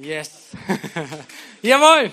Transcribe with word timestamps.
Yes. 0.00 0.48
Jawohl. 1.62 2.10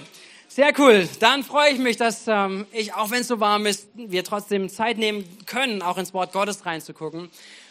Sehr 0.49 0.73
cool. 0.77 1.07
Dann 1.21 1.43
freue 1.43 1.71
ich 1.71 1.79
mich, 1.79 1.95
dass 1.95 2.27
ähm, 2.27 2.65
ich, 2.73 2.93
auch 2.93 3.11
wenn 3.11 3.21
es 3.21 3.27
so 3.27 3.39
warm 3.39 3.65
ist, 3.65 3.87
wir 3.93 4.25
trotzdem 4.25 4.69
Zeit 4.69 4.97
nehmen 4.97 5.23
können, 5.45 5.81
auch 5.81 5.97
ins 5.97 6.13
Wort 6.13 6.33
Gottes 6.33 6.65
reinzugucken 6.65 7.29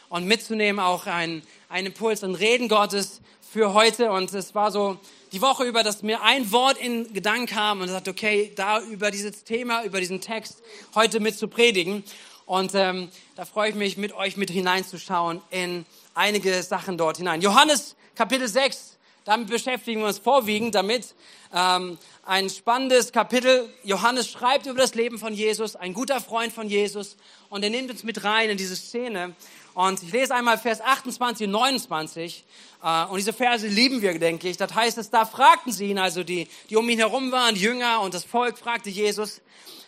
und 0.08 0.26
mitzunehmen, 0.26 0.80
auch 0.80 1.06
ein, 1.06 1.42
einen 1.68 1.88
Impuls 1.88 2.22
und 2.22 2.34
Reden 2.36 2.68
Gottes 2.68 3.20
für 3.42 3.74
heute. 3.74 4.10
Und 4.10 4.32
es 4.32 4.54
war 4.54 4.70
so 4.70 4.98
die 5.32 5.42
Woche 5.42 5.64
über, 5.64 5.82
dass 5.82 6.02
mir 6.02 6.22
ein 6.22 6.50
Wort 6.50 6.78
in 6.78 7.12
Gedanken 7.12 7.46
kam 7.46 7.82
und 7.82 7.88
sagte, 7.88 8.10
okay, 8.10 8.52
da 8.56 8.80
über 8.80 9.10
dieses 9.10 9.44
Thema, 9.44 9.84
über 9.84 10.00
diesen 10.00 10.22
Text 10.22 10.62
heute 10.94 11.20
mit 11.20 11.36
zu 11.36 11.48
predigen. 11.48 12.04
Und 12.46 12.74
ähm, 12.74 13.10
da 13.34 13.44
freue 13.44 13.70
ich 13.70 13.74
mich, 13.74 13.98
mit 13.98 14.14
euch 14.14 14.38
mit 14.38 14.48
hineinzuschauen 14.48 15.42
in 15.50 15.84
einige 16.14 16.62
Sachen 16.62 16.96
dort 16.96 17.18
hinein. 17.18 17.42
Johannes 17.42 17.96
Kapitel 18.14 18.48
6, 18.48 18.95
damit 19.26 19.48
beschäftigen 19.48 20.00
wir 20.00 20.06
uns 20.06 20.18
vorwiegend 20.18 20.76
damit. 20.76 21.14
Ähm, 21.52 21.98
ein 22.24 22.48
spannendes 22.48 23.10
Kapitel. 23.10 23.68
Johannes 23.82 24.30
schreibt 24.30 24.66
über 24.66 24.80
das 24.80 24.94
Leben 24.94 25.18
von 25.18 25.34
Jesus, 25.34 25.74
ein 25.74 25.94
guter 25.94 26.20
Freund 26.20 26.52
von 26.52 26.68
Jesus. 26.68 27.16
Und 27.50 27.64
er 27.64 27.70
nimmt 27.70 27.90
uns 27.90 28.04
mit 28.04 28.22
rein 28.22 28.50
in 28.50 28.56
diese 28.56 28.76
Szene. 28.76 29.34
Und 29.74 30.00
ich 30.00 30.12
lese 30.12 30.32
einmal 30.32 30.58
Vers 30.58 30.80
28 30.80 31.48
und 31.48 31.52
29. 31.52 32.44
Äh, 32.84 33.04
und 33.06 33.16
diese 33.16 33.32
Verse 33.32 33.66
lieben 33.66 34.00
wir, 34.00 34.16
denke 34.16 34.48
ich. 34.48 34.58
Das 34.58 34.72
heißt 34.72 34.96
es, 34.96 35.10
da 35.10 35.24
fragten 35.24 35.72
sie 35.72 35.90
ihn, 35.90 35.98
also 35.98 36.22
die, 36.22 36.46
die 36.70 36.76
um 36.76 36.88
ihn 36.88 36.98
herum 36.98 37.32
waren, 37.32 37.56
die 37.56 37.62
Jünger 37.62 38.02
und 38.02 38.14
das 38.14 38.24
Volk 38.24 38.56
fragte 38.56 38.90
Jesus, 38.90 39.40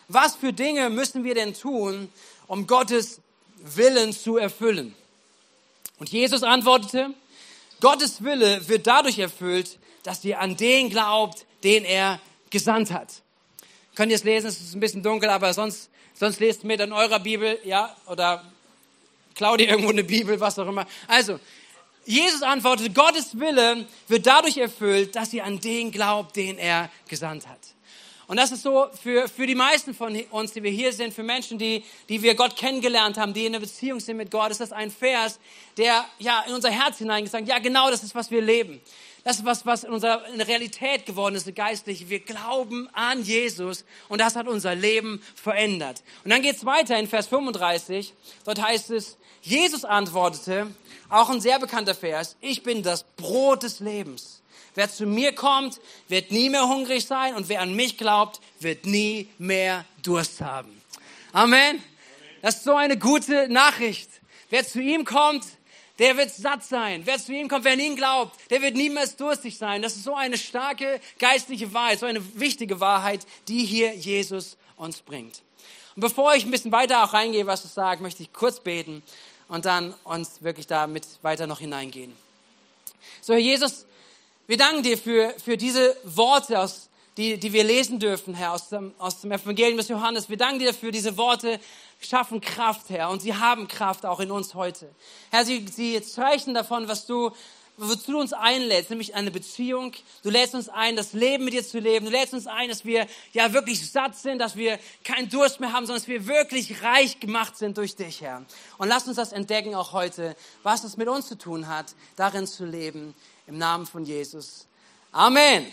was 0.09 0.35
für 0.35 0.51
Dinge 0.51 0.89
müssen 0.89 1.23
wir 1.23 1.33
denn 1.33 1.53
tun, 1.53 2.09
um 2.47 2.67
Gottes 2.67 3.21
Willen 3.55 4.11
zu 4.11 4.35
erfüllen. 4.35 4.95
Und 5.97 6.09
Jesus 6.09 6.43
antwortete, 6.43 7.13
Gottes 7.81 8.23
Wille 8.23 8.67
wird 8.67 8.87
dadurch 8.87 9.19
erfüllt, 9.19 9.77
dass 10.03 10.23
ihr 10.23 10.39
an 10.39 10.57
den 10.57 10.89
glaubt, 10.89 11.45
den 11.63 11.85
er 11.85 12.19
gesandt 12.49 12.91
hat. 12.91 13.21
Könnt 13.95 14.11
ihr 14.11 14.15
es 14.15 14.23
lesen? 14.23 14.47
Es 14.47 14.59
ist 14.59 14.75
ein 14.75 14.79
bisschen 14.79 15.03
dunkel, 15.03 15.29
aber 15.29 15.53
sonst, 15.53 15.89
sonst 16.13 16.39
lest 16.39 16.63
mit 16.63 16.79
in 16.79 16.93
eurer 16.93 17.19
Bibel, 17.19 17.59
ja, 17.63 17.95
oder 18.07 18.43
klaut 19.35 19.61
ihr 19.61 19.69
irgendwo 19.69 19.89
eine 19.89 20.03
Bibel, 20.03 20.39
was 20.39 20.57
auch 20.59 20.67
immer. 20.67 20.85
Also, 21.07 21.39
Jesus 22.05 22.41
antwortete, 22.41 22.91
Gottes 22.91 23.37
Wille 23.39 23.85
wird 24.07 24.25
dadurch 24.25 24.57
erfüllt, 24.57 25.15
dass 25.15 25.33
ihr 25.33 25.43
an 25.45 25.59
den 25.59 25.91
glaubt, 25.91 26.35
den 26.35 26.57
er 26.57 26.89
gesandt 27.07 27.47
hat. 27.47 27.59
Und 28.29 28.37
das 28.37 28.51
ist 28.51 28.61
so 28.61 28.85
für, 29.01 29.27
für 29.27 29.47
die 29.47 29.55
meisten 29.55 29.95
von 29.95 30.15
uns, 30.29 30.53
die 30.53 30.61
wir 30.61 30.69
hier 30.69 30.93
sind, 30.93 31.15
für 31.15 31.23
Menschen, 31.23 31.57
die, 31.57 31.83
die 32.09 32.21
wir 32.21 32.35
Gott 32.35 32.55
kennengelernt 32.55 33.17
haben, 33.17 33.33
die 33.33 33.47
in 33.47 33.55
einer 33.55 33.59
Beziehung 33.59 33.99
sind 33.99 34.17
mit 34.17 34.29
Gott, 34.29 34.51
ist 34.51 34.61
das 34.61 34.71
ein 34.71 34.91
Vers, 34.91 35.39
der 35.77 36.05
ja 36.19 36.43
in 36.47 36.53
unser 36.53 36.69
Herz 36.69 36.99
hineingesagt, 36.99 37.47
ja 37.47 37.57
genau 37.57 37.89
das 37.89 38.03
ist, 38.03 38.13
was 38.13 38.29
wir 38.29 38.43
leben. 38.43 38.81
Das 39.23 39.37
ist 39.37 39.45
was, 39.45 39.65
was 39.65 39.83
in 39.83 39.89
unserer 39.89 40.27
in 40.27 40.41
Realität 40.41 41.07
geworden 41.07 41.33
ist, 41.33 41.55
geistlich. 41.55 42.07
Wir 42.09 42.19
glauben 42.19 42.87
an 42.93 43.23
Jesus 43.23 43.83
und 44.09 44.21
das 44.21 44.35
hat 44.35 44.47
unser 44.47 44.75
Leben 44.75 45.23
verändert. 45.33 46.03
Und 46.23 46.29
dann 46.29 46.43
geht 46.43 46.57
es 46.57 46.65
weiter 46.65 46.99
in 46.99 47.07
Vers 47.07 47.25
35. 47.25 48.13
Dort 48.45 48.61
heißt 48.61 48.91
es, 48.91 49.17
Jesus 49.41 49.83
antwortete, 49.85 50.67
auch 51.09 51.31
ein 51.31 51.41
sehr 51.41 51.57
bekannter 51.57 51.95
Vers, 51.95 52.37
ich 52.41 52.61
bin 52.61 52.83
das 52.83 53.05
Brot 53.17 53.63
des 53.63 53.79
Lebens. 53.79 54.38
Wer 54.79 54.89
zu 54.89 55.05
mir 55.05 55.35
kommt, 55.35 55.81
wird 56.07 56.31
nie 56.31 56.49
mehr 56.49 56.65
hungrig 56.65 57.05
sein 57.05 57.35
und 57.35 57.49
wer 57.49 57.59
an 57.59 57.75
mich 57.75 57.97
glaubt, 57.97 58.39
wird 58.61 58.85
nie 58.85 59.27
mehr 59.37 59.83
Durst 60.03 60.39
haben. 60.39 60.81
Amen. 61.33 61.83
Das 62.41 62.55
ist 62.55 62.63
so 62.63 62.77
eine 62.77 62.97
gute 62.97 63.49
Nachricht. 63.49 64.09
Wer 64.49 64.65
zu 64.65 64.79
ihm 64.79 65.03
kommt, 65.03 65.43
der 65.97 66.15
wird 66.15 66.31
satt 66.31 66.63
sein. 66.63 67.01
Wer 67.03 67.17
zu 67.17 67.33
ihm 67.33 67.49
kommt, 67.49 67.65
wer 67.65 67.73
an 67.73 67.81
ihn 67.81 67.97
glaubt, 67.97 68.39
der 68.51 68.61
wird 68.61 68.77
niemals 68.77 69.17
durstig 69.17 69.57
sein. 69.57 69.81
Das 69.81 69.97
ist 69.97 70.05
so 70.05 70.15
eine 70.15 70.37
starke 70.37 71.01
geistliche 71.19 71.73
Wahrheit, 71.73 71.99
so 71.99 72.05
eine 72.05 72.39
wichtige 72.39 72.79
Wahrheit, 72.79 73.27
die 73.49 73.65
hier 73.65 73.93
Jesus 73.93 74.55
uns 74.77 75.01
bringt. 75.01 75.41
Und 75.97 76.03
bevor 76.03 76.35
ich 76.35 76.45
ein 76.45 76.51
bisschen 76.51 76.71
weiter 76.71 77.03
auch 77.03 77.11
reingehe, 77.11 77.45
was 77.45 77.65
es 77.65 77.73
sagt, 77.73 78.01
möchte 78.01 78.23
ich 78.23 78.31
kurz 78.31 78.61
beten 78.61 79.03
und 79.49 79.65
dann 79.65 79.93
uns 80.05 80.41
wirklich 80.41 80.67
damit 80.67 81.05
weiter 81.21 81.47
noch 81.47 81.59
hineingehen. 81.59 82.15
So, 83.19 83.33
Herr 83.33 83.41
Jesus, 83.41 83.85
wir 84.49 84.57
danken 84.57 84.81
dir 84.81 84.97
für, 84.97 85.31
für 85.37 85.57
diese 85.57 85.95
Worte, 86.03 86.59
aus, 86.59 86.89
die, 87.17 87.37
die 87.37 87.53
wir 87.53 87.63
lesen 87.63 87.99
dürfen, 87.99 88.33
Herr, 88.33 88.53
aus 88.53 88.69
dem, 88.69 88.95
aus 88.97 89.21
dem 89.21 89.31
Evangelium 89.31 89.77
des 89.77 89.89
Johannes. 89.89 90.27
Wir 90.27 90.37
danken 90.37 90.57
dir 90.57 90.73
für 90.73 90.91
diese 90.91 91.17
Worte, 91.17 91.59
schaffen 91.99 92.41
Kraft, 92.41 92.89
Herr, 92.89 93.11
und 93.11 93.21
sie 93.21 93.35
haben 93.35 93.67
Kraft 93.67 94.07
auch 94.07 94.19
in 94.19 94.31
uns 94.31 94.55
heute. 94.55 94.89
Herr, 95.29 95.45
sie, 95.45 95.67
sie 95.67 96.01
zeichnen 96.01 96.55
davon, 96.55 96.87
was 96.87 97.05
du, 97.05 97.29
wozu 97.77 98.13
du 98.13 98.19
uns 98.19 98.33
einlädst, 98.33 98.89
nämlich 98.89 99.13
eine 99.13 99.29
Beziehung. 99.29 99.91
Du 100.23 100.31
lädst 100.31 100.55
uns 100.55 100.67
ein, 100.67 100.95
das 100.95 101.13
Leben 101.13 101.45
mit 101.45 101.53
dir 101.53 101.63
zu 101.63 101.77
leben. 101.77 102.07
Du 102.07 102.11
lädst 102.11 102.33
uns 102.33 102.47
ein, 102.47 102.69
dass 102.69 102.85
wir 102.85 103.05
ja 103.33 103.53
wirklich 103.53 103.91
satt 103.91 104.17
sind, 104.17 104.39
dass 104.39 104.55
wir 104.55 104.79
keinen 105.03 105.29
Durst 105.29 105.59
mehr 105.59 105.73
haben, 105.73 105.85
sondern 105.85 106.01
dass 106.01 106.07
wir 106.07 106.25
wirklich 106.25 106.81
reich 106.81 107.19
gemacht 107.19 107.55
sind 107.55 107.77
durch 107.77 107.95
dich, 107.95 108.21
Herr. 108.21 108.43
Und 108.79 108.87
lass 108.87 109.07
uns 109.07 109.15
das 109.15 109.31
entdecken 109.31 109.75
auch 109.75 109.93
heute, 109.93 110.35
was 110.63 110.83
es 110.83 110.97
mit 110.97 111.07
uns 111.07 111.27
zu 111.27 111.37
tun 111.37 111.67
hat, 111.67 111.93
darin 112.15 112.47
zu 112.47 112.65
leben. 112.65 113.13
Im 113.49 113.57
Namen 113.57 113.87
von 113.87 114.05
Jesus. 114.05 114.67
Amen. 115.11 115.65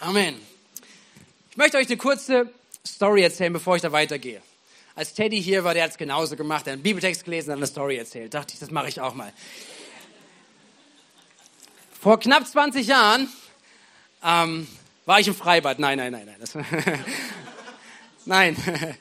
Amen. 0.00 0.40
Ich 1.50 1.56
möchte 1.58 1.76
euch 1.76 1.86
eine 1.88 1.98
kurze 1.98 2.50
Story 2.86 3.22
erzählen, 3.22 3.52
bevor 3.52 3.76
ich 3.76 3.82
da 3.82 3.92
weitergehe. 3.92 4.40
Als 4.94 5.12
Teddy 5.12 5.42
hier 5.42 5.62
war, 5.62 5.74
der 5.74 5.84
hat 5.84 5.90
es 5.90 5.98
genauso 5.98 6.36
gemacht. 6.36 6.66
Er 6.66 6.72
hat 6.72 6.76
einen 6.76 6.82
Bibeltext 6.82 7.24
gelesen 7.24 7.50
und 7.50 7.58
eine 7.58 7.66
Story 7.66 7.98
erzählt. 7.98 8.32
Dachte 8.32 8.54
ich, 8.54 8.60
das 8.60 8.70
mache 8.70 8.88
ich 8.88 8.98
auch 8.98 9.12
mal. 9.12 9.30
Vor 12.00 12.18
knapp 12.18 12.46
20 12.46 12.86
Jahren 12.86 13.28
ähm, 14.24 14.66
war 15.04 15.20
ich 15.20 15.28
im 15.28 15.34
Freibad. 15.34 15.78
Nein, 15.80 15.98
nein, 15.98 16.12
nein, 16.12 16.34
nein. 16.54 17.04
Nein. 18.24 18.56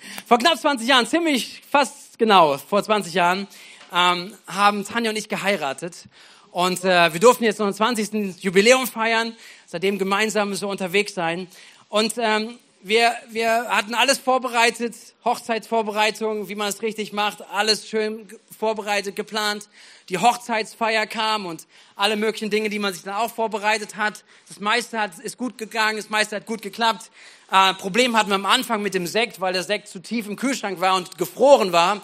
Vor 0.27 0.37
knapp 0.37 0.57
20 0.57 0.85
Jahren, 0.85 1.07
ziemlich 1.07 1.61
fast 1.69 2.19
genau, 2.19 2.57
vor 2.57 2.83
20 2.83 3.13
Jahren, 3.13 3.47
ähm, 3.93 4.33
haben 4.47 4.85
Tanja 4.85 5.11
und 5.11 5.17
ich 5.17 5.29
geheiratet. 5.29 6.07
Und 6.51 6.83
äh, 6.83 7.13
wir 7.13 7.19
durften 7.19 7.43
jetzt 7.43 7.59
noch 7.59 7.67
ein 7.67 7.73
20. 7.73 8.41
Jubiläum 8.43 8.87
feiern, 8.87 9.35
seitdem 9.67 9.99
gemeinsam 9.99 10.55
so 10.55 10.69
unterwegs 10.69 11.13
sein. 11.13 11.47
Und 11.89 12.13
ähm, 12.17 12.57
wir, 12.81 13.13
wir 13.29 13.67
hatten 13.69 13.93
alles 13.93 14.17
vorbereitet, 14.17 14.95
Hochzeitsvorbereitung, 15.25 16.47
wie 16.47 16.55
man 16.55 16.69
es 16.69 16.81
richtig 16.81 17.11
macht, 17.11 17.41
alles 17.51 17.87
schön 17.87 18.27
vorbereitet, 18.57 19.15
geplant. 19.15 19.67
Die 20.07 20.17
Hochzeitsfeier 20.17 21.05
kam 21.05 21.45
und 21.45 21.67
alle 21.95 22.15
möglichen 22.15 22.49
Dinge, 22.49 22.69
die 22.69 22.79
man 22.79 22.93
sich 22.93 23.03
dann 23.03 23.15
auch 23.15 23.31
vorbereitet 23.31 23.97
hat. 23.97 24.23
Das 24.47 24.59
meiste 24.59 24.99
hat, 24.99 25.19
ist 25.19 25.37
gut 25.37 25.57
gegangen, 25.57 25.97
das 25.97 26.09
meiste 26.09 26.37
hat 26.37 26.45
gut 26.45 26.61
geklappt. 26.61 27.11
Äh, 27.51 27.73
Problem 27.73 28.17
hatten 28.17 28.29
wir 28.29 28.35
am 28.35 28.45
Anfang 28.45 28.81
mit 28.81 28.93
dem 28.93 29.07
Sekt, 29.07 29.41
weil 29.41 29.53
der 29.53 29.63
Sekt 29.63 29.89
zu 29.89 29.99
tief 29.99 30.27
im 30.27 30.35
Kühlschrank 30.35 30.79
war 30.79 30.95
und 30.95 31.17
gefroren 31.17 31.73
war. 31.73 32.01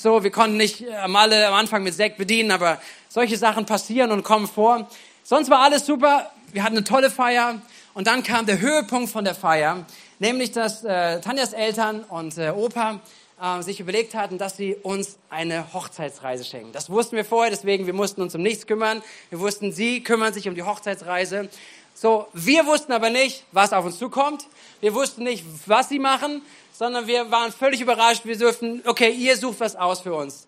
So, 0.00 0.22
wir 0.22 0.30
konnten 0.30 0.56
nicht 0.56 0.82
äh, 0.82 0.92
alle 0.92 1.48
am 1.48 1.54
Anfang 1.54 1.82
mit 1.82 1.92
Sekt 1.92 2.18
bedienen, 2.18 2.52
aber 2.52 2.80
solche 3.08 3.36
Sachen 3.36 3.66
passieren 3.66 4.12
und 4.12 4.22
kommen 4.22 4.46
vor. 4.46 4.88
Sonst 5.24 5.50
war 5.50 5.58
alles 5.58 5.86
super. 5.86 6.30
Wir 6.52 6.62
hatten 6.62 6.76
eine 6.76 6.84
tolle 6.84 7.10
Feier. 7.10 7.60
Und 7.94 8.06
dann 8.06 8.22
kam 8.22 8.46
der 8.46 8.60
Höhepunkt 8.60 9.10
von 9.10 9.24
der 9.24 9.34
Feier, 9.34 9.84
nämlich 10.20 10.52
dass 10.52 10.84
äh, 10.84 11.20
Tanjas 11.20 11.52
Eltern 11.52 12.04
und 12.04 12.38
äh, 12.38 12.50
Opa 12.50 13.00
äh, 13.42 13.60
sich 13.62 13.80
überlegt 13.80 14.14
hatten, 14.14 14.38
dass 14.38 14.56
sie 14.56 14.76
uns 14.76 15.18
eine 15.30 15.72
Hochzeitsreise 15.72 16.44
schenken. 16.44 16.70
Das 16.70 16.90
wussten 16.90 17.16
wir 17.16 17.24
vorher, 17.24 17.50
deswegen 17.50 17.86
wir 17.86 17.92
mussten 17.92 18.22
uns 18.22 18.36
um 18.36 18.42
nichts 18.42 18.68
kümmern. 18.68 19.02
Wir 19.30 19.40
wussten, 19.40 19.72
sie 19.72 20.04
kümmern 20.04 20.32
sich 20.32 20.48
um 20.48 20.54
die 20.54 20.62
Hochzeitsreise. 20.62 21.48
So, 21.92 22.28
wir 22.34 22.66
wussten 22.66 22.92
aber 22.92 23.10
nicht, 23.10 23.42
was 23.50 23.72
auf 23.72 23.84
uns 23.84 23.98
zukommt. 23.98 24.46
Wir 24.80 24.94
wussten 24.94 25.24
nicht, 25.24 25.44
was 25.66 25.88
sie 25.88 25.98
machen, 25.98 26.42
sondern 26.72 27.06
wir 27.06 27.30
waren 27.30 27.52
völlig 27.52 27.80
überrascht. 27.80 28.24
Wir 28.24 28.38
dürften, 28.38 28.82
okay, 28.86 29.10
ihr 29.10 29.36
sucht 29.36 29.60
was 29.60 29.74
aus 29.74 30.00
für 30.00 30.14
uns. 30.14 30.46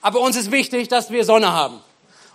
Aber 0.00 0.20
uns 0.20 0.36
ist 0.36 0.52
wichtig, 0.52 0.88
dass 0.88 1.10
wir 1.10 1.24
Sonne 1.24 1.52
haben. 1.52 1.80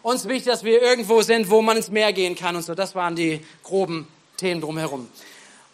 Uns 0.01 0.21
ist 0.21 0.29
wichtig, 0.29 0.51
dass 0.51 0.63
wir 0.63 0.81
irgendwo 0.81 1.21
sind, 1.21 1.49
wo 1.49 1.61
man 1.61 1.77
ins 1.77 1.89
Meer 1.89 2.13
gehen 2.13 2.35
kann 2.35 2.55
und 2.55 2.63
so. 2.63 2.75
Das 2.75 2.95
waren 2.95 3.15
die 3.15 3.45
groben 3.63 4.07
Themen 4.37 4.59
drumherum. 4.59 5.07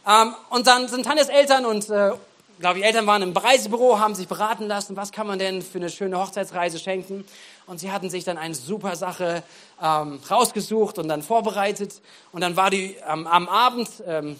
Ähm, 0.07 0.35
und 0.49 0.67
dann 0.67 0.87
sind 0.87 1.05
Tanjas 1.05 1.29
Eltern 1.29 1.65
und, 1.65 1.89
äh, 1.89 2.11
glaube 2.59 2.79
ich, 2.79 2.85
Eltern 2.85 3.07
waren 3.07 3.21
im 3.21 3.35
Reisebüro, 3.35 3.99
haben 3.99 4.13
sich 4.13 4.27
beraten 4.27 4.67
lassen, 4.67 4.95
was 4.95 5.11
kann 5.11 5.25
man 5.25 5.39
denn 5.39 5.61
für 5.61 5.79
eine 5.79 5.89
schöne 5.89 6.19
Hochzeitsreise 6.19 6.79
schenken. 6.79 7.25
Und 7.65 7.79
sie 7.79 7.91
hatten 7.91 8.09
sich 8.09 8.23
dann 8.23 8.37
eine 8.37 8.53
super 8.53 8.95
Sache 8.95 9.43
ähm, 9.81 10.19
rausgesucht 10.29 10.99
und 10.99 11.07
dann 11.07 11.23
vorbereitet. 11.23 12.01
Und 12.31 12.41
dann 12.41 12.55
war 12.55 12.69
die 12.69 12.95
ähm, 13.07 13.25
am 13.25 13.49
Abend, 13.49 13.89
ähm, 14.05 14.39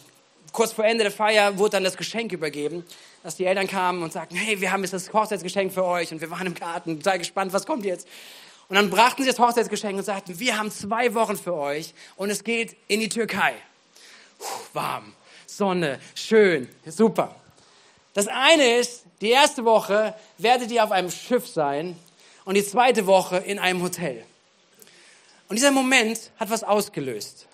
kurz 0.51 0.73
vor 0.73 0.85
Ende 0.85 1.03
der 1.03 1.11
Feier, 1.11 1.57
wurde 1.57 1.71
dann 1.71 1.83
das 1.83 1.97
Geschenk 1.97 2.31
übergeben, 2.31 2.85
dass 3.23 3.35
die 3.35 3.45
Eltern 3.45 3.67
kamen 3.67 4.03
und 4.03 4.13
sagten, 4.13 4.35
hey, 4.35 4.61
wir 4.61 4.71
haben 4.71 4.81
jetzt 4.83 4.93
das 4.93 5.11
Hochzeitsgeschenk 5.11 5.73
für 5.73 5.83
euch. 5.83 6.11
Und 6.11 6.21
wir 6.21 6.29
waren 6.31 6.47
im 6.47 6.55
Garten, 6.55 6.97
total 6.97 7.19
gespannt, 7.19 7.53
was 7.53 7.65
kommt 7.65 7.85
jetzt. 7.85 8.07
Und 8.67 8.75
dann 8.75 8.89
brachten 8.89 9.23
sie 9.23 9.29
das 9.29 9.39
Hochzeitsgeschenk 9.39 9.97
und 9.97 10.03
sagten, 10.03 10.39
wir 10.39 10.57
haben 10.57 10.71
zwei 10.71 11.13
Wochen 11.13 11.37
für 11.37 11.53
euch 11.53 11.93
und 12.15 12.29
es 12.29 12.43
geht 12.43 12.75
in 12.87 12.99
die 12.99 13.09
Türkei. 13.09 13.53
Puh, 14.39 14.45
warm, 14.73 15.13
Sonne, 15.45 15.99
schön, 16.15 16.67
super. 16.85 17.35
Das 18.13 18.27
eine 18.27 18.77
ist, 18.77 19.03
die 19.21 19.29
erste 19.29 19.65
Woche 19.65 20.15
werdet 20.37 20.71
ihr 20.71 20.83
auf 20.83 20.91
einem 20.91 21.11
Schiff 21.11 21.47
sein 21.47 21.95
und 22.43 22.55
die 22.55 22.65
zweite 22.65 23.05
Woche 23.05 23.37
in 23.37 23.59
einem 23.59 23.83
Hotel. 23.83 24.23
Und 25.47 25.57
dieser 25.57 25.71
Moment 25.71 26.31
hat 26.37 26.49
was 26.49 26.63
ausgelöst. 26.63 27.47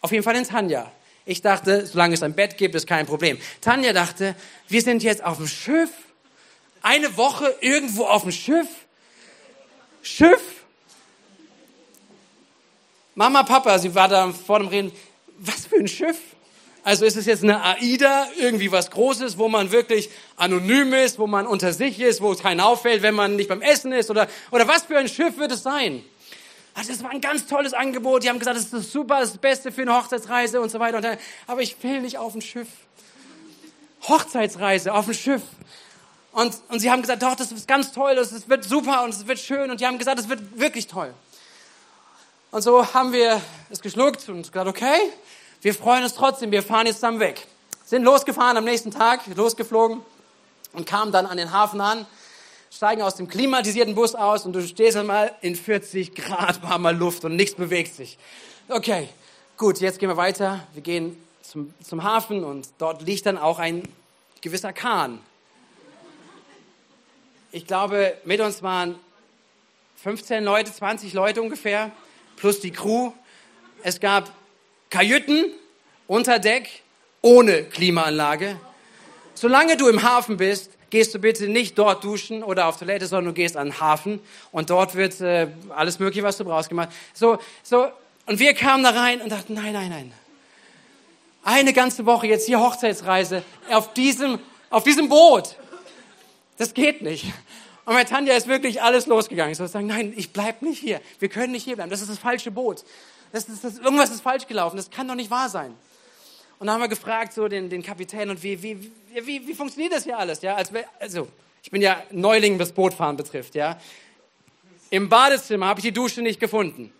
Auf 0.00 0.12
jeden 0.12 0.22
Fall 0.22 0.36
in 0.36 0.44
Tanja. 0.44 0.90
Ich 1.24 1.40
dachte, 1.40 1.86
solange 1.86 2.14
es 2.14 2.22
ein 2.22 2.34
Bett 2.34 2.56
gibt, 2.56 2.74
ist 2.74 2.86
kein 2.86 3.06
Problem. 3.06 3.38
Tanja 3.60 3.92
dachte, 3.92 4.34
wir 4.68 4.82
sind 4.82 5.02
jetzt 5.02 5.22
auf 5.22 5.36
dem 5.36 5.46
Schiff. 5.46 5.90
Eine 6.82 7.16
Woche 7.16 7.54
irgendwo 7.60 8.04
auf 8.04 8.22
dem 8.22 8.32
Schiff. 8.32 8.66
Schiff. 10.02 10.40
Mama, 13.14 13.44
Papa, 13.44 13.78
sie 13.78 13.94
war 13.94 14.08
da 14.08 14.32
vor 14.32 14.58
dem 14.58 14.68
Reden. 14.68 14.92
Was 15.38 15.66
für 15.66 15.76
ein 15.76 15.86
Schiff? 15.86 16.18
Also 16.84 17.04
ist 17.04 17.16
es 17.16 17.26
jetzt 17.26 17.44
eine 17.44 17.62
AIDA, 17.62 18.26
irgendwie 18.38 18.72
was 18.72 18.90
Großes, 18.90 19.38
wo 19.38 19.48
man 19.48 19.70
wirklich 19.70 20.10
anonym 20.36 20.92
ist, 20.94 21.20
wo 21.20 21.28
man 21.28 21.46
unter 21.46 21.72
sich 21.72 22.00
ist, 22.00 22.20
wo 22.20 22.32
es 22.32 22.40
keinen 22.40 22.58
auffällt, 22.58 23.02
wenn 23.02 23.14
man 23.14 23.36
nicht 23.36 23.48
beim 23.48 23.62
Essen 23.62 23.92
ist 23.92 24.10
oder, 24.10 24.26
oder 24.50 24.66
was 24.66 24.84
für 24.84 24.98
ein 24.98 25.08
Schiff 25.08 25.38
wird 25.38 25.52
es 25.52 25.62
sein? 25.62 26.02
Also 26.74 26.92
es 26.92 27.02
war 27.02 27.10
ein 27.10 27.20
ganz 27.20 27.46
tolles 27.46 27.74
Angebot. 27.74 28.22
Die 28.22 28.28
haben 28.28 28.38
gesagt, 28.38 28.56
das 28.56 28.72
ist 28.72 28.92
super, 28.92 29.20
das, 29.20 29.28
ist 29.28 29.34
das 29.34 29.40
Beste 29.40 29.72
für 29.72 29.82
eine 29.82 29.94
Hochzeitsreise 29.94 30.60
und 30.60 30.70
so 30.70 30.80
weiter. 30.80 30.96
Und 30.96 31.04
dann, 31.04 31.18
aber 31.46 31.60
ich 31.60 31.76
will 31.82 32.00
nicht 32.00 32.18
auf 32.18 32.34
ein 32.34 32.40
Schiff. 32.40 32.68
Hochzeitsreise 34.08 34.92
auf 34.92 35.06
ein 35.06 35.14
Schiff. 35.14 35.42
Und, 36.32 36.54
und 36.68 36.80
sie 36.80 36.90
haben 36.90 37.02
gesagt, 37.02 37.22
doch, 37.22 37.36
das 37.36 37.52
ist 37.52 37.68
ganz 37.68 37.92
toll, 37.92 38.14
das 38.14 38.48
wird 38.48 38.64
super 38.64 39.04
und 39.04 39.10
es 39.10 39.26
wird 39.26 39.38
schön. 39.38 39.70
Und 39.70 39.80
die 39.80 39.86
haben 39.86 39.98
gesagt, 39.98 40.18
es 40.18 40.28
wird 40.28 40.58
wirklich 40.58 40.86
toll. 40.86 41.12
Und 42.50 42.62
so 42.62 42.92
haben 42.94 43.12
wir 43.12 43.40
es 43.70 43.80
geschluckt 43.80 44.28
und 44.28 44.42
gesagt, 44.42 44.68
okay, 44.68 44.98
wir 45.60 45.74
freuen 45.74 46.04
uns 46.04 46.14
trotzdem, 46.14 46.50
wir 46.50 46.62
fahren 46.62 46.86
jetzt 46.86 47.02
dann 47.02 47.20
weg. 47.20 47.46
Sind 47.84 48.02
losgefahren 48.02 48.56
am 48.56 48.64
nächsten 48.64 48.90
Tag, 48.90 49.20
losgeflogen 49.34 50.00
und 50.72 50.86
kamen 50.86 51.12
dann 51.12 51.26
an 51.26 51.36
den 51.36 51.52
Hafen 51.52 51.80
an, 51.80 52.06
steigen 52.74 53.02
aus 53.02 53.16
dem 53.16 53.28
klimatisierten 53.28 53.94
Bus 53.94 54.14
aus 54.14 54.46
und 54.46 54.54
du 54.54 54.62
stehst 54.62 54.96
einmal 54.96 55.34
in 55.42 55.56
40 55.56 56.14
Grad 56.14 56.62
warmer 56.62 56.92
Luft 56.92 57.24
und 57.24 57.36
nichts 57.36 57.54
bewegt 57.54 57.94
sich. 57.94 58.16
Okay, 58.68 59.08
gut, 59.56 59.80
jetzt 59.80 59.98
gehen 59.98 60.08
wir 60.08 60.16
weiter. 60.16 60.66
Wir 60.72 60.82
gehen 60.82 61.16
zum, 61.42 61.74
zum 61.82 62.02
Hafen 62.02 62.42
und 62.44 62.68
dort 62.78 63.02
liegt 63.02 63.26
dann 63.26 63.36
auch 63.36 63.58
ein 63.58 63.82
gewisser 64.40 64.72
Kahn. 64.72 65.20
Ich 67.50 67.66
glaube, 67.66 68.16
mit 68.24 68.40
uns 68.40 68.62
waren 68.62 68.94
15 69.96 70.42
Leute, 70.42 70.72
20 70.72 71.12
Leute 71.12 71.42
ungefähr, 71.42 71.90
plus 72.36 72.60
die 72.60 72.70
Crew. 72.70 73.12
Es 73.82 74.00
gab 74.00 74.32
Kajüten 74.88 75.44
unter 76.06 76.38
Deck 76.38 76.82
ohne 77.20 77.64
Klimaanlage. 77.64 78.58
Solange 79.34 79.76
du 79.76 79.88
im 79.88 80.02
Hafen 80.02 80.38
bist, 80.38 80.70
gehst 80.92 81.12
du 81.12 81.18
bitte 81.18 81.48
nicht 81.48 81.76
dort 81.76 82.04
duschen 82.04 82.44
oder 82.44 82.68
auf 82.68 82.78
Toilette, 82.78 83.06
sondern 83.06 83.26
du 83.26 83.32
gehst 83.32 83.56
an 83.56 83.70
den 83.70 83.80
Hafen 83.80 84.20
und 84.52 84.70
dort 84.70 84.94
wird 84.94 85.20
äh, 85.20 85.48
alles 85.74 85.98
Mögliche, 85.98 86.22
was 86.22 86.36
du 86.36 86.44
brauchst, 86.44 86.68
gemacht. 86.68 86.90
So, 87.12 87.38
so, 87.64 87.88
und 88.26 88.38
wir 88.38 88.54
kamen 88.54 88.84
da 88.84 88.90
rein 88.90 89.20
und 89.20 89.32
dachten, 89.32 89.54
nein, 89.54 89.72
nein, 89.72 89.88
nein. 89.90 90.12
Eine 91.42 91.72
ganze 91.72 92.06
Woche 92.06 92.28
jetzt 92.28 92.46
hier 92.46 92.60
Hochzeitsreise 92.60 93.42
auf 93.70 93.92
diesem, 93.94 94.38
auf 94.70 94.84
diesem 94.84 95.08
Boot. 95.08 95.56
Das 96.58 96.72
geht 96.72 97.02
nicht. 97.02 97.24
Und 97.84 97.94
bei 97.94 98.04
Tanja 98.04 98.36
ist 98.36 98.46
wirklich 98.46 98.80
alles 98.80 99.06
losgegangen. 99.06 99.50
Ich 99.50 99.58
soll 99.58 99.66
sagen, 99.66 99.88
nein, 99.88 100.12
ich 100.14 100.32
bleib 100.32 100.62
nicht 100.62 100.78
hier. 100.78 101.00
Wir 101.18 101.28
können 101.28 101.50
nicht 101.50 101.64
hier 101.64 101.74
bleiben. 101.74 101.90
Das 101.90 102.00
ist 102.00 102.10
das 102.10 102.18
falsche 102.18 102.52
Boot 102.52 102.84
das, 103.32 103.46
das, 103.46 103.60
das, 103.60 103.78
irgendwas 103.78 104.10
ist 104.10 104.20
falsch 104.20 104.46
gelaufen, 104.46 104.76
das 104.76 104.90
kann 104.90 105.08
doch 105.08 105.14
nicht 105.14 105.30
wahr 105.30 105.48
sein. 105.48 105.74
Und 106.62 106.66
dann 106.68 106.74
haben 106.74 106.82
wir 106.82 106.88
gefragt, 106.88 107.32
so 107.32 107.48
den, 107.48 107.68
den 107.68 107.82
Kapitän, 107.82 108.30
und 108.30 108.40
wie, 108.40 108.62
wie, 108.62 108.92
wie, 109.12 109.48
wie 109.48 109.52
funktioniert 109.52 109.92
das 109.92 110.04
hier 110.04 110.16
alles? 110.16 110.42
Ja, 110.42 110.54
also, 111.00 111.26
ich 111.60 111.72
bin 111.72 111.82
ja 111.82 112.00
Neuling, 112.12 112.56
was 112.56 112.70
Bootfahren 112.70 113.16
betrifft. 113.16 113.56
Ja. 113.56 113.80
Im 114.88 115.08
Badezimmer 115.08 115.66
habe 115.66 115.80
ich 115.80 115.86
die 115.86 115.92
Dusche 115.92 116.22
nicht 116.22 116.38
gefunden. 116.38 116.92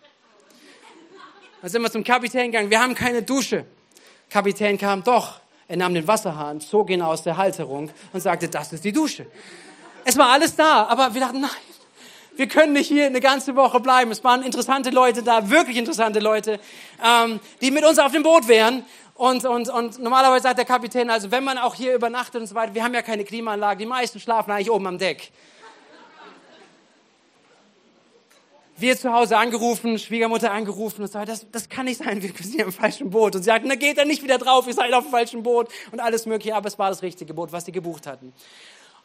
Dann 1.61 1.69
sind 1.69 1.81
wir 1.81 1.89
zum 1.89 2.03
Kapitän 2.03 2.51
gegangen, 2.51 2.69
wir 2.71 2.81
haben 2.81 2.93
keine 2.93 3.23
Dusche. 3.23 3.65
Kapitän 4.29 4.77
kam, 4.77 5.01
doch, 5.01 5.39
er 5.69 5.77
nahm 5.77 5.93
den 5.93 6.09
Wasserhahn, 6.09 6.59
zog 6.59 6.89
ihn 6.89 7.01
aus 7.01 7.23
der 7.23 7.37
Halterung 7.37 7.89
und 8.11 8.19
sagte, 8.19 8.49
das 8.49 8.73
ist 8.73 8.83
die 8.83 8.91
Dusche. 8.91 9.27
Es 10.03 10.17
war 10.17 10.27
alles 10.33 10.57
da, 10.57 10.87
aber 10.87 11.13
wir 11.13 11.21
dachten, 11.21 11.39
nein, 11.39 11.49
wir 12.35 12.47
können 12.47 12.73
nicht 12.73 12.87
hier 12.87 13.05
eine 13.05 13.19
ganze 13.21 13.55
Woche 13.55 13.79
bleiben. 13.79 14.11
Es 14.11 14.23
waren 14.23 14.41
interessante 14.41 14.89
Leute 14.89 15.21
da, 15.21 15.49
wirklich 15.49 15.77
interessante 15.77 16.19
Leute, 16.19 16.59
ähm, 17.03 17.39
die 17.61 17.69
mit 17.69 17.85
uns 17.85 17.99
auf 17.99 18.11
dem 18.11 18.23
Boot 18.23 18.47
wären. 18.47 18.83
Und, 19.15 19.45
und, 19.45 19.69
und 19.69 19.99
normalerweise 19.99 20.43
sagt 20.43 20.57
der 20.57 20.65
Kapitän, 20.65 21.09
also 21.09 21.29
wenn 21.29 21.43
man 21.43 21.57
auch 21.57 21.75
hier 21.75 21.93
übernachtet 21.93 22.41
und 22.41 22.47
so 22.47 22.55
weiter, 22.55 22.73
wir 22.73 22.83
haben 22.83 22.93
ja 22.93 23.03
keine 23.03 23.23
Klimaanlage, 23.23 23.79
die 23.79 23.85
meisten 23.85 24.19
schlafen 24.19 24.51
eigentlich 24.51 24.71
oben 24.71 24.87
am 24.87 24.97
Deck. 24.97 25.31
Wir 28.75 28.97
zu 28.97 29.13
Hause 29.13 29.37
angerufen, 29.37 29.99
Schwiegermutter 29.99 30.51
angerufen 30.51 31.03
und 31.03 31.11
so, 31.11 31.23
das, 31.23 31.45
das 31.51 31.69
kann 31.69 31.85
nicht 31.85 31.99
sein, 31.99 32.23
wir 32.23 32.31
sind 32.35 32.55
hier 32.55 32.65
im 32.65 32.71
falschen 32.71 33.11
Boot. 33.11 33.35
Und 33.35 33.43
sie 33.43 33.47
sagten, 33.47 33.67
na 33.67 33.75
geht 33.75 33.99
er 33.99 34.05
nicht 34.05 34.23
wieder 34.23 34.39
drauf, 34.39 34.65
ihr 34.65 34.73
seid 34.73 34.91
auf 34.93 35.03
dem 35.03 35.11
falschen 35.11 35.43
Boot 35.43 35.69
und 35.91 35.99
alles 35.99 36.25
mögliche, 36.25 36.55
aber 36.55 36.67
es 36.67 36.79
war 36.79 36.89
das 36.89 37.03
richtige 37.03 37.35
Boot, 37.35 37.51
was 37.51 37.65
sie 37.65 37.71
gebucht 37.71 38.07
hatten. 38.07 38.33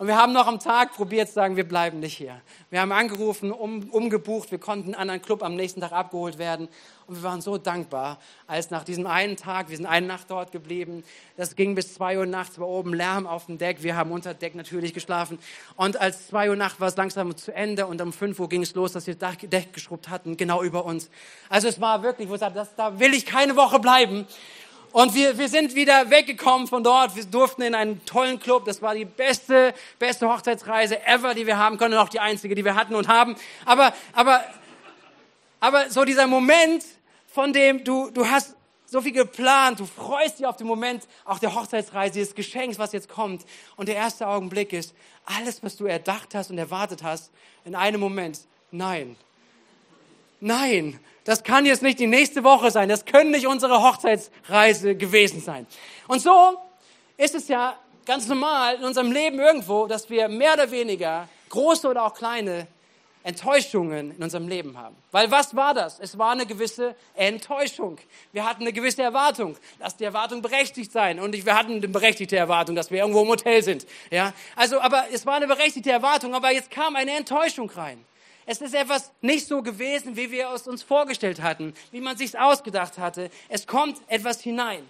Und 0.00 0.06
wir 0.06 0.17
haben 0.17 0.33
noch 0.33 0.47
am 0.47 0.61
Tag 0.61 0.93
probiert 0.95 1.27
zu 1.27 1.35
sagen, 1.35 1.56
wir 1.56 1.67
bleiben 1.67 1.99
nicht 1.99 2.17
hier. 2.17 2.41
Wir 2.71 2.81
haben 2.81 2.93
angerufen, 2.93 3.50
um, 3.50 3.91
umgebucht, 3.91 4.53
wir 4.53 4.59
konnten 4.59 4.91
einen 4.91 4.95
anderen 4.95 5.21
Club 5.21 5.43
am 5.43 5.56
nächsten 5.56 5.81
Tag 5.81 5.91
abgeholt 5.91 6.39
werden. 6.39 6.69
Und 7.09 7.17
wir 7.17 7.25
waren 7.25 7.41
so 7.41 7.59
dankbar, 7.59 8.21
als 8.47 8.71
nach 8.71 8.85
diesem 8.85 9.09
einen 9.09 9.37
Tag, 9.37 9.71
wir 9.71 9.77
sind 9.77 9.87
eine 9.87 10.06
Nacht 10.06 10.31
dort 10.31 10.53
geblieben, 10.53 11.03
das 11.37 11.56
ging 11.56 11.75
bis 11.75 11.95
zwei 11.95 12.17
Uhr 12.17 12.27
nachts, 12.27 12.61
war 12.61 12.69
oben 12.69 12.95
Lärm 12.95 13.27
auf 13.27 13.47
dem 13.47 13.59
Deck, 13.59 13.83
wir 13.83 13.97
haben 13.97 14.12
unter 14.12 14.35
Deck 14.35 14.55
natürlich 14.55 14.95
geschlafen. 14.95 15.41
Und 15.75 16.00
als 16.00 16.29
zwei 16.29 16.49
Uhr 16.49 16.55
nachts 16.55 16.79
war 16.79 16.87
es 16.87 16.97
langsam 16.97 17.37
zu 17.37 17.53
Ende 17.53 17.89
und 17.89 18.00
um 18.00 18.12
fünf 18.12 18.39
Uhr 18.39 18.49
ging 18.49 18.62
es 18.62 18.77
los, 18.77 18.93
dass 18.93 19.09
wir 19.09 19.17
das 19.17 19.39
Deck 19.39 19.73
geschrubbt 19.73 20.11
hatten, 20.11 20.37
genau 20.37 20.62
über 20.62 20.85
uns. 20.85 21.11
Also 21.49 21.67
es 21.67 21.81
war 21.81 22.05
wirklich, 22.05 22.29
wo 22.29 22.35
ich 22.35 22.41
sagte, 22.41 22.69
da 22.77 23.00
will 23.00 23.15
ich 23.15 23.27
keine 23.27 23.56
Woche 23.56 23.81
bleiben. 23.81 24.29
Und 24.93 25.14
wir, 25.14 25.37
wir 25.37 25.49
sind 25.49 25.75
wieder 25.75 26.11
weggekommen 26.11 26.67
von 26.67 26.82
dort. 26.82 27.14
Wir 27.14 27.25
durften 27.25 27.62
in 27.62 27.75
einen 27.75 28.05
tollen 28.06 28.40
Club. 28.40 28.64
Das 28.64 28.81
war 28.81 28.94
die 28.94 29.05
beste, 29.05 29.75
beste 29.99 30.29
Hochzeitsreise 30.29 31.05
ever, 31.06 31.35
die 31.35 31.46
wir 31.46 31.58
haben 31.58 31.76
können. 31.76 31.94
Und 31.94 32.00
auch 32.00 32.08
die 32.08 32.20
einzige, 32.20 32.55
die 32.55 32.64
wir 32.64 32.75
hatten 32.75 32.94
und 32.94 33.08
haben. 33.08 33.37
Aber, 33.67 33.93
aber, 34.12 34.43
aber 35.61 35.90
so 35.90 36.05
dieser 36.05 36.26
Moment, 36.26 36.85
von 37.26 37.52
dem 37.52 37.85
du, 37.85 38.11
du 38.11 38.29
hast 38.29 38.55
so 38.87 39.02
viel 39.02 39.12
geplant, 39.12 39.81
du 39.81 39.85
freust 39.85 40.38
dich 40.38 40.46
auf 40.46 40.56
den 40.56 40.67
Moment 40.67 41.06
auch 41.26 41.38
der 41.38 41.55
Hochzeitsreise, 41.55 42.19
des 42.19 42.35
Geschenks, 42.35 42.79
was 42.79 42.93
jetzt 42.93 43.11
kommt. 43.11 43.44
Und 43.76 43.88
der 43.88 43.96
erste 43.96 44.26
Augenblick 44.26 44.73
ist, 44.73 44.94
alles, 45.26 45.62
was 45.62 45.76
du 45.76 45.85
erdacht 45.85 46.35
hast 46.35 46.50
und 46.50 46.56
erwartet 46.56 47.02
hast, 47.02 47.31
in 47.67 47.75
einem 47.75 48.00
Moment, 48.00 48.40
nein. 48.70 49.17
Nein, 50.40 50.99
das 51.29 51.45
kann 51.45 51.67
jetzt 51.67 51.83
nicht 51.83 51.99
die 51.99 52.07
nächste 52.07 52.43
Woche 52.43 52.71
sein. 52.71 52.89
Das 52.89 53.05
können 53.05 53.33
nicht 53.33 53.47
unsere 53.47 53.83
Hochzeitsreise 53.83 54.95
gewesen 54.95 55.43
sein. 55.43 55.67
Und 56.07 56.23
so 56.23 56.57
ist 57.19 57.35
es 57.35 57.49
ja 57.49 57.79
ganz 58.07 58.29
normal 58.29 58.76
in 58.76 58.85
unserem 58.85 59.12
Leben 59.12 59.38
irgendwo, 59.38 59.87
dass 59.87 60.09
wir 60.09 60.26
mehr 60.29 60.55
oder 60.55 60.71
weniger 60.71 61.29
große 61.50 61.87
oder 61.87 62.07
auch 62.07 62.14
kleine 62.14 62.67
Enttäuschungen 63.25 64.17
in 64.17 64.23
unserem 64.23 64.49
Leben 64.49 64.79
haben. 64.79 64.97
Weil 65.11 65.31
was 65.31 65.55
war 65.55 65.75
das? 65.75 66.00
Es 66.00 66.17
war 66.17 66.33
eine 66.33 66.47
gewisse 66.47 66.97
Enttäuschung. 67.14 67.99
Wir 68.33 68.47
hatten 68.47 68.62
eine 68.62 68.73
gewisse 68.73 69.02
Erwartung. 69.02 69.59
Lass 69.81 69.99
die 69.99 70.05
Erwartung 70.05 70.41
berechtigt 70.41 70.93
sein. 70.93 71.21
Und 71.21 71.45
wir 71.45 71.55
hatten 71.55 71.73
eine 71.73 71.88
berechtigte 71.88 72.38
Erwartung, 72.38 72.75
dass 72.75 72.91
wir 72.91 73.00
irgendwo 73.00 73.21
im 73.21 73.29
Hotel 73.29 73.62
sind. 73.62 73.87
Ja? 74.11 74.33
Also, 74.57 74.81
aber 74.81 75.05
es 75.12 75.26
war 75.26 75.35
eine 75.35 75.47
berechtigte 75.47 75.91
Erwartung, 75.91 76.35
aber 76.35 76.52
jetzt 76.52 76.71
kam 76.71 76.97
eine 76.97 77.11
Enttäuschung 77.11 77.69
rein. 77.69 78.02
Es 78.50 78.62
ist 78.62 78.75
etwas 78.75 79.12
nicht 79.21 79.47
so 79.47 79.61
gewesen, 79.61 80.17
wie 80.17 80.31
wir 80.31 80.49
es 80.55 80.67
uns 80.67 80.83
vorgestellt 80.83 81.43
hatten, 81.43 81.75
wie 81.90 82.00
man 82.00 82.17
sich 82.17 82.38
ausgedacht 82.38 82.97
hatte. 82.97 83.31
Es 83.50 83.67
kommt 83.67 84.00
etwas 84.07 84.40
hinein. 84.40 84.88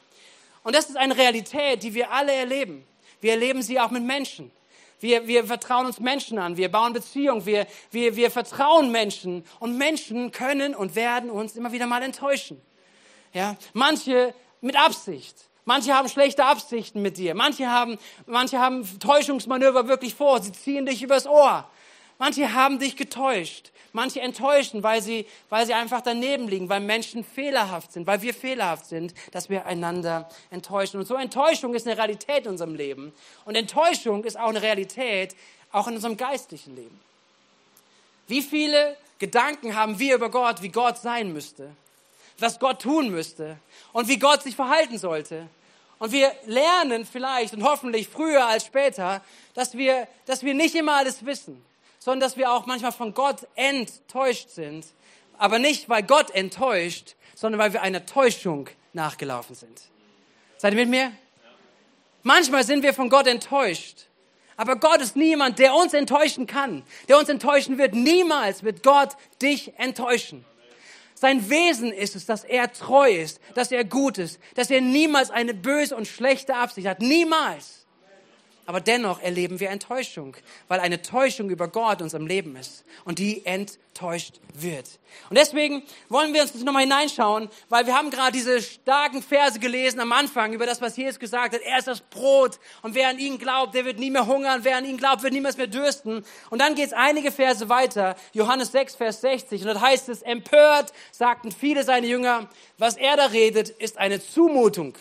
Und 0.62 0.76
das 0.76 0.88
ist 0.88 0.96
eine 0.96 1.16
Realität, 1.16 1.82
die 1.82 1.92
wir 1.92 2.12
alle 2.12 2.32
erleben. 2.32 2.86
Wir 3.20 3.32
erleben 3.32 3.60
sie 3.62 3.80
auch 3.80 3.90
mit 3.90 4.04
Menschen. 4.04 4.52
Wir, 5.00 5.26
wir 5.26 5.44
vertrauen 5.44 5.86
uns 5.86 5.98
Menschen 5.98 6.38
an, 6.38 6.56
wir 6.56 6.70
bauen 6.70 6.92
Beziehungen, 6.92 7.46
wir, 7.46 7.66
wir, 7.90 8.14
wir 8.14 8.30
vertrauen 8.30 8.92
Menschen 8.92 9.44
und 9.58 9.76
Menschen 9.76 10.30
können 10.30 10.76
und 10.76 10.94
werden 10.94 11.28
uns 11.28 11.56
immer 11.56 11.72
wieder 11.72 11.88
mal 11.88 12.04
enttäuschen. 12.04 12.60
Ja? 13.32 13.56
Manche 13.72 14.34
mit 14.60 14.76
Absicht, 14.76 15.34
manche 15.64 15.94
haben 15.94 16.08
schlechte 16.08 16.44
Absichten 16.44 17.02
mit 17.02 17.16
dir, 17.16 17.34
manche 17.34 17.68
haben, 17.68 17.98
manche 18.26 18.60
haben 18.60 18.86
Täuschungsmanöver 19.00 19.88
wirklich 19.88 20.14
vor, 20.14 20.40
sie 20.40 20.52
ziehen 20.52 20.86
dich 20.86 21.02
übers 21.02 21.26
Ohr. 21.26 21.68
Manche 22.18 22.52
haben 22.52 22.78
dich 22.78 22.96
getäuscht. 22.96 23.70
Manche 23.92 24.20
enttäuschen, 24.20 24.82
weil 24.82 25.00
sie, 25.00 25.26
weil 25.48 25.66
sie 25.66 25.72
einfach 25.72 26.02
daneben 26.02 26.46
liegen, 26.46 26.68
weil 26.68 26.80
Menschen 26.80 27.24
fehlerhaft 27.24 27.92
sind, 27.92 28.06
weil 28.06 28.20
wir 28.20 28.34
fehlerhaft 28.34 28.86
sind, 28.86 29.14
dass 29.32 29.48
wir 29.48 29.64
einander 29.64 30.28
enttäuschen. 30.50 31.00
Und 31.00 31.06
so 31.06 31.14
Enttäuschung 31.14 31.74
ist 31.74 31.86
eine 31.86 31.96
Realität 31.96 32.44
in 32.44 32.52
unserem 32.52 32.74
Leben. 32.74 33.12
Und 33.46 33.54
Enttäuschung 33.54 34.24
ist 34.24 34.38
auch 34.38 34.50
eine 34.50 34.60
Realität, 34.60 35.34
auch 35.72 35.88
in 35.88 35.94
unserem 35.94 36.16
geistlichen 36.16 36.76
Leben. 36.76 37.00
Wie 38.26 38.42
viele 38.42 38.96
Gedanken 39.18 39.74
haben 39.74 39.98
wir 39.98 40.16
über 40.16 40.30
Gott, 40.30 40.60
wie 40.60 40.68
Gott 40.68 40.98
sein 40.98 41.32
müsste, 41.32 41.70
was 42.38 42.58
Gott 42.58 42.82
tun 42.82 43.08
müsste 43.08 43.56
und 43.92 44.06
wie 44.08 44.18
Gott 44.18 44.42
sich 44.42 44.54
verhalten 44.54 44.98
sollte? 44.98 45.48
Und 45.98 46.12
wir 46.12 46.30
lernen 46.46 47.06
vielleicht 47.06 47.54
und 47.54 47.64
hoffentlich 47.64 48.06
früher 48.06 48.46
als 48.46 48.66
später, 48.66 49.22
dass 49.54 49.76
wir, 49.76 50.06
dass 50.26 50.42
wir 50.42 50.54
nicht 50.54 50.74
immer 50.74 50.96
alles 50.96 51.24
wissen 51.24 51.64
sondern 52.08 52.26
dass 52.26 52.38
wir 52.38 52.50
auch 52.50 52.64
manchmal 52.64 52.92
von 52.92 53.12
Gott 53.12 53.46
enttäuscht 53.54 54.48
sind. 54.48 54.86
Aber 55.36 55.58
nicht, 55.58 55.90
weil 55.90 56.02
Gott 56.02 56.30
enttäuscht, 56.30 57.16
sondern 57.34 57.58
weil 57.58 57.74
wir 57.74 57.82
eine 57.82 58.06
Täuschung 58.06 58.70
nachgelaufen 58.94 59.54
sind. 59.54 59.78
Seid 60.56 60.72
ihr 60.72 60.80
mit 60.80 60.88
mir? 60.88 61.12
Manchmal 62.22 62.64
sind 62.64 62.82
wir 62.82 62.94
von 62.94 63.10
Gott 63.10 63.26
enttäuscht. 63.26 64.06
Aber 64.56 64.76
Gott 64.76 65.02
ist 65.02 65.16
niemand, 65.16 65.58
der 65.58 65.74
uns 65.74 65.92
enttäuschen 65.92 66.46
kann, 66.46 66.82
der 67.08 67.18
uns 67.18 67.28
enttäuschen 67.28 67.76
wird. 67.76 67.92
Niemals 67.92 68.62
wird 68.62 68.82
Gott 68.82 69.10
dich 69.42 69.78
enttäuschen. 69.78 70.46
Sein 71.14 71.50
Wesen 71.50 71.92
ist 71.92 72.16
es, 72.16 72.24
dass 72.24 72.42
er 72.42 72.72
treu 72.72 73.10
ist, 73.10 73.38
dass 73.52 73.70
er 73.70 73.84
gut 73.84 74.16
ist, 74.16 74.40
dass 74.54 74.70
er 74.70 74.80
niemals 74.80 75.30
eine 75.30 75.52
böse 75.52 75.94
und 75.94 76.08
schlechte 76.08 76.54
Absicht 76.54 76.88
hat. 76.88 77.00
Niemals. 77.00 77.86
Aber 78.68 78.82
dennoch 78.82 79.22
erleben 79.22 79.60
wir 79.60 79.70
Enttäuschung, 79.70 80.36
weil 80.68 80.78
eine 80.80 81.00
Täuschung 81.00 81.48
über 81.48 81.68
Gott 81.68 82.02
unserem 82.02 82.26
Leben 82.26 82.54
ist 82.54 82.84
und 83.06 83.18
die 83.18 83.46
enttäuscht 83.46 84.40
wird. 84.52 84.84
Und 85.30 85.38
deswegen 85.38 85.82
wollen 86.10 86.34
wir 86.34 86.42
uns 86.42 86.54
nochmal 86.54 86.82
hineinschauen, 86.82 87.48
weil 87.70 87.86
wir 87.86 87.96
haben 87.96 88.10
gerade 88.10 88.32
diese 88.32 88.60
starken 88.60 89.22
Verse 89.22 89.58
gelesen 89.58 90.00
am 90.00 90.12
Anfang 90.12 90.52
über 90.52 90.66
das, 90.66 90.82
was 90.82 90.98
Jesus 90.98 91.18
gesagt 91.18 91.54
hat. 91.54 91.62
Er 91.62 91.78
ist 91.78 91.88
das 91.88 92.02
Brot 92.02 92.60
und 92.82 92.94
wer 92.94 93.08
an 93.08 93.18
ihn 93.18 93.38
glaubt, 93.38 93.74
der 93.74 93.86
wird 93.86 93.98
nie 93.98 94.10
mehr 94.10 94.26
hungern. 94.26 94.60
Wer 94.64 94.76
an 94.76 94.84
ihn 94.84 94.98
glaubt, 94.98 95.22
wird 95.22 95.32
niemals 95.32 95.56
mehr 95.56 95.66
dürsten. 95.66 96.22
Und 96.50 96.60
dann 96.60 96.74
geht 96.74 96.88
es 96.88 96.92
einige 96.92 97.32
Verse 97.32 97.70
weiter. 97.70 98.16
Johannes 98.34 98.70
6, 98.72 98.96
Vers 98.96 99.22
60. 99.22 99.62
Und 99.62 99.68
dort 99.68 99.80
heißt 99.80 100.10
es, 100.10 100.20
empört 100.20 100.92
sagten 101.10 101.52
viele 101.52 101.84
seine 101.84 102.06
Jünger, 102.06 102.50
was 102.76 102.98
er 102.98 103.16
da 103.16 103.24
redet, 103.24 103.70
ist 103.70 103.96
eine 103.96 104.20
Zumutung. 104.20 104.92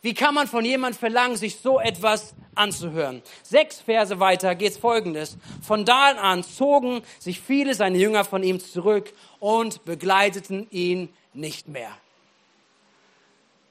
Wie 0.00 0.14
kann 0.14 0.34
man 0.34 0.46
von 0.46 0.64
jemandem 0.64 0.98
verlangen, 0.98 1.36
sich 1.36 1.56
so 1.56 1.80
etwas 1.80 2.34
anzuhören? 2.54 3.22
Sechs 3.42 3.80
Verse 3.80 4.20
weiter 4.20 4.54
geht's 4.54 4.76
folgendes. 4.76 5.36
Von 5.60 5.84
da 5.84 6.12
an 6.12 6.44
zogen 6.44 7.02
sich 7.18 7.40
viele 7.40 7.74
seiner 7.74 7.96
Jünger 7.96 8.24
von 8.24 8.44
ihm 8.44 8.60
zurück 8.60 9.12
und 9.40 9.84
begleiteten 9.84 10.68
ihn 10.70 11.08
nicht 11.34 11.66
mehr. 11.66 11.90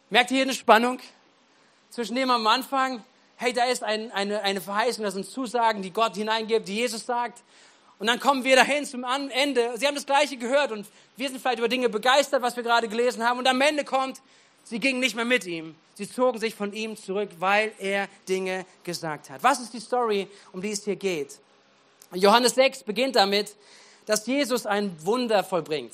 Merkt 0.09 0.31
ihr 0.31 0.35
hier 0.35 0.43
eine 0.43 0.53
Spannung? 0.53 0.99
Zwischen 1.89 2.15
dem 2.15 2.29
am 2.29 2.45
Anfang, 2.45 3.03
hey, 3.37 3.53
da 3.53 3.63
ist 3.65 3.83
ein, 3.83 4.11
eine, 4.11 4.41
eine 4.41 4.59
Verheißung, 4.59 5.05
das 5.05 5.13
sind 5.13 5.25
Zusagen, 5.25 5.81
die 5.81 5.91
Gott 5.91 6.15
hineingibt, 6.15 6.67
die 6.67 6.75
Jesus 6.75 7.05
sagt. 7.05 7.41
Und 7.99 8.07
dann 8.07 8.19
kommen 8.19 8.43
wir 8.43 8.55
dahin 8.55 8.85
zum 8.85 9.03
Ende. 9.03 9.71
Sie 9.77 9.87
haben 9.87 9.95
das 9.95 10.05
Gleiche 10.05 10.37
gehört 10.37 10.71
und 10.71 10.85
wir 11.15 11.29
sind 11.29 11.41
vielleicht 11.41 11.59
über 11.59 11.67
Dinge 11.67 11.89
begeistert, 11.89 12.41
was 12.41 12.55
wir 12.55 12.63
gerade 12.63 12.87
gelesen 12.87 13.23
haben. 13.23 13.39
Und 13.39 13.47
am 13.47 13.59
Ende 13.59 13.83
kommt, 13.83 14.21
Sie 14.69 14.79
gingen 14.79 14.99
nicht 14.99 15.15
mehr 15.15 15.25
mit 15.25 15.45
ihm. 15.45 15.75
Sie 15.95 16.09
zogen 16.09 16.39
sich 16.39 16.53
von 16.53 16.73
ihm 16.73 16.97
zurück, 16.97 17.29
weil 17.39 17.71
er 17.79 18.09
Dinge 18.27 18.65
gesagt 18.83 19.29
hat. 19.29 19.41
Was 19.41 19.61
ist 19.61 19.73
die 19.73 19.79
Story, 19.79 20.27
um 20.51 20.61
die 20.61 20.71
es 20.71 20.83
hier 20.83 20.97
geht? 20.97 21.39
Johannes 22.13 22.55
6 22.55 22.83
beginnt 22.83 23.15
damit, 23.15 23.55
dass 24.05 24.27
Jesus 24.27 24.65
ein 24.65 24.93
Wunder 25.05 25.43
vollbringt. 25.43 25.93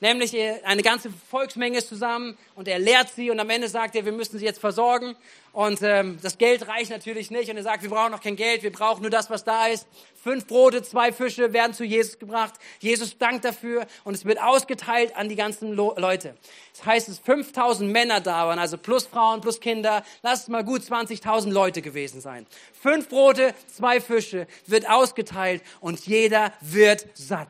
Nämlich 0.00 0.36
eine 0.64 0.82
ganze 0.82 1.10
Volksmenge 1.10 1.78
ist 1.78 1.88
zusammen 1.88 2.38
und 2.54 2.68
er 2.68 2.78
lehrt 2.78 3.08
sie 3.08 3.30
und 3.30 3.40
am 3.40 3.50
Ende 3.50 3.68
sagt 3.68 3.96
er, 3.96 4.04
wir 4.04 4.12
müssen 4.12 4.38
sie 4.38 4.44
jetzt 4.44 4.60
versorgen. 4.60 5.16
Und 5.52 5.80
ähm, 5.82 6.20
das 6.22 6.38
Geld 6.38 6.68
reicht 6.68 6.90
natürlich 6.90 7.32
nicht 7.32 7.50
und 7.50 7.56
er 7.56 7.64
sagt, 7.64 7.82
wir 7.82 7.90
brauchen 7.90 8.12
noch 8.12 8.20
kein 8.20 8.36
Geld, 8.36 8.62
wir 8.62 8.70
brauchen 8.70 9.02
nur 9.02 9.10
das, 9.10 9.28
was 9.28 9.42
da 9.42 9.66
ist. 9.66 9.88
Fünf 10.22 10.46
Brote, 10.46 10.82
zwei 10.82 11.10
Fische 11.10 11.52
werden 11.52 11.74
zu 11.74 11.84
Jesus 11.84 12.18
gebracht. 12.20 12.54
Jesus 12.78 13.18
dankt 13.18 13.44
dafür 13.44 13.86
und 14.04 14.14
es 14.14 14.24
wird 14.24 14.40
ausgeteilt 14.40 15.16
an 15.16 15.28
die 15.28 15.34
ganzen 15.34 15.72
Leute. 15.72 16.36
Das 16.76 16.86
heißt, 16.86 17.08
es 17.08 17.18
5000 17.18 17.90
Männer 17.90 18.20
da 18.20 18.46
waren, 18.46 18.60
also 18.60 18.78
plus 18.78 19.04
Frauen, 19.06 19.40
plus 19.40 19.58
Kinder. 19.58 20.04
Lass 20.22 20.42
es 20.42 20.48
mal 20.48 20.62
gut 20.62 20.82
20.000 20.82 21.50
Leute 21.50 21.82
gewesen 21.82 22.20
sein. 22.20 22.46
Fünf 22.80 23.08
Brote, 23.08 23.52
zwei 23.66 24.00
Fische 24.00 24.46
wird 24.66 24.88
ausgeteilt 24.88 25.62
und 25.80 26.06
jeder 26.06 26.52
wird 26.60 27.06
satt. 27.14 27.48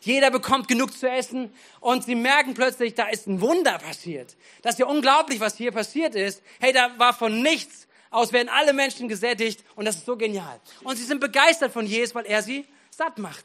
Jeder 0.00 0.30
bekommt 0.30 0.68
genug 0.68 0.96
zu 0.96 1.08
essen 1.08 1.52
und 1.80 2.04
sie 2.04 2.14
merken 2.14 2.54
plötzlich, 2.54 2.94
da 2.94 3.08
ist 3.08 3.26
ein 3.26 3.40
Wunder 3.40 3.78
passiert. 3.78 4.36
Das 4.62 4.74
ist 4.74 4.78
ja 4.78 4.86
unglaublich, 4.86 5.40
was 5.40 5.56
hier 5.56 5.72
passiert 5.72 6.14
ist. 6.14 6.42
Hey, 6.60 6.72
da 6.72 6.90
war 6.98 7.14
von 7.14 7.42
nichts 7.42 7.88
aus, 8.10 8.32
werden 8.32 8.48
alle 8.48 8.72
Menschen 8.72 9.08
gesättigt 9.08 9.64
und 9.74 9.84
das 9.84 9.96
ist 9.96 10.06
so 10.06 10.16
genial. 10.16 10.60
Und 10.84 10.96
sie 10.96 11.04
sind 11.04 11.20
begeistert 11.20 11.72
von 11.72 11.86
Jesus, 11.86 12.14
weil 12.14 12.26
er 12.26 12.42
sie 12.42 12.64
satt 12.90 13.18
macht. 13.18 13.44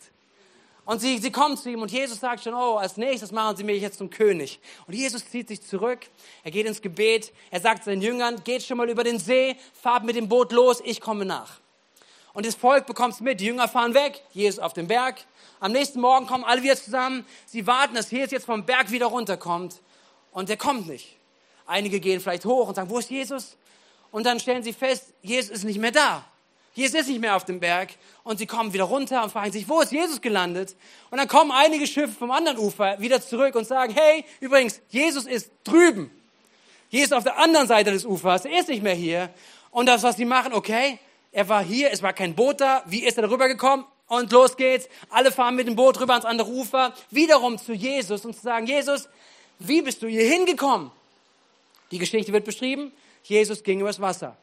Und 0.86 1.00
sie, 1.00 1.18
sie 1.18 1.32
kommen 1.32 1.56
zu 1.56 1.70
ihm 1.70 1.82
und 1.82 1.92
Jesus 1.92 2.20
sagt 2.20 2.44
schon, 2.44 2.54
oh, 2.54 2.76
als 2.76 2.98
nächstes 2.98 3.32
machen 3.32 3.56
sie 3.56 3.64
mich 3.64 3.82
jetzt 3.82 3.98
zum 3.98 4.10
König. 4.10 4.60
Und 4.86 4.94
Jesus 4.94 5.30
zieht 5.30 5.48
sich 5.48 5.62
zurück, 5.62 6.00
er 6.44 6.52
geht 6.52 6.66
ins 6.66 6.82
Gebet, 6.82 7.32
er 7.52 7.62
sagt 7.62 7.86
seinen 7.86 8.02
Jüngern, 8.02 8.44
geht 8.44 8.64
schon 8.64 8.78
mal 8.78 8.90
über 8.90 9.06
den 9.06 9.18
See, 9.18 9.56
fahrt 9.82 10.04
mit 10.04 10.18
dem 10.18 10.28
Boot 10.28 10.52
los, 10.52 10.82
ich 10.84 11.00
komme 11.00 11.24
nach. 11.24 11.63
Und 12.34 12.46
das 12.46 12.56
Volk 12.56 12.88
bekommt 12.88 13.14
es 13.14 13.22
mit, 13.22 13.40
die 13.40 13.46
Jünger 13.46 13.68
fahren 13.68 13.94
weg, 13.94 14.22
Jesus 14.32 14.60
auf 14.60 14.74
den 14.74 14.88
Berg, 14.88 15.18
am 15.60 15.72
nächsten 15.72 16.02
Morgen 16.02 16.28
kommen 16.28 16.44
alle 16.44 16.62
wieder 16.62 16.76
zusammen. 16.76 17.26
Sie 17.46 17.66
warten, 17.66 17.96
dass 17.96 18.12
Jesus 18.12 18.32
jetzt 18.32 18.46
vom 18.46 18.66
Berg 18.66 18.92
wieder 18.92 19.06
runterkommt. 19.06 19.80
Und 20.34 20.50
der 20.50 20.58
kommt 20.58 20.88
nicht. 20.90 21.16
Einige 21.66 22.02
gehen 22.02 22.20
vielleicht 22.20 22.44
hoch 22.44 22.68
und 22.68 22.76
sagen, 22.76 22.90
wo 22.90 23.00
ist 23.00 23.10
Jesus? 23.10 23.56
Und 24.12 24.26
dann 24.26 24.42
stellen 24.42 24.62
sie 24.62 24.74
fest, 24.74 25.14
Jesus 25.22 25.52
ist 25.52 25.64
nicht 25.64 25.80
mehr 25.80 25.92
da. 25.92 26.26
Jesus 26.74 27.02
ist 27.02 27.08
nicht 27.08 27.22
mehr 27.22 27.36
auf 27.38 27.46
dem 27.46 27.62
Berg. 27.62 27.92
Und 28.24 28.40
sie 28.40 28.46
kommen 28.46 28.74
wieder 28.74 28.84
runter 28.84 29.24
und 29.24 29.32
fragen 29.32 29.54
sich, 29.54 29.70
wo 29.70 29.80
ist 29.80 29.94
Jesus 29.94 30.20
gelandet? 30.20 30.76
Und 31.12 31.20
dann 31.20 31.30
kommen 31.30 31.52
einige 31.52 31.88
Schiffe 31.88 32.14
vom 32.14 32.32
anderen 32.32 32.58
Ufer 32.58 33.00
wieder 33.00 33.22
zurück 33.22 33.56
und 33.56 33.66
sagen, 33.66 33.94
hey, 33.96 34.26
übrigens, 34.42 34.82
Jesus 34.90 35.26
ist 35.26 35.50
drüben. 35.64 36.12
Jesus 36.90 37.14
auf 37.14 37.24
der 37.24 37.38
anderen 37.38 37.68
Seite 37.68 37.92
des 37.92 38.06
Ufers. 38.06 38.44
Er 38.44 38.60
ist 38.60 38.68
nicht 38.68 38.84
mehr 38.84 38.96
hier. 38.96 39.30
Und 39.72 39.86
das, 39.86 40.04
was 40.04 40.18
sie 40.18 40.26
machen, 40.26 40.52
okay, 40.54 41.00
er 41.34 41.50
war 41.50 41.64
hier, 41.64 41.92
es 41.92 42.04
war 42.04 42.14
kein 42.14 42.36
Boot 42.36 42.62
da. 42.62 42.84
Wie 42.86 43.04
ist 43.04 43.18
er 43.18 43.24
darüber 43.24 43.48
gekommen? 43.48 43.86
Und 44.08 44.32
los 44.32 44.56
geht's. 44.56 44.88
Alle 45.10 45.32
fahren 45.32 45.56
mit 45.56 45.68
dem 45.68 45.76
Boot 45.76 46.00
rüber 46.00 46.14
ans 46.14 46.26
andere 46.26 46.48
Ufer, 46.48 46.94
wiederum 47.10 47.58
zu 47.58 47.74
Jesus 47.74 48.24
und 48.24 48.36
zu 48.36 48.42
sagen, 48.42 48.68
Jesus, 48.68 49.10
wie 49.58 49.82
bist 49.82 50.04
du 50.04 50.08
hier 50.08 50.26
hingekommen? 50.26 50.92
Die 51.92 51.98
Geschichte 51.98 52.32
wird 52.32 52.46
beschrieben. 52.46 52.92
Jesus 53.24 53.64
ging 53.64 53.80
übers 53.80 54.00
Wasser. 54.00 54.38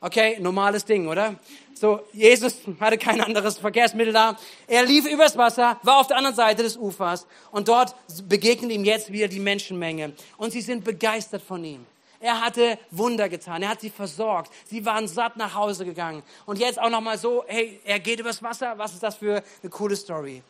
Okay, 0.00 0.38
normales 0.38 0.84
Ding, 0.84 1.08
oder? 1.08 1.36
So, 1.74 2.00
Jesus 2.12 2.56
hatte 2.78 2.98
kein 2.98 3.20
anderes 3.20 3.58
Verkehrsmittel 3.58 4.12
da. 4.12 4.38
Er 4.66 4.84
lief 4.84 5.06
übers 5.06 5.36
Wasser, 5.36 5.80
war 5.82 5.98
auf 5.98 6.06
der 6.08 6.18
anderen 6.18 6.36
Seite 6.36 6.62
des 6.62 6.76
Ufers 6.76 7.26
und 7.50 7.68
dort 7.68 7.94
begegnet 8.28 8.70
ihm 8.70 8.84
jetzt 8.84 9.10
wieder 9.10 9.28
die 9.28 9.40
Menschenmenge. 9.40 10.12
Und 10.36 10.52
sie 10.52 10.60
sind 10.60 10.84
begeistert 10.84 11.42
von 11.42 11.64
ihm. 11.64 11.86
Er 12.20 12.40
hatte 12.40 12.78
Wunder 12.90 13.28
getan. 13.28 13.62
Er 13.62 13.68
hat 13.68 13.80
sie 13.80 13.90
versorgt. 13.90 14.52
Sie 14.66 14.84
waren 14.84 15.06
satt 15.06 15.36
nach 15.36 15.54
Hause 15.54 15.84
gegangen. 15.84 16.22
Und 16.46 16.58
jetzt 16.58 16.78
auch 16.78 16.90
nochmal 16.90 17.18
so, 17.18 17.44
hey, 17.46 17.80
er 17.84 18.00
geht 18.00 18.18
übers 18.20 18.42
Wasser. 18.42 18.76
Was 18.76 18.94
ist 18.94 19.02
das 19.02 19.16
für 19.16 19.42
eine 19.62 19.70
coole 19.70 19.94
Story? 19.94 20.42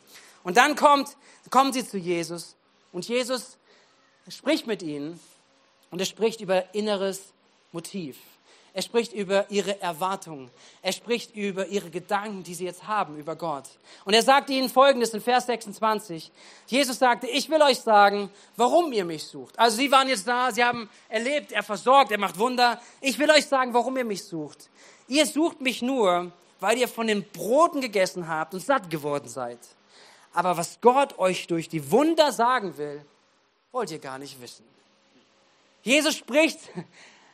Und 0.44 0.56
dann 0.56 0.76
kommt, 0.76 1.16
kommen 1.50 1.72
sie 1.72 1.86
zu 1.86 1.98
Jesus. 1.98 2.56
Und 2.92 3.06
Jesus 3.06 3.58
spricht 4.28 4.66
mit 4.66 4.82
ihnen. 4.82 5.20
Und 5.90 6.00
er 6.00 6.06
spricht 6.06 6.40
über 6.40 6.74
inneres 6.74 7.32
Motiv. 7.72 8.16
Er 8.78 8.82
spricht 8.82 9.12
über 9.12 9.50
ihre 9.50 9.82
Erwartungen. 9.82 10.48
Er 10.82 10.92
spricht 10.92 11.34
über 11.34 11.66
ihre 11.66 11.90
Gedanken, 11.90 12.44
die 12.44 12.54
sie 12.54 12.64
jetzt 12.64 12.86
haben 12.86 13.18
über 13.18 13.34
Gott. 13.34 13.64
Und 14.04 14.14
er 14.14 14.22
sagt 14.22 14.50
ihnen 14.50 14.68
Folgendes 14.68 15.12
in 15.12 15.20
Vers 15.20 15.46
26. 15.46 16.30
Jesus 16.68 16.96
sagte, 16.96 17.26
ich 17.26 17.50
will 17.50 17.60
euch 17.60 17.80
sagen, 17.80 18.30
warum 18.54 18.92
ihr 18.92 19.04
mich 19.04 19.24
sucht. 19.24 19.58
Also 19.58 19.78
sie 19.78 19.90
waren 19.90 20.08
jetzt 20.08 20.28
da, 20.28 20.52
sie 20.52 20.62
haben 20.62 20.88
erlebt, 21.08 21.50
er 21.50 21.64
versorgt, 21.64 22.12
er 22.12 22.20
macht 22.20 22.38
Wunder. 22.38 22.80
Ich 23.00 23.18
will 23.18 23.28
euch 23.32 23.46
sagen, 23.46 23.74
warum 23.74 23.96
ihr 23.96 24.04
mich 24.04 24.22
sucht. 24.22 24.70
Ihr 25.08 25.26
sucht 25.26 25.60
mich 25.60 25.82
nur, 25.82 26.30
weil 26.60 26.78
ihr 26.78 26.86
von 26.86 27.08
den 27.08 27.24
Broten 27.24 27.80
gegessen 27.80 28.28
habt 28.28 28.54
und 28.54 28.60
satt 28.60 28.90
geworden 28.90 29.28
seid. 29.28 29.58
Aber 30.32 30.56
was 30.56 30.80
Gott 30.80 31.18
euch 31.18 31.48
durch 31.48 31.68
die 31.68 31.90
Wunder 31.90 32.30
sagen 32.30 32.78
will, 32.78 33.04
wollt 33.72 33.90
ihr 33.90 33.98
gar 33.98 34.20
nicht 34.20 34.40
wissen. 34.40 34.64
Jesus 35.82 36.14
spricht, 36.14 36.60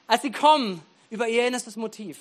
als 0.07 0.23
sie 0.23 0.33
kommen, 0.33 0.81
über 1.15 1.29
ihr 1.29 1.47
innerstes 1.47 1.77
Motiv. 1.77 2.19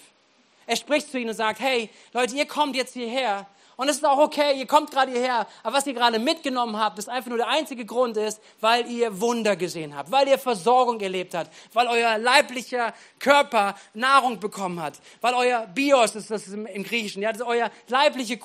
Er 0.67 0.75
spricht 0.75 1.09
zu 1.11 1.17
ihnen 1.17 1.31
und 1.31 1.35
sagt, 1.35 1.59
hey, 1.59 1.89
Leute, 2.13 2.35
ihr 2.35 2.45
kommt 2.45 2.75
jetzt 2.75 2.93
hierher 2.93 3.47
und 3.75 3.89
es 3.89 3.97
ist 3.97 4.05
auch 4.05 4.17
okay, 4.17 4.57
ihr 4.57 4.67
kommt 4.67 4.91
gerade 4.91 5.11
hierher, 5.11 5.47
aber 5.63 5.77
was 5.77 5.87
ihr 5.87 5.93
gerade 5.93 6.19
mitgenommen 6.19 6.79
habt, 6.79 6.99
ist 6.99 7.09
einfach 7.09 7.29
nur 7.29 7.37
der 7.37 7.47
einzige 7.47 7.85
Grund 7.85 8.17
ist, 8.17 8.39
weil 8.59 8.89
ihr 8.89 9.19
Wunder 9.19 9.55
gesehen 9.55 9.95
habt, 9.95 10.11
weil 10.11 10.27
ihr 10.27 10.37
Versorgung 10.37 10.99
erlebt 10.99 11.33
habt, 11.33 11.51
weil 11.73 11.87
euer 11.87 12.17
leiblicher 12.17 12.93
Körper 13.19 13.75
Nahrung 13.93 14.39
bekommen 14.39 14.81
hat, 14.81 14.99
weil 15.21 15.33
euer 15.33 15.67
Bios 15.67 16.15
ist 16.15 16.29
das 16.29 16.47
im, 16.47 16.65
im 16.65 16.83
Griechischen, 16.83 17.21
ja, 17.21 17.31
das 17.31 17.41
ist 17.41 17.47
euer 17.47 17.71
leibliche, 17.87 18.39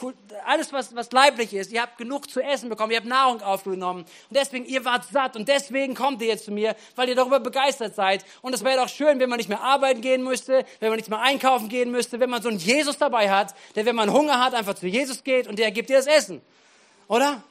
alles 0.47 0.73
was, 0.73 0.95
was 0.95 1.13
leiblich 1.13 1.53
ist, 1.55 1.73
ihr 1.73 1.83
habt 1.83 1.99
genug 1.99 2.31
zu 2.31 2.41
essen 2.41 2.69
bekommen, 2.69 2.93
ihr 2.93 2.99
habt 2.99 3.07
Nahrung 3.07 3.43
aufgenommen. 3.43 4.01
Und 4.01 4.37
deswegen, 4.37 4.65
ihr 4.65 4.85
wart 4.85 5.05
satt 5.05 5.37
und 5.37 5.49
deswegen 5.49 5.95
kommt 5.95 6.23
ihr 6.23 6.29
jetzt 6.29 6.45
zu 6.45 6.53
mir, 6.53 6.75
weil 6.97 7.09
ihr 7.09 7.15
darüber 7.15 7.41
begeistert 7.41 7.95
seid. 7.95 8.25
Und 8.43 8.55
es 8.55 8.65
wäre 8.65 8.79
doch 8.79 8.89
schön, 8.89 9.21
wenn 9.21 9.29
man 9.29 9.39
nicht 9.39 9.49
mehr 9.49 9.63
arbeiten 9.63 10.01
gehen 10.01 10.23
müsste, 10.23 10.65
wenn 10.81 10.89
man 10.89 10.97
nicht 10.97 11.09
mehr 11.09 11.21
einkaufen 11.21 11.69
gehen 11.69 11.91
müsste, 11.91 12.21
wenn 12.21 12.31
man 12.31 12.43
so 12.43 12.49
einen 12.49 12.59
Jesus 12.59 12.99
dabei 12.99 13.31
hat, 13.31 13.55
der, 13.75 13.85
wenn 13.87 13.97
man 13.97 14.13
Hunger 14.13 14.43
hat, 14.43 14.55
einfach 14.55 14.75
zu 14.75 14.87
Jesus 14.87 15.18
Jesus 15.19 15.25
geht 15.25 15.47
und 15.47 15.59
der 15.59 15.71
gibt 15.71 15.89
dir 15.89 15.97
das 15.97 16.07
Essen. 16.07 16.41
Oder? 17.09 17.43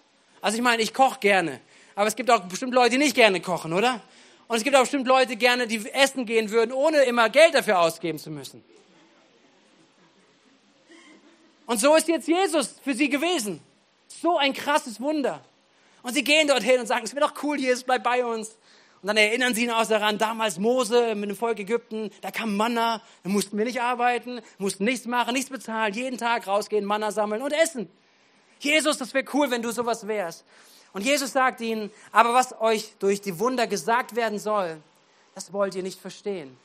Also 0.42 0.58
ich 0.58 0.64
meine, 0.64 0.82
ich 0.82 0.94
koche 0.94 1.20
gerne. 1.20 1.60
Aber 1.96 2.08
es 2.08 2.16
gibt 2.16 2.30
auch 2.30 2.42
bestimmt 2.42 2.74
Leute, 2.74 2.92
die 2.92 2.98
nicht 2.98 3.16
gerne 3.16 3.42
kochen, 3.42 3.74
oder? 3.74 4.02
Und 4.48 4.58
es 4.58 4.64
gibt 4.64 4.76
auch 4.76 4.82
bestimmt 4.82 5.08
Leute 5.08 5.36
gerne, 5.36 5.68
die 5.68 5.90
essen 5.92 6.26
gehen 6.26 6.52
würden, 6.52 6.72
ohne 6.72 7.04
immer 7.04 7.30
Geld 7.30 7.54
dafür 7.54 7.80
ausgeben 7.80 8.20
zu 8.20 8.30
müssen. 8.30 8.64
Und 11.66 11.80
so 11.80 11.96
ist 11.96 12.08
jetzt 12.08 12.28
Jesus 12.28 12.76
für 12.84 12.94
sie 12.94 13.10
gewesen. 13.10 13.60
So 14.08 14.38
ein 14.38 14.54
krasses 14.54 15.02
Wunder. 15.02 15.44
Und 16.02 16.14
sie 16.14 16.24
gehen 16.24 16.48
dorthin 16.48 16.80
und 16.80 16.86
sagen, 16.86 17.04
es 17.04 17.14
wäre 17.14 17.28
doch 17.28 17.44
cool, 17.44 17.60
Jesus, 17.60 17.84
bleib 17.84 18.04
bei 18.04 18.24
uns. 18.24 18.56
Und 19.02 19.08
dann 19.08 19.18
erinnern 19.18 19.54
sie 19.54 19.66
ihn 19.66 19.72
auch 19.72 19.86
daran, 19.86 20.18
damals 20.18 20.58
Mose 20.58 21.14
mit 21.16 21.30
dem 21.30 21.36
Volk 21.36 21.60
Ägypten, 21.60 22.10
da 22.22 22.32
kam 22.32 22.56
Manna, 22.58 23.02
da 23.24 23.30
mussten 23.30 23.58
wir 23.58 23.66
nicht 23.66 23.82
arbeiten, 23.82 24.42
mussten 24.58 24.86
nichts 24.86 25.06
machen, 25.06 25.34
nichts 25.34 25.50
bezahlen, 25.50 25.94
jeden 25.94 26.18
Tag 26.18 26.48
rausgehen, 26.48 26.84
Manna 26.84 27.12
sammeln 27.12 27.42
und 27.42 27.52
essen. 27.52 27.90
Jesus, 28.60 28.98
das 28.98 29.14
wäre 29.14 29.26
cool, 29.34 29.52
wenn 29.52 29.62
du 29.62 29.72
sowas 29.72 30.08
wärst. 30.08 30.46
Und 30.94 31.06
Jesus 31.06 31.32
sagt 31.32 31.62
ihnen, 31.62 31.92
aber 32.12 32.34
was 32.34 32.60
euch 32.60 32.94
durch 32.98 33.22
die 33.22 33.38
Wunder 33.40 33.68
gesagt 33.68 34.16
werden 34.16 34.40
soll, 34.40 34.82
das 35.36 35.54
wollt 35.54 35.76
ihr 35.76 35.84
nicht 35.84 36.00
verstehen. 36.00 36.58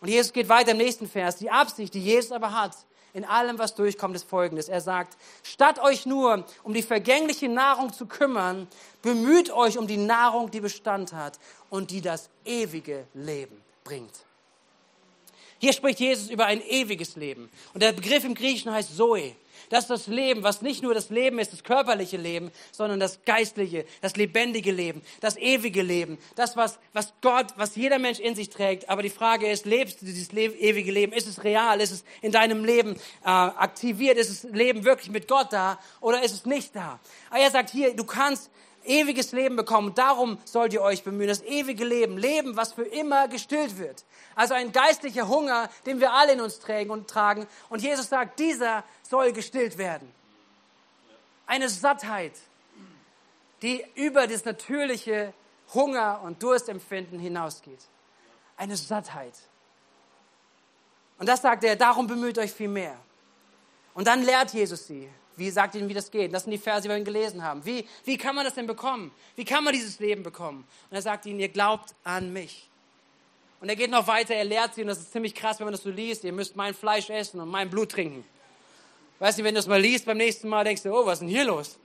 Und 0.00 0.08
Jesus 0.08 0.32
geht 0.32 0.48
weiter 0.48 0.70
im 0.70 0.78
nächsten 0.78 1.08
Vers. 1.08 1.36
Die 1.36 1.50
Absicht, 1.50 1.92
die 1.92 2.02
Jesus 2.02 2.32
aber 2.32 2.52
hat, 2.52 2.74
in 3.16 3.24
allem, 3.24 3.58
was 3.58 3.74
durchkommt, 3.74 4.14
ist 4.14 4.28
folgendes. 4.28 4.68
Er 4.68 4.82
sagt, 4.82 5.16
statt 5.42 5.78
euch 5.78 6.04
nur 6.04 6.44
um 6.64 6.74
die 6.74 6.82
vergängliche 6.82 7.48
Nahrung 7.48 7.90
zu 7.90 8.04
kümmern, 8.04 8.68
bemüht 9.00 9.50
euch 9.50 9.78
um 9.78 9.86
die 9.86 9.96
Nahrung, 9.96 10.50
die 10.50 10.60
Bestand 10.60 11.14
hat 11.14 11.40
und 11.70 11.90
die 11.90 12.02
das 12.02 12.28
ewige 12.44 13.06
Leben 13.14 13.62
bringt. 13.84 14.12
Hier 15.58 15.72
spricht 15.72 15.98
Jesus 15.98 16.28
über 16.28 16.44
ein 16.44 16.60
ewiges 16.60 17.16
Leben. 17.16 17.48
Und 17.72 17.82
der 17.82 17.92
Begriff 17.92 18.22
im 18.22 18.34
Griechischen 18.34 18.70
heißt 18.70 18.94
Zoe. 18.94 19.34
Das 19.70 19.84
ist 19.84 19.90
das 19.90 20.06
Leben, 20.06 20.42
was 20.42 20.62
nicht 20.62 20.82
nur 20.82 20.94
das 20.94 21.10
Leben 21.10 21.38
ist, 21.38 21.52
das 21.52 21.64
körperliche 21.64 22.16
Leben, 22.16 22.50
sondern 22.72 23.00
das 23.00 23.24
geistliche, 23.24 23.84
das 24.00 24.16
lebendige 24.16 24.72
Leben, 24.72 25.02
das 25.20 25.36
ewige 25.36 25.82
Leben. 25.82 26.18
Das, 26.34 26.56
was, 26.56 26.78
was 26.92 27.12
Gott, 27.20 27.46
was 27.56 27.76
jeder 27.76 27.98
Mensch 27.98 28.18
in 28.18 28.34
sich 28.34 28.50
trägt. 28.50 28.88
Aber 28.88 29.02
die 29.02 29.10
Frage 29.10 29.50
ist, 29.50 29.66
lebst 29.66 30.02
du 30.02 30.06
dieses 30.06 30.32
ewige 30.32 30.92
Leben? 30.92 31.12
Ist 31.12 31.26
es 31.26 31.44
real? 31.44 31.80
Ist 31.80 31.92
es 31.92 32.04
in 32.22 32.32
deinem 32.32 32.64
Leben 32.64 32.96
äh, 33.24 33.28
aktiviert? 33.28 34.18
Ist 34.18 34.44
das 34.44 34.52
Leben 34.52 34.84
wirklich 34.84 35.10
mit 35.10 35.28
Gott 35.28 35.52
da 35.52 35.78
oder 36.00 36.22
ist 36.22 36.32
es 36.32 36.46
nicht 36.46 36.74
da? 36.74 37.00
Aber 37.30 37.40
er 37.40 37.50
sagt 37.50 37.70
hier, 37.70 37.94
du 37.94 38.04
kannst 38.04 38.50
ewiges 38.86 39.32
Leben 39.32 39.56
bekommen. 39.56 39.94
Darum 39.94 40.38
sollt 40.44 40.72
ihr 40.72 40.82
euch 40.82 41.02
bemühen. 41.02 41.28
Das 41.28 41.42
ewige 41.42 41.84
Leben. 41.84 42.16
Leben, 42.18 42.56
was 42.56 42.72
für 42.72 42.84
immer 42.84 43.28
gestillt 43.28 43.78
wird. 43.78 44.04
Also 44.34 44.54
ein 44.54 44.72
geistlicher 44.72 45.28
Hunger, 45.28 45.68
den 45.86 46.00
wir 46.00 46.12
alle 46.12 46.32
in 46.32 46.40
uns 46.40 46.58
tragen 46.58 46.90
und 46.90 47.08
tragen. 47.08 47.46
Und 47.68 47.82
Jesus 47.82 48.08
sagt, 48.08 48.38
dieser 48.38 48.84
soll 49.08 49.32
gestillt 49.32 49.78
werden. 49.78 50.12
Eine 51.46 51.68
Sattheit, 51.68 52.32
die 53.62 53.84
über 53.94 54.26
das 54.26 54.44
natürliche 54.44 55.32
Hunger 55.74 56.20
und 56.22 56.42
Durstempfinden 56.42 57.18
hinausgeht. 57.18 57.80
Eine 58.56 58.76
Sattheit. 58.76 59.34
Und 61.18 61.28
das 61.28 61.42
sagt 61.42 61.64
er, 61.64 61.76
darum 61.76 62.06
bemüht 62.06 62.38
euch 62.38 62.52
viel 62.52 62.68
mehr. 62.68 62.96
Und 63.94 64.06
dann 64.06 64.22
lehrt 64.22 64.52
Jesus 64.52 64.86
sie. 64.86 65.08
Wie 65.36 65.50
sagt 65.50 65.74
ihnen, 65.74 65.88
wie 65.88 65.94
das 65.94 66.10
geht? 66.10 66.32
Das 66.32 66.44
sind 66.44 66.52
die 66.52 66.58
Verse, 66.58 66.82
die 66.82 66.88
wir 66.88 67.00
gelesen 67.00 67.42
haben. 67.42 67.64
Wie, 67.64 67.86
wie 68.04 68.16
kann 68.16 68.34
man 68.34 68.44
das 68.44 68.54
denn 68.54 68.66
bekommen? 68.66 69.12
Wie 69.34 69.44
kann 69.44 69.64
man 69.64 69.74
dieses 69.74 69.98
Leben 69.98 70.22
bekommen? 70.22 70.66
Und 70.90 70.96
er 70.96 71.02
sagt 71.02 71.26
ihnen, 71.26 71.40
ihr 71.40 71.48
glaubt 71.48 71.94
an 72.04 72.32
mich. 72.32 72.68
Und 73.60 73.68
er 73.68 73.76
geht 73.76 73.90
noch 73.90 74.06
weiter, 74.06 74.34
er 74.34 74.44
lehrt 74.44 74.74
sie, 74.74 74.82
und 74.82 74.88
das 74.88 74.98
ist 74.98 75.12
ziemlich 75.12 75.34
krass, 75.34 75.58
wenn 75.58 75.66
man 75.66 75.72
das 75.72 75.82
so 75.82 75.90
liest, 75.90 76.24
ihr 76.24 76.32
müsst 76.32 76.56
mein 76.56 76.74
Fleisch 76.74 77.10
essen 77.10 77.40
und 77.40 77.48
mein 77.48 77.70
Blut 77.70 77.90
trinken. 77.90 78.24
Weißt 79.18 79.38
du, 79.38 79.44
wenn 79.44 79.54
du 79.54 79.60
es 79.60 79.66
mal 79.66 79.80
liest, 79.80 80.06
beim 80.06 80.18
nächsten 80.18 80.48
Mal 80.48 80.64
denkst 80.64 80.82
du, 80.82 80.92
oh, 80.92 81.06
was 81.06 81.14
ist 81.14 81.20
denn 81.20 81.28
hier 81.28 81.44
los? 81.44 81.78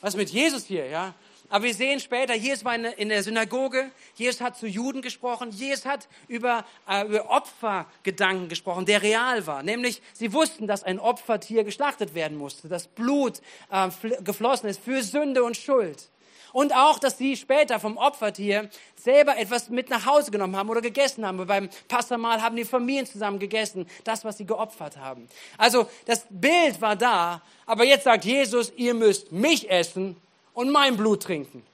Was 0.00 0.14
ist 0.14 0.18
mit 0.18 0.30
Jesus 0.30 0.64
hier, 0.64 0.86
ja? 0.86 1.14
Aber 1.50 1.64
wir 1.64 1.74
sehen 1.74 1.98
später, 1.98 2.34
Jesus 2.34 2.64
war 2.64 2.74
in 2.74 3.08
der 3.08 3.22
Synagoge, 3.22 3.90
Jesus 4.14 4.40
hat 4.42 4.58
zu 4.58 4.66
Juden 4.66 5.00
gesprochen, 5.00 5.50
Jesus 5.50 5.86
hat 5.86 6.06
über, 6.28 6.64
äh, 6.86 7.06
über 7.06 7.30
Opfergedanken 7.30 8.50
gesprochen, 8.50 8.84
der 8.84 9.00
real 9.00 9.46
war. 9.46 9.62
Nämlich, 9.62 10.02
sie 10.12 10.34
wussten, 10.34 10.66
dass 10.66 10.82
ein 10.82 10.98
Opfertier 10.98 11.64
geschlachtet 11.64 12.14
werden 12.14 12.36
musste, 12.36 12.68
dass 12.68 12.86
Blut 12.86 13.40
äh, 13.70 13.88
geflossen 14.22 14.68
ist 14.68 14.80
für 14.82 15.02
Sünde 15.02 15.42
und 15.42 15.56
Schuld. 15.56 16.10
Und 16.58 16.74
auch, 16.74 16.98
dass 16.98 17.16
sie 17.16 17.36
später 17.36 17.78
vom 17.78 17.96
Opfertier 17.98 18.68
selber 18.96 19.38
etwas 19.38 19.68
mit 19.68 19.90
nach 19.90 20.06
Hause 20.06 20.32
genommen 20.32 20.56
haben 20.56 20.68
oder 20.68 20.80
gegessen 20.80 21.24
haben. 21.24 21.46
Beim 21.46 21.68
Passamal 21.86 22.42
haben 22.42 22.56
die 22.56 22.64
Familien 22.64 23.06
zusammen 23.06 23.38
gegessen, 23.38 23.86
das, 24.02 24.24
was 24.24 24.38
sie 24.38 24.44
geopfert 24.44 24.96
haben. 24.96 25.28
Also 25.56 25.88
das 26.06 26.26
Bild 26.28 26.80
war 26.80 26.96
da, 26.96 27.42
aber 27.64 27.84
jetzt 27.84 28.02
sagt 28.02 28.24
Jesus, 28.24 28.72
ihr 28.74 28.92
müsst 28.92 29.30
mich 29.30 29.70
essen 29.70 30.16
und 30.52 30.72
mein 30.72 30.96
Blut 30.96 31.22
trinken. 31.22 31.64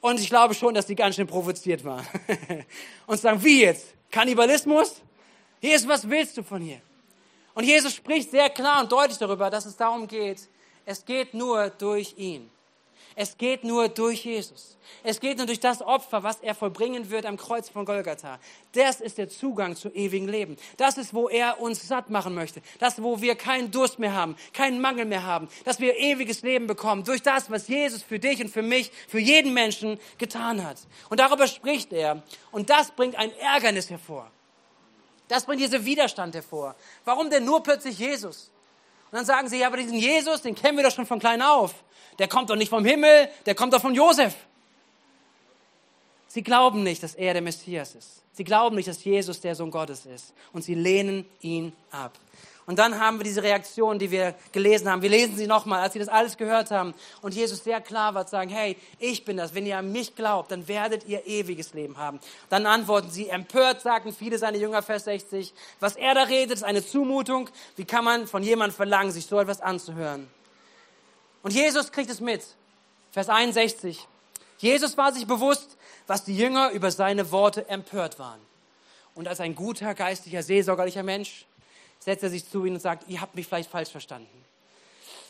Und 0.00 0.18
ich 0.18 0.30
glaube 0.30 0.54
schon, 0.54 0.72
dass 0.72 0.86
die 0.86 0.94
ganz 0.94 1.16
schön 1.16 1.26
provoziert 1.26 1.84
waren. 1.84 2.06
und 3.06 3.20
sagen, 3.20 3.44
wie 3.44 3.64
jetzt? 3.64 3.88
Kannibalismus? 4.10 5.02
Jesus, 5.60 5.86
was 5.86 6.08
willst 6.08 6.38
du 6.38 6.42
von 6.42 6.62
hier? 6.62 6.80
Und 7.52 7.64
Jesus 7.64 7.92
spricht 7.92 8.30
sehr 8.30 8.48
klar 8.48 8.80
und 8.80 8.90
deutlich 8.90 9.18
darüber, 9.18 9.50
dass 9.50 9.66
es 9.66 9.76
darum 9.76 10.08
geht, 10.08 10.48
es 10.86 11.04
geht 11.04 11.34
nur 11.34 11.68
durch 11.68 12.14
ihn. 12.16 12.50
Es 13.18 13.38
geht 13.38 13.64
nur 13.64 13.88
durch 13.88 14.26
Jesus. 14.26 14.76
Es 15.02 15.20
geht 15.20 15.38
nur 15.38 15.46
durch 15.46 15.58
das 15.58 15.80
Opfer, 15.80 16.22
was 16.22 16.40
er 16.40 16.54
vollbringen 16.54 17.08
wird 17.10 17.24
am 17.24 17.38
Kreuz 17.38 17.70
von 17.70 17.86
Golgatha. 17.86 18.38
Das 18.72 19.00
ist 19.00 19.16
der 19.16 19.30
Zugang 19.30 19.74
zu 19.74 19.88
ewigem 19.88 20.28
Leben. 20.28 20.58
Das 20.76 20.98
ist, 20.98 21.14
wo 21.14 21.30
er 21.30 21.58
uns 21.58 21.88
satt 21.88 22.10
machen 22.10 22.34
möchte. 22.34 22.60
Das, 22.78 23.02
wo 23.02 23.22
wir 23.22 23.34
keinen 23.34 23.70
Durst 23.70 23.98
mehr 23.98 24.12
haben, 24.12 24.36
keinen 24.52 24.82
Mangel 24.82 25.06
mehr 25.06 25.22
haben. 25.22 25.48
Dass 25.64 25.80
wir 25.80 25.96
ewiges 25.96 26.42
Leben 26.42 26.66
bekommen 26.66 27.04
durch 27.04 27.22
das, 27.22 27.50
was 27.50 27.68
Jesus 27.68 28.02
für 28.02 28.18
dich 28.18 28.38
und 28.42 28.50
für 28.50 28.60
mich, 28.60 28.92
für 29.08 29.18
jeden 29.18 29.54
Menschen 29.54 29.98
getan 30.18 30.62
hat. 30.62 30.76
Und 31.08 31.18
darüber 31.18 31.46
spricht 31.46 31.94
er. 31.94 32.22
Und 32.52 32.68
das 32.68 32.90
bringt 32.90 33.16
ein 33.16 33.32
Ärgernis 33.38 33.88
hervor. 33.88 34.30
Das 35.28 35.46
bringt 35.46 35.62
diesen 35.62 35.86
Widerstand 35.86 36.34
hervor. 36.34 36.76
Warum 37.06 37.30
denn 37.30 37.46
nur 37.46 37.62
plötzlich 37.62 37.98
Jesus? 37.98 38.50
Und 39.10 39.18
dann 39.18 39.24
sagen 39.24 39.48
sie, 39.48 39.58
ja, 39.58 39.68
aber 39.68 39.76
diesen 39.76 39.98
Jesus, 39.98 40.42
den 40.42 40.54
kennen 40.54 40.76
wir 40.76 40.84
doch 40.84 40.94
schon 40.94 41.06
von 41.06 41.18
klein 41.18 41.42
auf 41.42 41.74
der 42.18 42.28
kommt 42.28 42.50
doch 42.50 42.56
nicht 42.56 42.70
vom 42.70 42.84
Himmel, 42.84 43.28
der 43.44 43.54
kommt 43.54 43.72
doch 43.72 43.80
von 43.80 43.94
Josef. 43.94 44.34
Sie 46.28 46.42
glauben 46.42 46.82
nicht, 46.82 47.02
dass 47.02 47.14
er 47.14 47.32
der 47.32 47.42
Messias 47.42 47.94
ist. 47.94 48.22
Sie 48.32 48.44
glauben 48.44 48.76
nicht, 48.76 48.88
dass 48.88 49.02
Jesus 49.04 49.40
der 49.40 49.54
Sohn 49.54 49.70
Gottes 49.70 50.04
ist. 50.04 50.34
Und 50.52 50.62
sie 50.62 50.74
lehnen 50.74 51.24
ihn 51.40 51.72
ab. 51.90 52.18
Und 52.66 52.80
dann 52.80 52.98
haben 52.98 53.18
wir 53.18 53.24
diese 53.24 53.44
Reaktion, 53.44 54.00
die 54.00 54.10
wir 54.10 54.34
gelesen 54.50 54.90
haben. 54.90 55.00
Wir 55.00 55.08
lesen 55.08 55.36
sie 55.36 55.46
nochmal, 55.46 55.82
als 55.82 55.92
sie 55.92 56.00
das 56.00 56.08
alles 56.08 56.36
gehört 56.36 56.72
haben. 56.72 56.94
Und 57.22 57.32
Jesus 57.32 57.62
sehr 57.62 57.80
klar 57.80 58.14
war, 58.14 58.26
zu 58.26 58.32
sagen, 58.32 58.50
hey, 58.50 58.76
ich 58.98 59.24
bin 59.24 59.36
das. 59.36 59.54
Wenn 59.54 59.66
ihr 59.66 59.78
an 59.78 59.92
mich 59.92 60.16
glaubt, 60.16 60.50
dann 60.50 60.66
werdet 60.66 61.06
ihr 61.06 61.24
ewiges 61.26 61.74
Leben 61.74 61.96
haben. 61.96 62.18
Dann 62.48 62.66
antworten 62.66 63.08
sie, 63.08 63.28
empört 63.28 63.82
sagten 63.82 64.12
viele 64.12 64.36
seine 64.38 64.58
Jünger, 64.58 64.82
Vers 64.82 65.04
60. 65.04 65.54
Was 65.78 65.94
er 65.94 66.14
da 66.14 66.24
redet, 66.24 66.56
ist 66.56 66.64
eine 66.64 66.84
Zumutung. 66.84 67.48
Wie 67.76 67.84
kann 67.84 68.04
man 68.04 68.26
von 68.26 68.42
jemandem 68.42 68.74
verlangen, 68.74 69.12
sich 69.12 69.26
so 69.26 69.38
etwas 69.38 69.60
anzuhören? 69.60 70.28
Und 71.44 71.52
Jesus 71.52 71.92
kriegt 71.92 72.10
es 72.10 72.20
mit. 72.20 72.42
Vers 73.12 73.28
61. 73.28 74.08
Jesus 74.58 74.96
war 74.96 75.12
sich 75.12 75.28
bewusst, 75.28 75.76
was 76.08 76.24
die 76.24 76.36
Jünger 76.36 76.70
über 76.70 76.90
seine 76.90 77.30
Worte 77.30 77.68
empört 77.68 78.18
waren. 78.18 78.40
Und 79.14 79.28
als 79.28 79.38
ein 79.38 79.54
guter, 79.54 79.94
geistlicher, 79.94 80.42
seelsorgerlicher 80.42 81.04
Mensch 81.04 81.46
setzt 82.06 82.22
er 82.22 82.30
sich 82.30 82.48
zu 82.48 82.64
ihnen 82.64 82.76
und 82.76 82.80
sagt, 82.80 83.08
ihr 83.08 83.20
habt 83.20 83.34
mich 83.34 83.48
vielleicht 83.48 83.68
falsch 83.68 83.90
verstanden. 83.90 84.44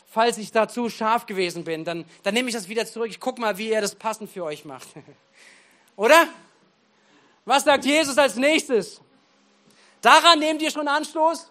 Falls 0.06 0.36
ich 0.36 0.52
dazu 0.52 0.90
scharf 0.90 1.24
gewesen 1.24 1.64
bin, 1.64 1.86
dann, 1.86 2.04
dann 2.22 2.34
nehme 2.34 2.50
ich 2.50 2.54
das 2.54 2.68
wieder 2.68 2.84
zurück. 2.84 3.08
Ich 3.08 3.18
gucke 3.18 3.40
mal, 3.40 3.56
wie 3.56 3.70
er 3.70 3.80
das 3.80 3.94
passend 3.94 4.30
für 4.30 4.44
euch 4.44 4.66
macht. 4.66 4.86
Oder? 5.96 6.28
Was 7.46 7.64
sagt 7.64 7.86
Jesus 7.86 8.18
als 8.18 8.36
nächstes? 8.36 9.00
Daran 10.02 10.38
nehmt 10.38 10.60
ihr 10.60 10.70
schon 10.70 10.86
Anstoß? 10.86 11.50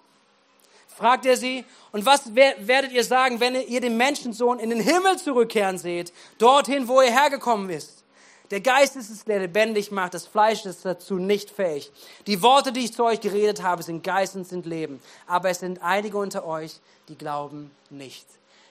fragt 0.95 1.25
er 1.25 1.35
sie, 1.35 1.65
und 1.91 2.05
was 2.05 2.35
werdet 2.35 2.91
ihr 2.93 3.03
sagen, 3.03 3.39
wenn 3.39 3.55
ihr 3.55 3.81
den 3.81 3.97
Menschensohn 3.97 4.59
in 4.59 4.69
den 4.69 4.79
Himmel 4.79 5.17
zurückkehren 5.17 5.77
seht, 5.77 6.13
dorthin, 6.37 6.87
wo 6.87 7.01
er 7.01 7.11
hergekommen 7.11 7.69
ist? 7.69 8.04
Der 8.51 8.61
Geist 8.61 8.95
ist 8.95 9.09
es, 9.09 9.25
der 9.25 9.39
lebendig 9.39 9.91
macht, 9.91 10.13
das 10.13 10.27
Fleisch 10.27 10.65
ist 10.65 10.85
dazu 10.85 11.15
nicht 11.15 11.49
fähig. 11.49 11.91
Die 12.27 12.41
Worte, 12.41 12.71
die 12.71 12.81
ich 12.81 12.93
zu 12.93 13.03
euch 13.03 13.19
geredet 13.19 13.63
habe, 13.63 13.83
sind 13.83 14.03
Geist 14.03 14.35
und 14.35 14.47
sind 14.47 14.65
Leben. 14.65 15.01
Aber 15.27 15.49
es 15.49 15.59
sind 15.59 15.81
einige 15.81 16.17
unter 16.17 16.45
euch, 16.45 16.79
die 17.07 17.17
glauben 17.17 17.71
nicht. 17.89 18.25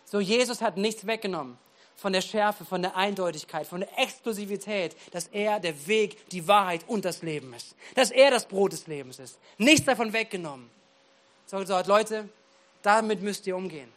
So, 0.05 0.21
Jesus 0.21 0.61
hat 0.61 0.77
nichts 0.77 1.07
weggenommen 1.07 1.59
von 1.97 2.13
der 2.13 2.21
Schärfe, 2.21 2.65
von 2.65 2.83
der 2.83 2.97
Eindeutigkeit, 2.97 3.67
von 3.67 3.81
der 3.81 3.99
Exklusivität, 3.99 4.97
dass 5.13 5.29
er 5.29 5.61
der 5.61 5.87
Weg, 5.87 6.29
die 6.31 6.47
Wahrheit 6.47 6.83
und 6.87 7.05
das 7.05 7.23
Leben 7.23 7.53
ist. 7.55 7.75
Dass 7.95 8.11
er 8.11 8.31
das 8.31 8.47
Brot 8.47 8.73
des 8.73 8.87
Lebens 8.87 9.19
ist. 9.19 9.39
Nichts 9.59 9.87
davon 9.87 10.13
weggenommen 10.13 10.71
sondern 11.47 11.67
gesagt, 11.67 11.87
Leute, 11.87 12.29
damit 12.83 13.23
müsst 13.23 13.47
ihr 13.47 13.57
umgehen. 13.57 13.89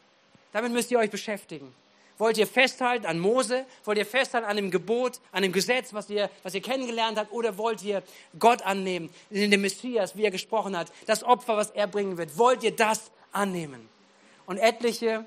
Damit 0.51 0.71
müsst 0.71 0.91
ihr 0.91 0.99
euch 0.99 1.09
beschäftigen. 1.09 1.73
Wollt 2.17 2.37
ihr 2.37 2.47
festhalten 2.47 3.05
an 3.05 3.19
Mose? 3.19 3.65
Wollt 3.83 3.97
ihr 3.97 4.05
festhalten 4.05 4.47
an 4.47 4.55
dem 4.55 4.71
Gebot, 4.71 5.19
an 5.31 5.43
dem 5.43 5.51
Gesetz, 5.51 5.93
was 5.93 6.09
ihr, 6.09 6.29
was 6.43 6.53
ihr 6.55 6.61
kennengelernt 6.61 7.17
habt? 7.17 7.31
Oder 7.31 7.57
wollt 7.57 7.83
ihr 7.83 8.03
Gott 8.39 8.63
annehmen, 8.63 9.09
in 9.29 9.51
dem 9.51 9.61
Messias, 9.61 10.15
wie 10.15 10.25
er 10.25 10.31
gesprochen 10.31 10.75
hat, 10.75 10.91
das 11.05 11.23
Opfer, 11.23 11.57
was 11.57 11.69
er 11.71 11.87
bringen 11.87 12.17
wird? 12.17 12.37
Wollt 12.37 12.63
ihr 12.63 12.75
das 12.75 13.11
annehmen? 13.31 13.87
Und 14.45 14.57
etliche, 14.57 15.25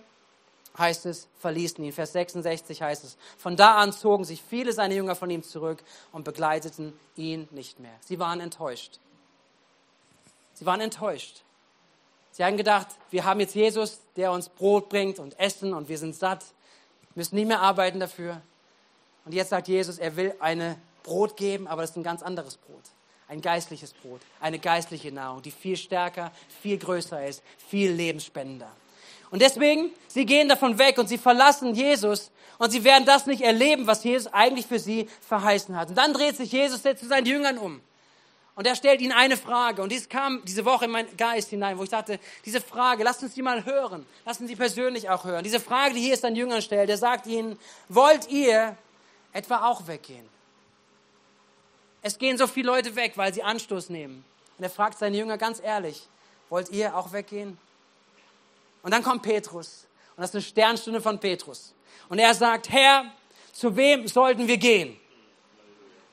heißt 0.79 1.07
es, 1.07 1.29
verließen 1.39 1.85
ihn. 1.85 1.93
Vers 1.93 2.13
66 2.13 2.83
heißt 2.83 3.05
es, 3.05 3.17
von 3.39 3.57
da 3.57 3.77
an 3.77 3.93
zogen 3.93 4.25
sich 4.25 4.43
viele 4.43 4.73
seiner 4.73 4.95
Jünger 4.95 5.15
von 5.15 5.31
ihm 5.31 5.43
zurück 5.43 5.83
und 6.13 6.25
begleiteten 6.25 6.93
ihn 7.17 7.49
nicht 7.51 7.81
mehr. 7.81 7.95
Sie 8.01 8.19
waren 8.19 8.41
enttäuscht. 8.41 8.99
Sie 10.55 10.67
waren 10.67 10.81
enttäuscht. 10.81 11.43
Sie 12.33 12.45
haben 12.45 12.57
gedacht, 12.57 12.89
wir 13.11 13.25
haben 13.25 13.41
jetzt 13.41 13.55
Jesus, 13.55 14.01
der 14.17 14.33
uns 14.33 14.49
Brot 14.49 14.89
bringt 14.89 15.19
und 15.19 15.39
Essen 15.39 15.75
und 15.75 15.89
wir 15.89 15.99
sind 15.99 16.15
satt, 16.15 16.45
müssen 17.15 17.35
nicht 17.35 17.49
mehr 17.49 17.61
arbeiten 17.61 18.01
dafür. 18.01 18.41
Und 19.25 19.33
jetzt 19.33 19.51
sagt 19.51 19.69
Jesus, 19.69 19.99
er 19.99 20.17
will 20.17 20.35
eine 20.41 20.77
Brot 21.03 21.37
geben, 21.37 21.67
aber 21.67 21.83
das 21.83 21.91
ist 21.91 21.97
ein 21.97 22.03
ganz 22.03 22.23
anderes 22.23 22.57
Brot. 22.57 22.85
Ein 23.29 23.41
geistliches 23.41 23.93
Brot, 23.93 24.21
eine 24.41 24.59
geistliche 24.59 25.13
Nahrung, 25.13 25.41
die 25.43 25.53
viel 25.53 25.77
stärker, 25.77 26.33
viel 26.63 26.79
größer 26.79 27.27
ist, 27.27 27.43
viel 27.69 27.93
lebensspendender. 27.93 28.71
Und 29.31 29.41
deswegen, 29.41 29.91
sie 30.09 30.27
gehen 30.27 30.49
davon 30.49 30.79
weg 30.79 30.99
und 30.99 31.09
sie 31.09 31.19
verlassen 31.19 31.75
Jesus 31.75 32.33
und 32.59 32.71
sie 32.71 32.83
werden 32.83 33.05
das 33.07 33.27
nicht 33.27 33.43
erleben, 33.43 33.87
was 33.87 34.03
Jesus 34.03 34.33
eigentlich 34.33 34.67
für 34.67 34.81
sie 34.81 35.09
verheißen 35.21 35.77
hat. 35.77 35.91
Und 35.91 35.95
dann 35.97 36.13
dreht 36.13 36.37
sich 36.37 36.51
Jesus 36.51 36.83
zu 36.83 37.07
seinen 37.07 37.27
Jüngern 37.27 37.59
um. 37.59 37.81
Und 38.61 38.67
er 38.67 38.77
stellt 38.77 39.01
ihnen 39.01 39.13
eine 39.13 39.39
Frage. 39.39 39.81
Und 39.81 39.91
dies 39.91 40.07
kam 40.07 40.45
diese 40.45 40.67
Woche 40.67 40.85
in 40.85 40.91
meinen 40.91 41.17
Geist 41.17 41.49
hinein, 41.49 41.79
wo 41.79 41.83
ich 41.83 41.89
dachte, 41.89 42.21
diese 42.45 42.61
Frage, 42.61 43.03
lasst 43.03 43.23
uns 43.23 43.33
die 43.33 43.41
mal 43.41 43.65
hören. 43.65 44.05
Lasst 44.27 44.43
uns 44.43 44.51
sie 44.51 44.55
persönlich 44.55 45.09
auch 45.09 45.25
hören. 45.25 45.43
Diese 45.43 45.61
Frage, 45.61 45.95
die 45.95 46.01
hier 46.03 46.13
ist 46.13 46.27
an 46.27 46.37
Jüngern 46.37 46.61
stellt, 46.61 46.91
er 46.91 46.99
sagt 46.99 47.27
ihnen, 47.27 47.59
wollt 47.89 48.29
ihr 48.29 48.77
etwa 49.33 49.67
auch 49.71 49.87
weggehen? 49.87 50.29
Es 52.03 52.19
gehen 52.19 52.37
so 52.37 52.47
viele 52.47 52.67
Leute 52.67 52.95
weg, 52.97 53.15
weil 53.17 53.33
sie 53.33 53.43
Anstoß 53.43 53.89
nehmen. 53.89 54.27
Und 54.59 54.65
er 54.65 54.69
fragt 54.69 54.99
seine 54.99 55.17
Jünger 55.17 55.39
ganz 55.39 55.63
ehrlich, 55.65 56.07
wollt 56.51 56.69
ihr 56.69 56.95
auch 56.95 57.15
weggehen? 57.15 57.57
Und 58.83 58.93
dann 58.93 59.03
kommt 59.03 59.23
Petrus. 59.23 59.87
Und 60.17 60.21
das 60.21 60.33
ist 60.33 60.35
eine 60.35 60.43
Sternstunde 60.43 61.01
von 61.01 61.19
Petrus. 61.19 61.73
Und 62.11 62.19
er 62.19 62.35
sagt, 62.35 62.69
Herr, 62.69 63.07
zu 63.55 63.75
wem 63.75 64.07
sollten 64.07 64.47
wir 64.47 64.59
gehen? 64.59 65.00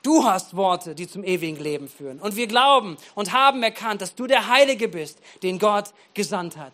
Du 0.02 0.24
hast 0.24 0.56
Worte, 0.56 0.94
die 0.94 1.08
zum 1.08 1.24
ewigen 1.24 1.56
Leben 1.62 1.88
führen. 1.88 2.20
Und 2.20 2.36
wir 2.36 2.46
glauben 2.46 2.96
und 3.14 3.32
haben 3.32 3.62
erkannt, 3.62 4.00
dass 4.00 4.14
du 4.14 4.26
der 4.26 4.48
Heilige 4.48 4.88
bist, 4.88 5.18
den 5.42 5.58
Gott 5.58 5.92
gesandt 6.14 6.56
hat. 6.56 6.72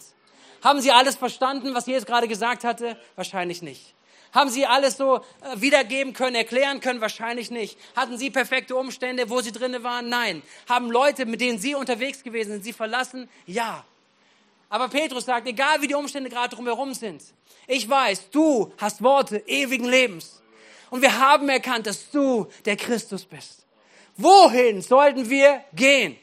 Haben 0.62 0.80
Sie 0.80 0.90
alles 0.90 1.16
verstanden, 1.16 1.74
was 1.74 1.87
Jesus 1.87 2.06
gerade 2.06 2.28
gesagt 2.28 2.64
hatte? 2.64 2.98
Wahrscheinlich 3.16 3.62
nicht. 3.62 3.94
Haben 4.32 4.50
Sie 4.50 4.66
alles 4.66 4.96
so 4.96 5.16
äh, 5.16 5.20
wiedergeben 5.56 6.12
können, 6.12 6.34
erklären 6.34 6.80
können? 6.80 7.00
Wahrscheinlich 7.00 7.50
nicht. 7.50 7.78
Hatten 7.94 8.18
Sie 8.18 8.30
perfekte 8.30 8.74
Umstände, 8.74 9.30
wo 9.30 9.40
Sie 9.40 9.52
drinnen 9.52 9.84
waren? 9.84 10.08
Nein. 10.08 10.42
Haben 10.68 10.90
Leute, 10.90 11.24
mit 11.24 11.40
denen 11.40 11.58
Sie 11.58 11.74
unterwegs 11.74 12.22
gewesen 12.22 12.52
sind, 12.52 12.64
Sie 12.64 12.72
verlassen? 12.72 13.28
Ja. 13.46 13.84
Aber 14.68 14.88
Petrus 14.88 15.26
sagt, 15.26 15.46
egal 15.46 15.80
wie 15.82 15.87
die 15.87 15.94
Umstände 15.94 16.30
gerade 16.30 16.54
drumherum 16.54 16.94
sind, 16.94 17.22
ich 17.68 17.88
weiß, 17.88 18.30
du 18.30 18.72
hast 18.78 19.02
Worte 19.02 19.37
ewigen 19.46 19.84
Lebens. 19.84 20.42
Und 20.94 21.02
wir 21.02 21.18
haben 21.18 21.48
erkannt, 21.48 21.88
dass 21.88 22.09
du 22.12 22.46
der 22.64 22.76
Christus 22.76 23.24
bist. 23.24 23.64
Wohin 24.16 24.80
sollten 24.80 25.28
wir 25.28 25.64
gehen? 25.74 26.16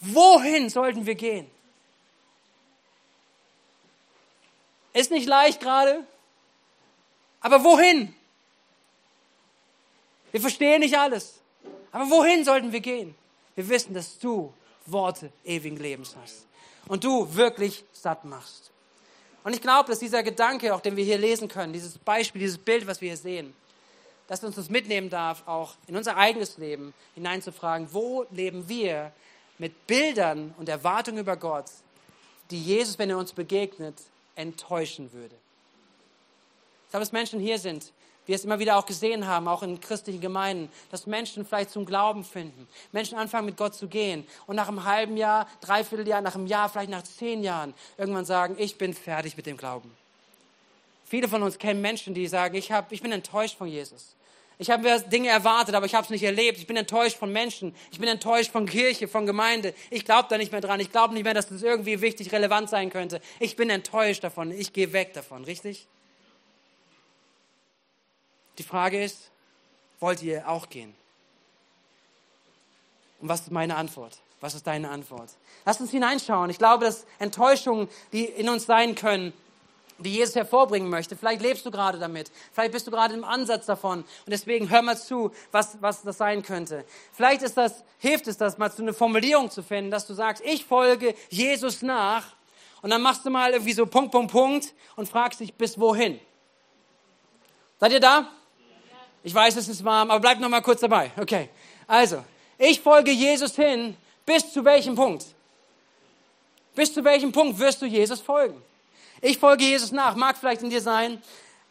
Wohin 0.00 0.68
sollten 0.68 1.06
wir 1.06 1.14
gehen? 1.14 1.48
Ist 4.94 5.12
nicht 5.12 5.28
leicht 5.28 5.60
gerade, 5.60 6.04
aber 7.40 7.62
wohin? 7.62 8.12
Wir 10.32 10.40
verstehen 10.40 10.80
nicht 10.80 10.98
alles. 10.98 11.34
Aber 11.92 12.10
wohin 12.10 12.44
sollten 12.44 12.72
wir 12.72 12.80
gehen? 12.80 13.14
Wir 13.54 13.68
wissen, 13.68 13.94
dass 13.94 14.18
du 14.18 14.52
Worte 14.86 15.30
ewigen 15.44 15.76
Lebens 15.76 16.16
hast 16.20 16.46
und 16.88 17.04
du 17.04 17.32
wirklich 17.32 17.84
satt 17.92 18.24
machst. 18.24 18.72
Und 19.44 19.54
ich 19.54 19.60
glaube, 19.60 19.90
dass 19.90 19.98
dieser 19.98 20.22
Gedanke, 20.22 20.74
auch 20.74 20.80
den 20.80 20.96
wir 20.96 21.04
hier 21.04 21.18
lesen 21.18 21.48
können, 21.48 21.72
dieses 21.72 21.98
Beispiel, 21.98 22.40
dieses 22.40 22.58
Bild, 22.58 22.86
was 22.86 23.00
wir 23.00 23.10
hier 23.10 23.16
sehen, 23.16 23.54
dass 24.26 24.42
uns 24.42 24.56
das 24.56 24.70
mitnehmen 24.70 25.10
darf, 25.10 25.46
auch 25.46 25.74
in 25.86 25.96
unser 25.96 26.16
eigenes 26.16 26.56
Leben 26.56 26.94
hineinzufragen, 27.14 27.88
wo 27.92 28.24
leben 28.30 28.68
wir 28.68 29.12
mit 29.58 29.86
Bildern 29.86 30.54
und 30.58 30.68
Erwartungen 30.68 31.18
über 31.18 31.36
Gott, 31.36 31.66
die 32.50 32.60
Jesus, 32.60 32.98
wenn 32.98 33.10
er 33.10 33.18
uns 33.18 33.32
begegnet, 33.32 33.94
enttäuschen 34.34 35.12
würde. 35.12 35.34
Ich 36.84 36.90
glaube, 36.90 37.04
dass 37.04 37.12
Menschen 37.12 37.38
hier 37.38 37.58
sind, 37.58 37.92
wir 38.26 38.34
es 38.34 38.44
immer 38.44 38.58
wieder 38.58 38.76
auch 38.76 38.86
gesehen 38.86 39.26
haben, 39.26 39.48
auch 39.48 39.62
in 39.62 39.80
christlichen 39.80 40.20
Gemeinden, 40.20 40.70
dass 40.90 41.06
Menschen 41.06 41.44
vielleicht 41.44 41.70
zum 41.70 41.84
Glauben 41.84 42.24
finden, 42.24 42.66
Menschen 42.92 43.18
anfangen 43.18 43.46
mit 43.46 43.56
Gott 43.56 43.74
zu 43.74 43.88
gehen 43.88 44.26
und 44.46 44.56
nach 44.56 44.68
einem 44.68 44.84
halben 44.84 45.16
Jahr, 45.16 45.46
dreiviertel 45.60 46.06
Jahr, 46.08 46.20
nach 46.20 46.34
einem 46.34 46.46
Jahr, 46.46 46.68
vielleicht 46.68 46.90
nach 46.90 47.02
zehn 47.02 47.42
Jahren 47.42 47.74
irgendwann 47.98 48.24
sagen, 48.24 48.56
ich 48.58 48.78
bin 48.78 48.94
fertig 48.94 49.36
mit 49.36 49.46
dem 49.46 49.56
Glauben. 49.56 49.90
Viele 51.04 51.28
von 51.28 51.42
uns 51.42 51.58
kennen 51.58 51.80
Menschen, 51.80 52.14
die 52.14 52.26
sagen, 52.26 52.54
ich, 52.54 52.72
hab, 52.72 52.90
ich 52.90 53.02
bin 53.02 53.12
enttäuscht 53.12 53.56
von 53.58 53.68
Jesus. 53.68 54.14
Ich 54.58 54.70
habe 54.70 55.00
Dinge 55.12 55.28
erwartet, 55.28 55.74
aber 55.74 55.84
ich 55.84 55.94
habe 55.94 56.04
es 56.04 56.10
nicht 56.10 56.22
erlebt. 56.22 56.58
Ich 56.58 56.66
bin 56.66 56.76
enttäuscht 56.76 57.18
von 57.18 57.32
Menschen. 57.32 57.74
Ich 57.90 57.98
bin 57.98 58.08
enttäuscht 58.08 58.52
von 58.52 58.66
Kirche, 58.66 59.08
von 59.08 59.26
Gemeinde. 59.26 59.74
Ich 59.90 60.04
glaube 60.04 60.28
da 60.30 60.38
nicht 60.38 60.52
mehr 60.52 60.60
dran. 60.60 60.78
Ich 60.78 60.92
glaube 60.92 61.12
nicht 61.12 61.24
mehr, 61.24 61.34
dass 61.34 61.48
das 61.48 61.62
irgendwie 61.62 62.00
wichtig, 62.00 62.30
relevant 62.32 62.70
sein 62.70 62.90
könnte. 62.90 63.20
Ich 63.40 63.56
bin 63.56 63.68
enttäuscht 63.68 64.22
davon. 64.22 64.52
Ich 64.52 64.72
gehe 64.72 64.92
weg 64.92 65.12
davon. 65.12 65.44
Richtig? 65.44 65.88
Die 68.58 68.62
Frage 68.62 69.02
ist, 69.02 69.30
wollt 70.00 70.22
ihr 70.22 70.48
auch 70.48 70.68
gehen? 70.68 70.94
Und 73.20 73.28
was 73.28 73.42
ist 73.42 73.50
meine 73.50 73.76
Antwort? 73.76 74.18
Was 74.40 74.54
ist 74.54 74.66
deine 74.66 74.90
Antwort? 74.90 75.30
Lass 75.64 75.80
uns 75.80 75.90
hineinschauen. 75.90 76.50
Ich 76.50 76.58
glaube, 76.58 76.84
dass 76.84 77.06
Enttäuschungen, 77.18 77.88
die 78.12 78.24
in 78.24 78.48
uns 78.48 78.66
sein 78.66 78.94
können, 78.94 79.32
die 79.98 80.12
Jesus 80.12 80.34
hervorbringen 80.34 80.90
möchte. 80.90 81.16
Vielleicht 81.16 81.40
lebst 81.40 81.64
du 81.64 81.70
gerade 81.70 81.98
damit. 81.98 82.30
Vielleicht 82.52 82.72
bist 82.72 82.86
du 82.86 82.90
gerade 82.90 83.14
im 83.14 83.24
Ansatz 83.24 83.66
davon. 83.66 84.00
Und 84.00 84.30
deswegen 84.30 84.68
hör 84.68 84.82
mal 84.82 84.98
zu, 84.98 85.32
was, 85.52 85.80
was 85.80 86.02
das 86.02 86.18
sein 86.18 86.42
könnte. 86.42 86.84
Vielleicht 87.12 87.42
ist 87.42 87.56
das, 87.56 87.84
hilft 87.98 88.26
es 88.26 88.36
das, 88.36 88.58
mal 88.58 88.70
so 88.70 88.82
eine 88.82 88.92
Formulierung 88.92 89.50
zu 89.50 89.62
finden, 89.62 89.90
dass 89.90 90.06
du 90.06 90.14
sagst, 90.14 90.42
ich 90.44 90.64
folge 90.64 91.14
Jesus 91.30 91.82
nach. 91.82 92.24
Und 92.82 92.90
dann 92.90 93.00
machst 93.00 93.24
du 93.24 93.30
mal 93.30 93.52
irgendwie 93.52 93.72
so 93.72 93.86
Punkt, 93.86 94.12
Punkt, 94.12 94.32
Punkt 94.32 94.74
und 94.96 95.08
fragst 95.08 95.40
dich, 95.40 95.54
bis 95.54 95.78
wohin? 95.80 96.20
Seid 97.80 97.92
ihr 97.92 98.00
da? 98.00 98.30
Ich 99.24 99.34
weiß, 99.34 99.56
es 99.56 99.68
ist 99.68 99.84
warm, 99.84 100.10
aber 100.10 100.20
bleib 100.20 100.38
noch 100.38 100.50
mal 100.50 100.60
kurz 100.60 100.80
dabei. 100.80 101.10
Okay. 101.16 101.48
Also, 101.86 102.22
ich 102.58 102.80
folge 102.80 103.10
Jesus 103.10 103.56
hin. 103.56 103.96
Bis 104.26 104.52
zu 104.52 104.64
welchem 104.64 104.94
Punkt? 104.94 105.24
Bis 106.74 106.92
zu 106.92 107.02
welchem 107.04 107.32
Punkt 107.32 107.58
wirst 107.58 107.82
du 107.82 107.86
Jesus 107.86 108.20
folgen? 108.20 108.62
Ich 109.20 109.38
folge 109.38 109.64
Jesus 109.64 109.92
nach. 109.92 110.14
Mag 110.14 110.36
vielleicht 110.36 110.62
in 110.62 110.70
dir 110.70 110.80
sein, 110.80 111.22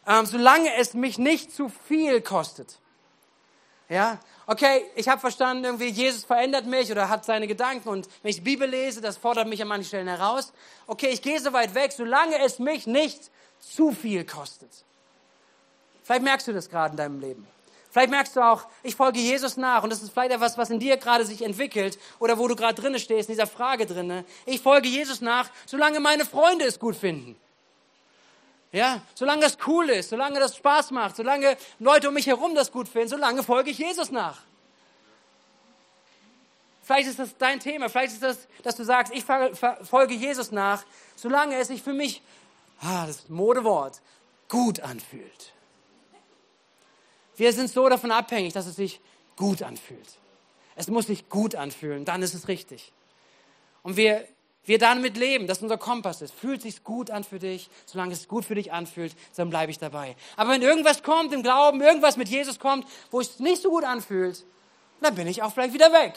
ähm, 0.06 0.26
solange 0.26 0.74
es 0.76 0.94
mich 0.94 1.16
nicht 1.16 1.54
zu 1.54 1.70
viel 1.88 2.20
kostet. 2.20 2.78
Ja, 3.88 4.18
okay, 4.46 4.82
ich 4.96 5.08
habe 5.08 5.20
verstanden, 5.20 5.64
irgendwie 5.64 5.88
Jesus 5.88 6.24
verändert 6.24 6.66
mich 6.66 6.90
oder 6.90 7.08
hat 7.08 7.24
seine 7.24 7.46
Gedanken 7.46 7.88
und 7.88 8.08
wenn 8.22 8.30
ich 8.30 8.36
die 8.36 8.42
Bibel 8.42 8.68
lese, 8.68 9.00
das 9.00 9.18
fordert 9.18 9.46
mich 9.46 9.60
an 9.60 9.68
manchen 9.68 9.86
Stellen 9.86 10.08
heraus. 10.08 10.52
Okay, 10.86 11.08
ich 11.08 11.20
gehe 11.20 11.38
so 11.38 11.52
weit 11.52 11.74
weg, 11.74 11.92
solange 11.92 12.38
es 12.42 12.58
mich 12.58 12.86
nicht 12.86 13.30
zu 13.60 13.92
viel 13.92 14.24
kostet. 14.24 14.70
Vielleicht 16.04 16.22
merkst 16.22 16.46
du 16.46 16.52
das 16.52 16.68
gerade 16.68 16.92
in 16.92 16.96
deinem 16.98 17.20
Leben. 17.20 17.46
Vielleicht 17.90 18.10
merkst 18.10 18.36
du 18.36 18.40
auch, 18.40 18.66
ich 18.82 18.96
folge 18.96 19.20
Jesus 19.20 19.56
nach 19.56 19.84
und 19.84 19.90
das 19.90 20.02
ist 20.02 20.12
vielleicht 20.12 20.32
etwas, 20.32 20.58
was 20.58 20.68
in 20.68 20.80
dir 20.80 20.96
gerade 20.96 21.24
sich 21.24 21.42
entwickelt 21.42 21.98
oder 22.18 22.38
wo 22.38 22.48
du 22.48 22.56
gerade 22.56 22.80
drinne 22.80 22.98
stehst, 22.98 23.28
in 23.28 23.34
dieser 23.34 23.46
Frage 23.46 23.86
drinne. 23.86 24.24
Ich 24.46 24.60
folge 24.60 24.88
Jesus 24.88 25.20
nach, 25.20 25.48
solange 25.64 26.00
meine 26.00 26.24
Freunde 26.24 26.64
es 26.64 26.78
gut 26.78 26.96
finden. 26.96 27.36
Ja, 28.72 29.00
solange 29.14 29.46
es 29.46 29.56
cool 29.68 29.88
ist, 29.90 30.10
solange 30.10 30.40
das 30.40 30.56
Spaß 30.56 30.90
macht, 30.90 31.14
solange 31.14 31.56
Leute 31.78 32.08
um 32.08 32.14
mich 32.14 32.26
herum 32.26 32.56
das 32.56 32.72
gut 32.72 32.88
finden, 32.88 33.10
solange 33.10 33.44
folge 33.44 33.70
ich 33.70 33.78
Jesus 33.78 34.10
nach. 34.10 34.42
Vielleicht 36.82 37.08
ist 37.08 37.20
das 37.20 37.36
dein 37.38 37.60
Thema, 37.60 37.88
vielleicht 37.88 38.14
ist 38.14 38.24
das, 38.24 38.38
dass 38.64 38.74
du 38.74 38.84
sagst, 38.84 39.12
ich 39.14 39.24
folge 39.24 40.14
Jesus 40.14 40.50
nach, 40.50 40.82
solange 41.14 41.56
es 41.56 41.68
sich 41.68 41.82
für 41.82 41.94
mich, 41.94 42.20
ah, 42.80 43.06
das 43.06 43.28
Modewort, 43.28 44.00
gut 44.48 44.80
anfühlt. 44.80 45.53
Wir 47.36 47.52
sind 47.52 47.70
so 47.70 47.88
davon 47.88 48.10
abhängig, 48.10 48.52
dass 48.52 48.66
es 48.66 48.76
sich 48.76 49.00
gut 49.36 49.62
anfühlt. 49.62 50.18
Es 50.76 50.88
muss 50.88 51.06
sich 51.06 51.28
gut 51.28 51.54
anfühlen, 51.54 52.04
dann 52.04 52.22
ist 52.22 52.34
es 52.34 52.48
richtig. 52.48 52.92
Und 53.82 53.96
wir, 53.96 54.26
wir 54.64 54.78
damit 54.78 55.16
leben, 55.16 55.46
dass 55.46 55.62
unser 55.62 55.78
Kompass 55.78 56.22
ist. 56.22 56.34
Fühlt 56.34 56.62
sich 56.62 56.82
gut 56.82 57.10
an 57.10 57.22
für 57.22 57.38
dich, 57.38 57.68
solange 57.86 58.12
es 58.12 58.28
gut 58.28 58.44
für 58.44 58.54
dich 58.54 58.72
anfühlt, 58.72 59.14
dann 59.36 59.50
bleibe 59.50 59.70
ich 59.70 59.78
dabei. 59.78 60.16
Aber 60.36 60.50
wenn 60.50 60.62
irgendwas 60.62 61.02
kommt 61.02 61.32
im 61.32 61.42
Glauben, 61.42 61.80
irgendwas 61.80 62.16
mit 62.16 62.28
Jesus 62.28 62.58
kommt, 62.58 62.86
wo 63.10 63.20
es 63.20 63.38
nicht 63.38 63.62
so 63.62 63.70
gut 63.70 63.84
anfühlt, 63.84 64.44
dann 65.00 65.14
bin 65.14 65.26
ich 65.26 65.42
auch 65.42 65.52
vielleicht 65.52 65.74
wieder 65.74 65.92
weg. 65.92 66.14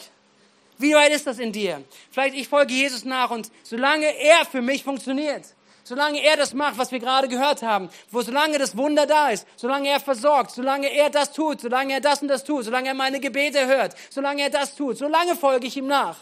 Wie 0.78 0.94
weit 0.94 1.12
ist 1.12 1.26
das 1.26 1.38
in 1.38 1.52
dir? 1.52 1.82
Vielleicht 2.10 2.36
ich 2.36 2.48
folge 2.48 2.72
Jesus 2.72 3.04
nach 3.04 3.30
und 3.30 3.50
solange 3.64 4.06
er 4.06 4.44
für 4.44 4.62
mich 4.62 4.84
funktioniert, 4.84 5.44
solange 5.88 6.22
er 6.22 6.36
das 6.36 6.54
macht, 6.54 6.78
was 6.78 6.92
wir 6.92 6.98
gerade 6.98 7.28
gehört 7.28 7.62
haben, 7.62 7.88
wo 8.10 8.22
solange 8.22 8.58
das 8.58 8.76
Wunder 8.76 9.06
da 9.06 9.30
ist, 9.30 9.46
solange 9.56 9.88
er 9.88 10.00
versorgt, 10.00 10.50
solange 10.50 10.92
er 10.92 11.10
das 11.10 11.32
tut, 11.32 11.60
solange 11.60 11.94
er 11.94 12.00
das 12.00 12.22
und 12.22 12.28
das 12.28 12.44
tut, 12.44 12.64
solange 12.64 12.88
er 12.88 12.94
meine 12.94 13.20
Gebete 13.20 13.66
hört, 13.66 13.96
solange 14.10 14.42
er 14.42 14.50
das 14.50 14.74
tut, 14.76 14.98
solange 14.98 15.34
folge 15.34 15.66
ich 15.66 15.76
ihm 15.76 15.86
nach. 15.86 16.18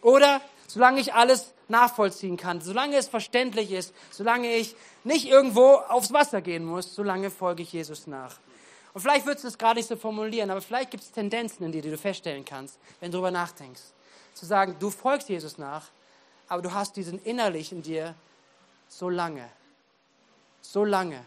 Oder 0.00 0.40
solange 0.68 1.00
ich 1.00 1.12
alles 1.12 1.52
nachvollziehen 1.68 2.36
kann, 2.36 2.60
solange 2.60 2.96
es 2.96 3.08
verständlich 3.08 3.72
ist, 3.72 3.92
solange 4.10 4.54
ich 4.54 4.76
nicht 5.02 5.26
irgendwo 5.26 5.74
aufs 5.88 6.12
Wasser 6.12 6.40
gehen 6.40 6.64
muss, 6.64 6.94
solange 6.94 7.30
folge 7.30 7.62
ich 7.62 7.72
Jesus 7.72 8.06
nach. 8.06 8.36
Und 8.94 9.00
vielleicht 9.00 9.26
würdest 9.26 9.44
du 9.44 9.48
es 9.48 9.58
gerade 9.58 9.78
nicht 9.78 9.88
so 9.88 9.96
formulieren, 9.96 10.50
aber 10.50 10.62
vielleicht 10.62 10.90
gibt 10.90 11.02
es 11.02 11.12
Tendenzen 11.12 11.66
in 11.66 11.72
dir, 11.72 11.82
die 11.82 11.90
du 11.90 11.98
feststellen 11.98 12.44
kannst, 12.44 12.78
wenn 13.00 13.10
du 13.10 13.18
darüber 13.18 13.30
nachdenkst. 13.30 13.82
Zu 14.32 14.46
sagen, 14.46 14.76
du 14.78 14.90
folgst 14.90 15.28
Jesus 15.28 15.58
nach, 15.58 15.82
aber 16.48 16.62
du 16.62 16.72
hast 16.72 16.96
diesen 16.96 17.22
innerlich 17.22 17.72
in 17.72 17.82
dir 17.82 18.14
so 18.88 19.08
lange. 19.08 19.48
So 20.60 20.84
lange. 20.84 21.24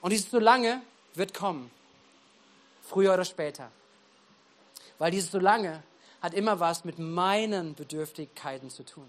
Und 0.00 0.10
dieses 0.10 0.30
so 0.30 0.38
lange 0.38 0.82
wird 1.14 1.32
kommen. 1.32 1.70
Früher 2.82 3.14
oder 3.14 3.24
später. 3.24 3.70
Weil 4.98 5.10
dieses 5.10 5.30
Solange 5.30 5.82
hat 6.20 6.34
immer 6.34 6.60
was 6.60 6.84
mit 6.84 6.98
meinen 6.98 7.74
Bedürftigkeiten 7.74 8.70
zu 8.70 8.84
tun. 8.84 9.08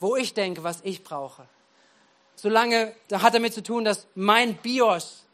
Wo 0.00 0.16
ich 0.16 0.34
denke, 0.34 0.62
was 0.64 0.80
ich 0.82 1.04
brauche. 1.04 1.46
Solange, 2.36 2.94
da 3.08 3.22
hat 3.22 3.34
damit 3.34 3.54
zu 3.54 3.62
tun, 3.62 3.84
dass 3.84 4.06
mein 4.14 4.56
Bios 4.56 5.24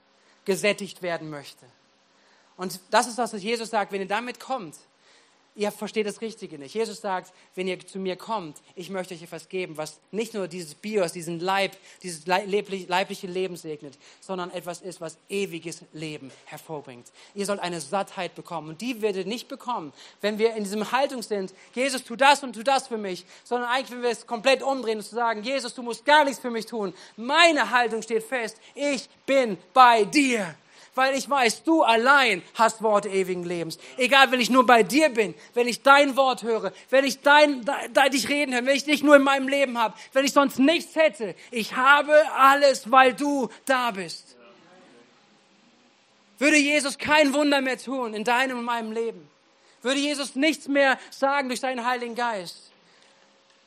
gesättigt 0.44 1.02
werden 1.02 1.30
möchte. 1.30 1.64
Und 2.56 2.80
das 2.90 3.06
ist, 3.06 3.16
was 3.16 3.32
Jesus 3.32 3.70
sagt, 3.70 3.92
wenn 3.92 4.02
ihr 4.02 4.08
damit 4.08 4.38
kommt, 4.38 4.76
ihr 5.54 5.72
versteht 5.72 6.06
das 6.06 6.20
Richtige 6.20 6.58
nicht. 6.58 6.74
Jesus 6.74 7.00
sagt, 7.00 7.32
wenn 7.54 7.68
ihr 7.68 7.78
zu 7.84 7.98
mir 7.98 8.16
kommt, 8.16 8.58
ich 8.74 8.88
möchte 8.90 9.14
euch 9.14 9.22
etwas 9.22 9.48
geben, 9.48 9.76
was 9.76 9.98
nicht 10.10 10.34
nur 10.34 10.48
dieses 10.48 10.74
Bios, 10.74 11.12
diesen 11.12 11.40
Leib, 11.40 11.76
dieses 12.02 12.26
leibliche 12.26 13.26
Leben 13.26 13.56
segnet, 13.56 13.98
sondern 14.20 14.50
etwas 14.50 14.80
ist, 14.80 15.00
was 15.00 15.18
ewiges 15.28 15.82
Leben 15.92 16.30
hervorbringt. 16.46 17.06
Ihr 17.34 17.46
sollt 17.46 17.60
eine 17.60 17.80
Sattheit 17.80 18.34
bekommen. 18.34 18.70
Und 18.70 18.80
die 18.80 19.02
werdet 19.02 19.26
ihr 19.26 19.28
nicht 19.28 19.48
bekommen, 19.48 19.92
wenn 20.20 20.38
wir 20.38 20.54
in 20.54 20.64
diesem 20.64 20.90
Haltung 20.92 21.22
sind, 21.22 21.52
Jesus, 21.74 22.04
tu 22.04 22.16
das 22.16 22.42
und 22.42 22.54
tu 22.54 22.62
das 22.62 22.88
für 22.88 22.98
mich, 22.98 23.24
sondern 23.44 23.68
eigentlich, 23.70 23.90
wenn 23.90 24.02
wir 24.02 24.10
es 24.10 24.26
komplett 24.26 24.62
umdrehen 24.62 24.98
und 24.98 25.04
zu 25.04 25.14
sagen, 25.14 25.42
Jesus, 25.42 25.74
du 25.74 25.82
musst 25.82 26.04
gar 26.04 26.24
nichts 26.24 26.40
für 26.40 26.50
mich 26.50 26.66
tun. 26.66 26.94
Meine 27.16 27.70
Haltung 27.70 28.02
steht 28.02 28.22
fest. 28.22 28.56
Ich 28.74 29.08
bin 29.26 29.58
bei 29.74 30.04
dir 30.04 30.54
weil 31.00 31.16
ich 31.16 31.30
weiß, 31.30 31.62
du 31.62 31.82
allein 31.82 32.42
hast 32.52 32.82
Worte 32.82 33.08
ewigen 33.08 33.42
Lebens. 33.42 33.78
Egal, 33.96 34.30
wenn 34.30 34.38
ich 34.38 34.50
nur 34.50 34.66
bei 34.66 34.82
dir 34.82 35.08
bin, 35.08 35.34
wenn 35.54 35.66
ich 35.66 35.80
dein 35.80 36.14
Wort 36.14 36.42
höre, 36.42 36.74
wenn 36.90 37.06
ich 37.06 37.22
dein, 37.22 37.64
dein, 37.64 38.10
dich 38.10 38.28
reden 38.28 38.52
höre, 38.52 38.66
wenn 38.66 38.76
ich 38.76 38.84
dich 38.84 39.02
nur 39.02 39.16
in 39.16 39.22
meinem 39.22 39.48
Leben 39.48 39.78
habe, 39.78 39.94
wenn 40.12 40.26
ich 40.26 40.34
sonst 40.34 40.58
nichts 40.58 40.96
hätte. 40.96 41.34
Ich 41.50 41.74
habe 41.74 42.12
alles, 42.36 42.90
weil 42.90 43.14
du 43.14 43.48
da 43.64 43.92
bist. 43.92 44.36
Würde 46.38 46.58
Jesus 46.58 46.98
kein 46.98 47.32
Wunder 47.32 47.62
mehr 47.62 47.78
tun 47.78 48.12
in 48.12 48.22
deinem 48.22 48.58
und 48.58 48.64
meinem 48.64 48.92
Leben, 48.92 49.26
würde 49.80 50.00
Jesus 50.00 50.34
nichts 50.34 50.68
mehr 50.68 50.98
sagen 51.08 51.48
durch 51.48 51.60
seinen 51.60 51.86
Heiligen 51.86 52.14
Geist, 52.14 52.70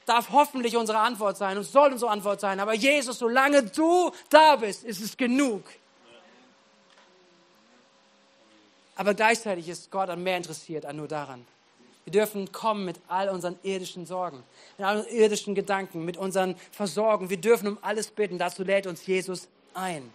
darf 0.06 0.30
hoffentlich 0.32 0.78
unsere 0.78 1.00
Antwort 1.00 1.38
sein 1.38 1.58
und 1.58 1.64
soll 1.64 1.94
unsere 1.94 2.12
Antwort 2.12 2.42
sein. 2.42 2.60
Aber 2.60 2.76
Jesus, 2.76 3.18
solange 3.18 3.64
du 3.64 4.12
da 4.30 4.56
bist, 4.58 4.84
ist 4.84 5.02
es 5.02 5.18
genug. 5.18 5.64
Aber 8.96 9.14
gleichzeitig 9.14 9.70
ist 9.70 9.92
Gott 9.92 10.10
an 10.10 10.24
mehr 10.24 10.38
interessiert, 10.38 10.86
an 10.86 10.98
nur 10.98 11.08
daran. 11.08 11.46
Wir 12.06 12.12
dürfen 12.12 12.52
kommen 12.52 12.86
mit 12.86 13.00
all 13.08 13.30
unseren 13.30 13.58
irdischen 13.64 14.06
Sorgen, 14.06 14.44
mit 14.78 14.86
all 14.86 14.98
unseren 14.98 15.16
irdischen 15.16 15.56
Gedanken, 15.56 16.04
mit 16.04 16.18
unseren 16.18 16.56
Versorgen. 16.72 17.30
Wir 17.30 17.38
dürfen 17.38 17.68
um 17.70 17.78
alles 17.82 18.12
bitten. 18.12 18.38
Dazu 18.38 18.64
lädt 18.64 18.88
uns 18.88 19.06
Jesus 19.06 19.48
ein. 19.74 20.12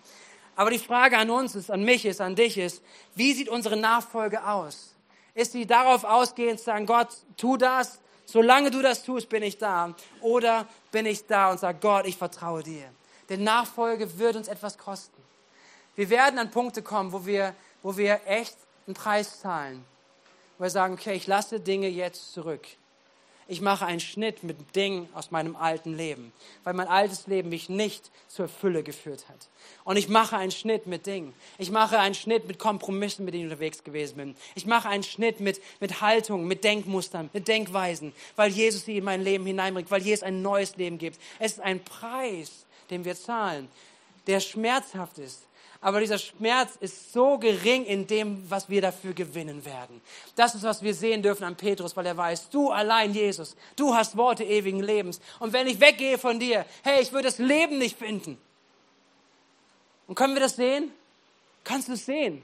Aber 0.55 0.71
die 0.71 0.79
Frage 0.79 1.17
an 1.17 1.31
uns 1.31 1.55
ist, 1.55 1.71
an 1.71 1.85
mich 1.85 2.05
ist, 2.05 2.21
an 2.21 2.35
dich 2.35 2.59
ist, 2.59 2.83
wie 3.15 3.33
sieht 3.33 3.49
unsere 3.49 3.77
Nachfolge 3.77 4.47
aus? 4.47 4.95
Ist 5.35 5.53
sie 5.53 5.67
darauf 5.67 6.05
ausgehend 6.05 6.59
zu 6.59 6.67
sagen, 6.67 6.85
Gott, 6.85 7.09
tu 7.37 7.57
das, 7.57 8.01
solange 8.25 8.71
du 8.71 8.83
das 8.83 9.05
tust, 9.05 9.29
bin 9.29 9.43
ich 9.43 9.57
da? 9.57 9.95
Oder 10.21 10.67
bin 10.91 11.07
ich 11.07 11.27
da 11.27 11.51
und 11.51 11.61
sage, 11.61 11.79
Gott, 11.81 12.07
ich 12.07 12.17
vertraue 12.17 12.63
dir? 12.63 12.91
Denn 13.29 13.45
Nachfolge 13.45 14.19
wird 14.19 14.37
uns 14.37 14.49
etwas 14.49 14.77
kosten. 14.77 15.23
Wir 15.95 16.11
werden 16.11 16.39
an 16.39 16.51
Punkte 16.51 16.83
kommen, 16.83 17.13
wo 17.13 17.25
wir, 17.25 17.55
wo 17.83 17.97
wir 17.97 18.21
echt 18.27 18.57
einen 18.89 18.95
Preis 18.95 19.41
zahlen. 19.41 19.85
Wo 20.57 20.65
wir 20.65 20.71
sagen, 20.71 20.95
okay, 20.95 21.15
ich 21.15 21.27
lasse 21.27 21.61
Dinge 21.61 21.89
jetzt 21.89 22.33
zurück. 22.33 22.67
Ich 23.51 23.63
mache 23.63 23.87
einen 23.87 24.01
Schnitt 24.01 24.43
mit 24.43 24.77
Dingen 24.77 25.09
aus 25.15 25.31
meinem 25.31 25.57
alten 25.57 25.95
Leben, 25.97 26.33
weil 26.65 26.75
mein 26.75 26.89
altes 26.89 27.27
Leben 27.29 27.49
mich 27.49 27.71
nicht 27.71 28.11
zur 28.29 28.47
Fülle 28.47 28.83
geführt 28.83 29.27
hat. 29.31 29.49
Und 29.85 29.97
ich 29.97 30.11
mache 30.11 30.37
einen 30.37 30.51
Schnitt 30.51 30.87
mit 30.87 31.07
Dingen. 31.07 31.33
Ich 31.57 31.71
mache 31.71 31.99
einen 31.99 32.15
Schnitt 32.15 32.47
mit 32.47 32.59
Kompromissen, 32.59 33.25
mit 33.25 33.33
denen 33.33 33.47
ich 33.47 33.53
unterwegs 33.53 33.85
gewesen 33.85 34.17
bin. 34.17 34.37
Ich 34.55 34.67
mache 34.67 34.91
einen 34.91 35.03
Schnitt 35.03 35.41
mit, 35.41 35.63
mit 35.81 36.03
Haltungen, 36.03 36.47
mit 36.47 36.63
Denkmustern, 36.63 37.31
mit 37.33 37.49
Denkweisen, 37.49 38.13
weil 38.37 38.51
Jesus 38.51 38.85
sie 38.85 38.99
in 38.99 39.05
mein 39.05 39.23
Leben 39.23 39.47
hineinbringt, 39.47 39.91
weil 39.91 40.03
Jesus 40.03 40.25
ein 40.25 40.43
neues 40.43 40.77
Leben 40.77 40.99
gibt. 40.99 41.19
Es 41.39 41.53
ist 41.53 41.61
ein 41.61 41.83
Preis, 41.83 42.67
den 42.91 43.07
wir 43.07 43.17
zahlen, 43.17 43.69
der 44.27 44.41
schmerzhaft 44.41 45.17
ist, 45.17 45.48
aber 45.81 46.01
dieser 46.01 46.19
Schmerz 46.19 46.77
ist 46.81 47.13
so 47.13 47.39
gering 47.39 47.85
in 47.85 48.07
dem, 48.07 48.51
was 48.51 48.69
wir 48.69 48.83
dafür 48.83 49.13
gewinnen 49.13 49.65
werden. 49.65 50.01
Das 50.35 50.55
ist, 50.55 50.65
was 50.65 50.83
wir 50.83 50.93
sehen 50.93 51.23
dürfen 51.23 51.45
an 51.45 51.55
Petrus, 51.55 51.97
weil 51.97 52.07
er 52.07 52.17
weiß, 52.17 52.51
du 52.51 52.71
allein, 52.71 53.15
Jesus, 53.15 53.55
du 53.77 53.95
hast 53.95 54.17
Worte 54.17 54.43
ewigen 54.43 54.83
Lebens. 54.83 55.21
Und 55.39 55.53
wenn 55.53 55.69
ich 55.69 55.79
weggehe 55.81 56.19
von 56.19 56.41
dir, 56.41 56.67
hey, 56.83 57.01
ich 57.01 57.13
würde 57.13 57.29
das 57.29 57.39
Leben 57.39 57.79
nicht 57.79 57.97
finden. 57.97 58.39
Und 60.09 60.17
können 60.17 60.35
wir 60.35 60.41
das 60.41 60.57
sehen? 60.57 60.91
Kannst 61.63 61.87
du 61.89 61.93
es 61.93 62.05
sehen? 62.05 62.43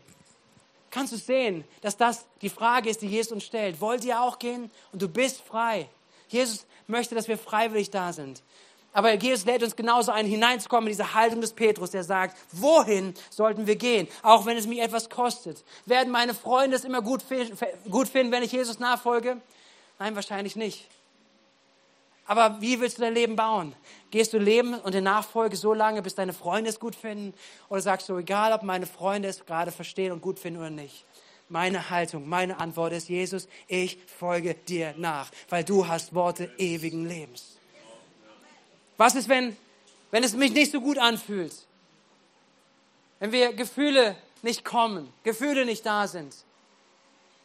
Kannst 0.91 1.13
du 1.13 1.17
sehen, 1.17 1.65
dass 1.81 1.97
das 1.97 2.27
die 2.41 2.51
Frage 2.51 2.89
ist, 2.89 3.03
die 3.03 3.09
Jesus 3.09 3.33
uns 3.33 3.45
stellt? 3.45 3.81
Wollt 3.81 4.05
ihr 4.05 4.21
auch 4.21 4.39
gehen? 4.39 4.71
Und 4.93 5.03
du 5.03 5.09
bist 5.09 5.41
frei. 5.41 5.89
Jesus 6.29 6.67
möchte, 6.87 7.17
dass 7.17 7.27
wir 7.27 7.37
freiwillig 7.37 7.91
da 7.91 8.13
sind. 8.13 8.43
Aber 8.95 9.13
Jesus 9.13 9.45
lädt 9.45 9.65
uns 9.65 9.75
genauso 9.75 10.13
ein, 10.13 10.25
hineinzukommen 10.25 10.87
in 10.87 10.93
diese 10.93 11.15
Haltung 11.15 11.41
des 11.41 11.53
Petrus, 11.53 11.91
der 11.91 12.05
sagt, 12.05 12.37
wohin 12.53 13.13
sollten 13.29 13.67
wir 13.67 13.75
gehen, 13.75 14.07
auch 14.23 14.47
wenn 14.47 14.57
es 14.57 14.69
mich 14.69 14.81
etwas 14.81 15.11
kostet? 15.11 15.65
Werden 15.85 16.13
meine 16.13 16.33
Freunde 16.33 16.77
es 16.77 16.85
immer 16.85 17.03
gut, 17.03 17.23
gut 17.91 18.09
finden, 18.09 18.33
wenn 18.33 18.45
ich 18.45 18.53
Jesus 18.53 18.79
nachfolge? 18.79 19.39
Nein, 19.99 20.15
wahrscheinlich 20.15 20.55
nicht. 20.55 20.87
Aber 22.27 22.61
wie 22.61 22.81
willst 22.81 22.99
du 22.99 23.03
dein 23.03 23.15
Leben 23.15 23.35
bauen? 23.35 23.75
Gehst 24.13 24.33
du 24.33 24.39
leben 24.39 24.75
und 24.75 24.95
in 24.95 25.05
Nachfolge 25.05 25.57
so 25.57 25.75
lange, 25.75 26.01
bis 26.01 26.15
deine 26.15 26.33
Freunde 26.33 26.71
es 26.71 26.79
gut 26.79 26.95
finden? 26.95 27.35
Oder 27.69 27.81
sagst 27.81 28.09
du, 28.09 28.17
egal 28.17 28.53
ob 28.53 28.63
meine 28.63 28.87
Freunde 28.87 29.29
es 29.29 29.45
gerade 29.45 29.73
verstehen 29.73 30.13
und 30.13 30.23
gut 30.23 30.39
finden 30.39 30.61
oder 30.61 30.71
nicht? 30.71 31.05
Meine 31.49 31.91
Haltung, 31.91 32.29
meine 32.29 32.61
Antwort 32.61 32.93
ist, 32.93 33.09
Jesus, 33.09 33.49
ich 33.67 33.99
folge 34.07 34.55
dir 34.55 34.95
nach, 34.97 35.31
weil 35.51 35.65
du 35.65 35.89
hast 35.89 36.15
Worte 36.15 36.49
ewigen 36.59 37.07
Lebens. 37.07 37.54
Was 38.97 39.15
ist, 39.15 39.29
wenn, 39.29 39.57
wenn 40.11 40.25
es 40.25 40.35
mich 40.35 40.53
nicht 40.53 40.73
so 40.73 40.81
gut 40.81 40.99
anfühlt? 40.99 41.55
Wenn 43.19 43.33
wir 43.33 43.53
Gefühle 43.53 44.17
nicht 44.43 44.65
kommen, 44.65 45.13
Gefühle 45.23 45.65
nicht 45.65 45.85
da 45.87 46.07
sind? 46.07 46.35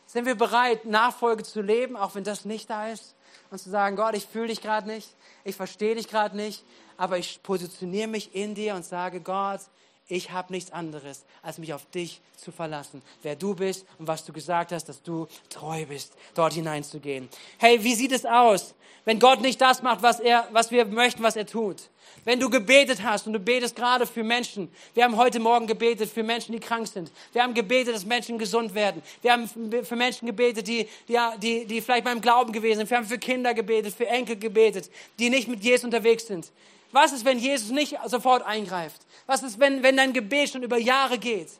Sind 0.05 0.25
wir 0.25 0.35
bereit, 0.35 0.85
Nachfolge 0.85 1.43
zu 1.43 1.61
leben, 1.61 1.95
auch 1.95 2.15
wenn 2.15 2.23
das 2.23 2.45
nicht 2.45 2.69
da 2.69 2.89
ist? 2.89 3.15
Und 3.51 3.59
zu 3.59 3.69
sagen, 3.69 3.95
Gott, 3.95 4.15
ich 4.15 4.25
fühle 4.25 4.47
dich 4.47 4.61
gerade 4.61 4.87
nicht, 4.87 5.09
ich 5.43 5.55
verstehe 5.55 5.95
dich 5.95 6.07
gerade 6.07 6.35
nicht, 6.35 6.63
aber 6.97 7.17
ich 7.17 7.41
positioniere 7.41 8.07
mich 8.07 8.35
in 8.35 8.55
dir 8.55 8.75
und 8.75 8.85
sage, 8.85 9.21
Gott, 9.21 9.61
ich 10.09 10.31
habe 10.31 10.51
nichts 10.51 10.71
anderes, 10.71 11.23
als 11.43 11.59
mich 11.59 11.73
auf 11.73 11.85
dich 11.91 12.19
zu 12.35 12.51
verlassen. 12.51 13.01
Wer 13.21 13.35
du 13.35 13.55
bist 13.55 13.85
und 13.99 14.07
was 14.07 14.25
du 14.25 14.33
gesagt 14.33 14.71
hast, 14.71 14.89
dass 14.89 15.01
du 15.03 15.27
treu 15.49 15.85
bist, 15.85 16.13
dort 16.33 16.53
hineinzugehen. 16.53 17.29
Hey, 17.59 17.81
wie 17.83 17.93
sieht 17.93 18.11
es 18.11 18.25
aus, 18.25 18.73
wenn 19.05 19.19
Gott 19.19 19.41
nicht 19.41 19.61
das 19.61 19.81
macht, 19.81 20.01
was, 20.01 20.19
er, 20.19 20.47
was 20.51 20.71
wir 20.71 20.85
möchten, 20.85 21.23
was 21.23 21.35
er 21.35 21.45
tut? 21.45 21.89
Wenn 22.25 22.39
du 22.39 22.49
gebetet 22.49 23.03
hast 23.03 23.27
und 23.27 23.33
du 23.33 23.39
betest 23.39 23.75
gerade 23.75 24.05
für 24.05 24.23
Menschen. 24.23 24.71
Wir 24.93 25.03
haben 25.03 25.15
heute 25.15 25.39
Morgen 25.39 25.67
gebetet 25.67 26.09
für 26.09 26.23
Menschen, 26.23 26.51
die 26.51 26.59
krank 26.59 26.87
sind. 26.87 27.11
Wir 27.31 27.43
haben 27.43 27.53
gebetet, 27.53 27.95
dass 27.95 28.05
Menschen 28.05 28.37
gesund 28.37 28.73
werden. 28.73 29.01
Wir 29.21 29.31
haben 29.31 29.47
für 29.83 29.95
Menschen 29.95 30.25
gebetet, 30.25 30.67
die, 30.67 30.87
die, 31.07 31.17
die, 31.41 31.65
die 31.65 31.81
vielleicht 31.81 32.03
beim 32.03 32.19
Glauben 32.19 32.51
gewesen 32.51 32.79
sind. 32.79 32.89
Wir 32.89 32.97
haben 32.97 33.05
für 33.05 33.19
Kinder 33.19 33.53
gebetet, 33.53 33.93
für 33.93 34.07
Enkel 34.07 34.37
gebetet, 34.37 34.89
die 35.19 35.29
nicht 35.29 35.47
mit 35.47 35.63
Jesus 35.63 35.85
unterwegs 35.85 36.27
sind. 36.27 36.51
Was 36.91 37.11
ist, 37.11 37.25
wenn 37.25 37.37
Jesus 37.37 37.69
nicht 37.69 37.97
sofort 38.05 38.43
eingreift? 38.45 39.01
Was 39.27 39.43
ist, 39.43 39.59
wenn, 39.59 39.83
wenn 39.83 39.97
dein 39.97 40.13
Gebet 40.13 40.49
schon 40.49 40.63
über 40.63 40.77
Jahre 40.77 41.17
geht? 41.17 41.51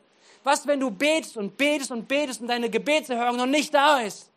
Was, 0.42 0.66
wenn 0.66 0.80
du 0.80 0.90
betest 0.90 1.36
und 1.36 1.56
betest 1.56 1.90
und 1.90 2.08
betest 2.08 2.40
und 2.40 2.48
deine 2.48 2.70
Gebetserhörung 2.70 3.36
noch 3.36 3.46
nicht 3.46 3.72
da 3.72 4.00
ist? 4.00 4.30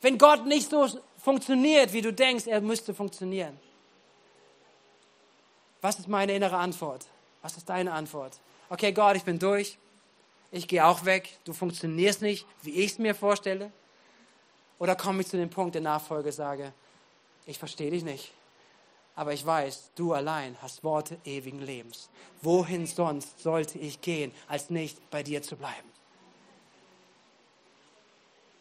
Wenn 0.00 0.18
Gott 0.18 0.46
nicht 0.46 0.70
so 0.70 0.86
funktioniert, 1.18 1.92
wie 1.92 2.02
du 2.02 2.12
denkst, 2.12 2.46
er 2.46 2.60
müsste 2.60 2.94
funktionieren. 2.94 3.58
Was 5.80 5.98
ist 5.98 6.08
meine 6.08 6.32
innere 6.34 6.56
Antwort? 6.56 7.06
Was 7.42 7.56
ist 7.56 7.68
deine 7.68 7.92
Antwort? 7.92 8.38
Okay, 8.68 8.92
Gott, 8.92 9.16
ich 9.16 9.24
bin 9.24 9.38
durch. 9.38 9.78
Ich 10.50 10.68
gehe 10.68 10.84
auch 10.84 11.04
weg. 11.04 11.38
Du 11.44 11.52
funktionierst 11.52 12.22
nicht, 12.22 12.46
wie 12.62 12.72
ich 12.72 12.92
es 12.92 12.98
mir 12.98 13.14
vorstelle. 13.14 13.72
Oder 14.78 14.94
komme 14.94 15.22
ich 15.22 15.28
zu 15.28 15.36
dem 15.36 15.50
Punkt 15.50 15.74
der 15.74 15.82
Nachfolge, 15.82 16.30
sage, 16.30 16.72
ich 17.46 17.58
verstehe 17.58 17.90
dich 17.90 18.04
nicht. 18.04 18.32
Aber 19.18 19.32
ich 19.32 19.44
weiß, 19.44 19.90
du 19.96 20.12
allein 20.12 20.56
hast 20.62 20.84
Worte 20.84 21.18
ewigen 21.24 21.60
Lebens. 21.60 22.08
Wohin 22.40 22.86
sonst 22.86 23.40
sollte 23.40 23.76
ich 23.76 24.00
gehen, 24.00 24.30
als 24.46 24.70
nicht 24.70 25.10
bei 25.10 25.24
dir 25.24 25.42
zu 25.42 25.56
bleiben? 25.56 25.88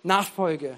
Nachfolge 0.02 0.76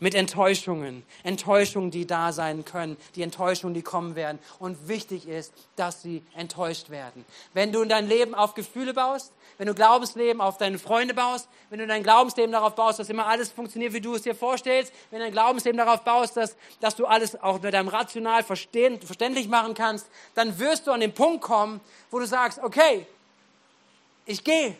mit 0.00 0.14
Enttäuschungen, 0.14 1.04
Enttäuschungen, 1.22 1.90
die 1.90 2.06
da 2.06 2.32
sein 2.32 2.64
können, 2.64 2.96
die 3.14 3.22
Enttäuschungen, 3.22 3.74
die 3.74 3.82
kommen 3.82 4.16
werden. 4.16 4.38
Und 4.58 4.88
wichtig 4.88 5.28
ist, 5.28 5.52
dass 5.76 6.02
sie 6.02 6.22
enttäuscht 6.36 6.90
werden. 6.90 7.24
Wenn 7.52 7.72
du 7.72 7.84
dein 7.84 8.08
Leben 8.08 8.34
auf 8.34 8.54
Gefühle 8.54 8.92
baust, 8.92 9.32
wenn 9.56 9.66
du 9.66 9.74
Glaubensleben 9.74 10.40
auf 10.40 10.58
deine 10.58 10.78
Freunde 10.78 11.14
baust, 11.14 11.48
wenn 11.70 11.78
du 11.78 11.86
dein 11.86 12.02
Glaubensleben 12.02 12.52
darauf 12.52 12.74
baust, 12.74 12.98
dass 12.98 13.08
immer 13.08 13.26
alles 13.26 13.50
funktioniert, 13.50 13.92
wie 13.92 14.00
du 14.00 14.14
es 14.14 14.22
dir 14.22 14.34
vorstellst, 14.34 14.92
wenn 15.10 15.20
du 15.20 15.26
dein 15.26 15.32
Glaubensleben 15.32 15.78
darauf 15.78 16.02
baust, 16.02 16.36
dass, 16.36 16.56
dass 16.80 16.96
du 16.96 17.06
alles 17.06 17.40
auch 17.40 17.62
mit 17.62 17.72
deinem 17.72 17.88
Rational 17.88 18.42
verstehen, 18.42 19.00
verständlich 19.00 19.48
machen 19.48 19.74
kannst, 19.74 20.06
dann 20.34 20.58
wirst 20.58 20.86
du 20.86 20.90
an 20.90 21.00
den 21.00 21.14
Punkt 21.14 21.42
kommen, 21.42 21.80
wo 22.10 22.18
du 22.18 22.26
sagst, 22.26 22.58
okay, 22.58 23.06
ich 24.26 24.42
gehe. 24.42 24.76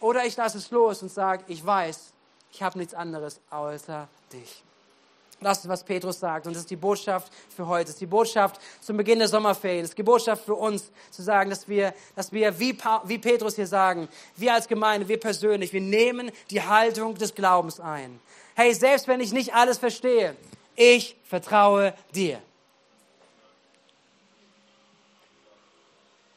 Oder 0.00 0.26
ich 0.26 0.36
lasse 0.36 0.58
es 0.58 0.70
los 0.70 1.02
und 1.02 1.10
sage, 1.10 1.44
ich 1.48 1.64
weiß, 1.64 2.12
ich 2.52 2.62
habe 2.62 2.78
nichts 2.78 2.94
anderes 2.94 3.40
außer 3.50 4.08
dich. 4.32 4.62
Das 5.40 5.58
ist, 5.58 5.68
was 5.68 5.84
Petrus 5.84 6.18
sagt. 6.18 6.46
Und 6.46 6.54
das 6.54 6.62
ist 6.62 6.70
die 6.70 6.76
Botschaft 6.76 7.30
für 7.54 7.66
heute. 7.66 7.84
Das 7.84 7.90
ist 7.90 8.00
die 8.00 8.06
Botschaft 8.06 8.60
zum 8.80 8.96
Beginn 8.96 9.18
der 9.18 9.28
Sommerferien. 9.28 9.82
Das 9.82 9.90
ist 9.90 9.98
die 9.98 10.02
Botschaft 10.02 10.44
für 10.44 10.54
uns, 10.54 10.90
zu 11.10 11.22
sagen, 11.22 11.50
dass 11.50 11.68
wir, 11.68 11.92
dass 12.14 12.32
wir 12.32 12.58
wie, 12.58 12.76
wie 13.04 13.18
Petrus 13.18 13.56
hier 13.56 13.66
sagen, 13.66 14.08
wir 14.36 14.54
als 14.54 14.66
Gemeinde, 14.66 15.08
wir 15.08 15.20
persönlich, 15.20 15.72
wir 15.74 15.82
nehmen 15.82 16.30
die 16.50 16.62
Haltung 16.62 17.16
des 17.16 17.34
Glaubens 17.34 17.80
ein. 17.80 18.18
Hey, 18.54 18.72
selbst 18.72 19.08
wenn 19.08 19.20
ich 19.20 19.32
nicht 19.32 19.54
alles 19.54 19.76
verstehe, 19.76 20.34
ich 20.74 21.16
vertraue 21.24 21.92
dir. 22.14 22.40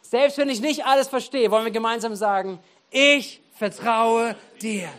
Selbst 0.01 0.37
wenn 0.37 0.49
ich 0.49 0.59
nicht 0.59 0.85
alles 0.85 1.07
verstehe, 1.07 1.51
wollen 1.51 1.65
wir 1.65 1.71
gemeinsam 1.71 2.15
sagen, 2.15 2.59
ich 2.89 3.41
vertraue 3.55 4.35
dir. 4.61 4.89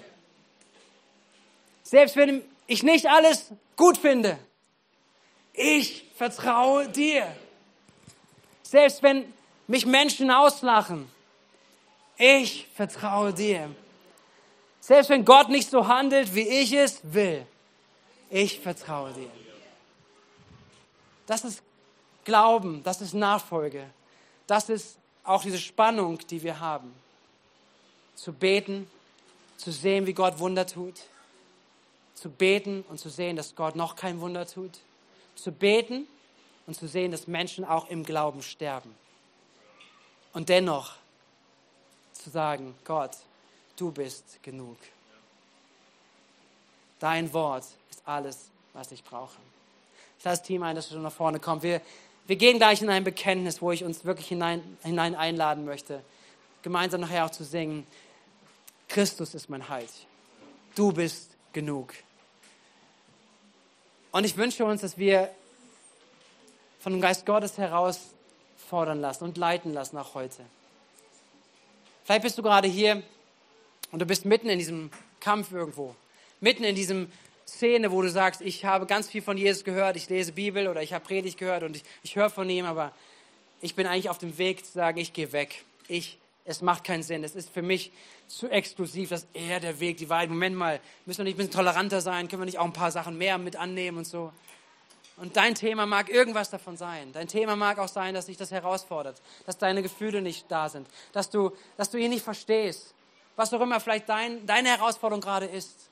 Selbst 1.90 2.14
wenn 2.14 2.44
ich 2.68 2.84
nicht 2.84 3.06
alles 3.06 3.50
gut 3.74 3.98
finde, 3.98 4.38
ich 5.52 6.04
vertraue 6.14 6.88
dir. 6.88 7.26
Selbst 8.62 9.02
wenn 9.02 9.24
mich 9.66 9.86
Menschen 9.86 10.30
auslachen, 10.30 11.10
ich 12.16 12.68
vertraue 12.76 13.34
dir. 13.34 13.74
Selbst 14.78 15.10
wenn 15.10 15.24
Gott 15.24 15.48
nicht 15.48 15.68
so 15.68 15.88
handelt, 15.88 16.32
wie 16.32 16.46
ich 16.46 16.72
es 16.72 17.00
will, 17.02 17.44
ich 18.30 18.60
vertraue 18.60 19.12
dir. 19.12 19.30
Das 21.26 21.44
ist 21.44 21.60
Glauben, 22.24 22.84
das 22.84 23.00
ist 23.00 23.14
Nachfolge, 23.14 23.84
das 24.46 24.68
ist 24.68 24.96
auch 25.24 25.42
diese 25.42 25.58
Spannung, 25.58 26.20
die 26.28 26.40
wir 26.40 26.60
haben. 26.60 26.94
Zu 28.14 28.32
beten, 28.32 28.88
zu 29.56 29.72
sehen, 29.72 30.06
wie 30.06 30.12
Gott 30.12 30.38
Wunder 30.38 30.64
tut, 30.68 30.94
zu 32.20 32.28
beten 32.28 32.84
und 32.90 32.98
zu 32.98 33.08
sehen, 33.08 33.36
dass 33.36 33.54
Gott 33.54 33.76
noch 33.76 33.96
kein 33.96 34.20
Wunder 34.20 34.46
tut, 34.46 34.78
zu 35.36 35.52
beten 35.52 36.06
und 36.66 36.74
zu 36.74 36.86
sehen, 36.86 37.10
dass 37.12 37.26
Menschen 37.26 37.64
auch 37.64 37.88
im 37.88 38.04
Glauben 38.04 38.42
sterben. 38.42 38.94
Und 40.34 40.50
dennoch 40.50 40.96
zu 42.12 42.28
sagen, 42.28 42.74
Gott, 42.84 43.12
du 43.76 43.90
bist 43.90 44.42
genug. 44.42 44.76
Dein 46.98 47.32
Wort 47.32 47.64
ist 47.90 48.02
alles, 48.04 48.50
was 48.74 48.92
ich 48.92 49.02
brauche. 49.02 49.38
Ich 50.18 50.24
lasse 50.24 50.42
das 50.42 50.46
Team 50.46 50.62
ein, 50.62 50.76
dass 50.76 50.88
du 50.88 50.94
schon 50.94 51.02
nach 51.02 51.12
vorne 51.12 51.40
kommt. 51.40 51.62
Wir, 51.62 51.80
wir 52.26 52.36
gehen 52.36 52.58
gleich 52.58 52.82
in 52.82 52.90
ein 52.90 53.02
Bekenntnis, 53.02 53.62
wo 53.62 53.72
ich 53.72 53.82
uns 53.82 54.04
wirklich 54.04 54.28
hinein, 54.28 54.76
hinein 54.82 55.14
einladen 55.14 55.64
möchte, 55.64 56.04
gemeinsam 56.60 57.00
nachher 57.00 57.24
auch 57.24 57.30
zu 57.30 57.44
singen, 57.44 57.86
Christus 58.88 59.34
ist 59.34 59.48
mein 59.48 59.70
Halt. 59.70 59.90
Du 60.74 60.92
bist 60.92 61.30
genug. 61.54 61.94
Und 64.12 64.24
ich 64.24 64.36
wünsche 64.36 64.64
uns, 64.64 64.80
dass 64.80 64.98
wir 64.98 65.30
von 66.80 66.92
dem 66.92 67.00
Geist 67.00 67.26
Gottes 67.26 67.58
herausfordern 67.58 69.00
lassen 69.00 69.24
und 69.24 69.36
leiten 69.36 69.72
lassen 69.72 69.96
auch 69.98 70.14
heute. 70.14 70.42
Vielleicht 72.04 72.22
bist 72.22 72.38
du 72.38 72.42
gerade 72.42 72.66
hier 72.66 73.02
und 73.92 74.00
du 74.00 74.06
bist 74.06 74.24
mitten 74.24 74.48
in 74.48 74.58
diesem 74.58 74.90
Kampf 75.20 75.52
irgendwo, 75.52 75.94
mitten 76.40 76.64
in 76.64 76.74
diesem 76.74 77.12
Szene, 77.46 77.92
wo 77.92 78.00
du 78.02 78.10
sagst, 78.10 78.40
ich 78.40 78.64
habe 78.64 78.86
ganz 78.86 79.08
viel 79.08 79.22
von 79.22 79.36
Jesus 79.36 79.64
gehört, 79.64 79.96
ich 79.96 80.08
lese 80.08 80.32
Bibel 80.32 80.68
oder 80.68 80.82
ich 80.82 80.92
habe 80.92 81.04
Predigt 81.04 81.38
gehört 81.38 81.62
und 81.62 81.76
ich, 81.76 81.84
ich 82.02 82.16
höre 82.16 82.30
von 82.30 82.48
ihm, 82.48 82.64
aber 82.64 82.92
ich 83.60 83.74
bin 83.74 83.86
eigentlich 83.86 84.08
auf 84.08 84.18
dem 84.18 84.38
Weg 84.38 84.64
zu 84.64 84.72
sagen, 84.72 84.98
ich 84.98 85.12
gehe 85.12 85.32
weg. 85.32 85.64
Ich, 85.88 86.18
es 86.44 86.62
macht 86.62 86.84
keinen 86.84 87.02
Sinn. 87.02 87.22
Es 87.22 87.34
ist 87.34 87.50
für 87.50 87.62
mich 87.62 87.92
zu 88.26 88.48
exklusiv, 88.48 89.10
dass 89.10 89.26
er 89.34 89.60
der 89.60 89.80
Weg, 89.80 89.98
die 89.98 90.08
Wahrheit. 90.08 90.30
Moment 90.30 90.56
mal, 90.56 90.80
müssen 91.06 91.18
wir 91.18 91.24
nicht 91.24 91.34
ein 91.34 91.38
bisschen 91.38 91.52
toleranter 91.52 92.00
sein? 92.00 92.28
Können 92.28 92.42
wir 92.42 92.46
nicht 92.46 92.58
auch 92.58 92.64
ein 92.64 92.72
paar 92.72 92.90
Sachen 92.90 93.18
mehr 93.18 93.38
mit 93.38 93.56
annehmen 93.56 93.98
und 93.98 94.06
so? 94.06 94.32
Und 95.16 95.36
dein 95.36 95.54
Thema 95.54 95.84
mag 95.84 96.08
irgendwas 96.08 96.48
davon 96.48 96.78
sein. 96.78 97.12
Dein 97.12 97.28
Thema 97.28 97.54
mag 97.54 97.78
auch 97.78 97.88
sein, 97.88 98.14
dass 98.14 98.26
dich 98.26 98.38
das 98.38 98.50
herausfordert, 98.50 99.20
dass 99.44 99.58
deine 99.58 99.82
Gefühle 99.82 100.22
nicht 100.22 100.50
da 100.50 100.70
sind, 100.70 100.88
dass 101.12 101.28
du, 101.28 101.52
dass 101.76 101.90
du 101.90 101.98
ihn 101.98 102.10
nicht 102.10 102.24
verstehst. 102.24 102.94
Was 103.36 103.52
auch 103.52 103.60
immer 103.60 103.80
vielleicht 103.80 104.08
dein, 104.08 104.46
deine 104.46 104.70
Herausforderung 104.70 105.20
gerade 105.20 105.46
ist. 105.46 105.90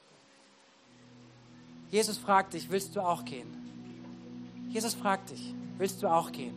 Jesus 1.91 2.17
fragt 2.17 2.55
dich, 2.55 2.71
willst 2.71 2.97
du 2.97 3.01
auch 3.01 3.25
gehen? 3.25 3.55
Jesus 4.71 4.95
fragt 4.95 5.31
dich, 5.31 5.55
willst 5.77 6.03
du 6.03 6.09
auch 6.09 6.33
gehen? 6.33 6.55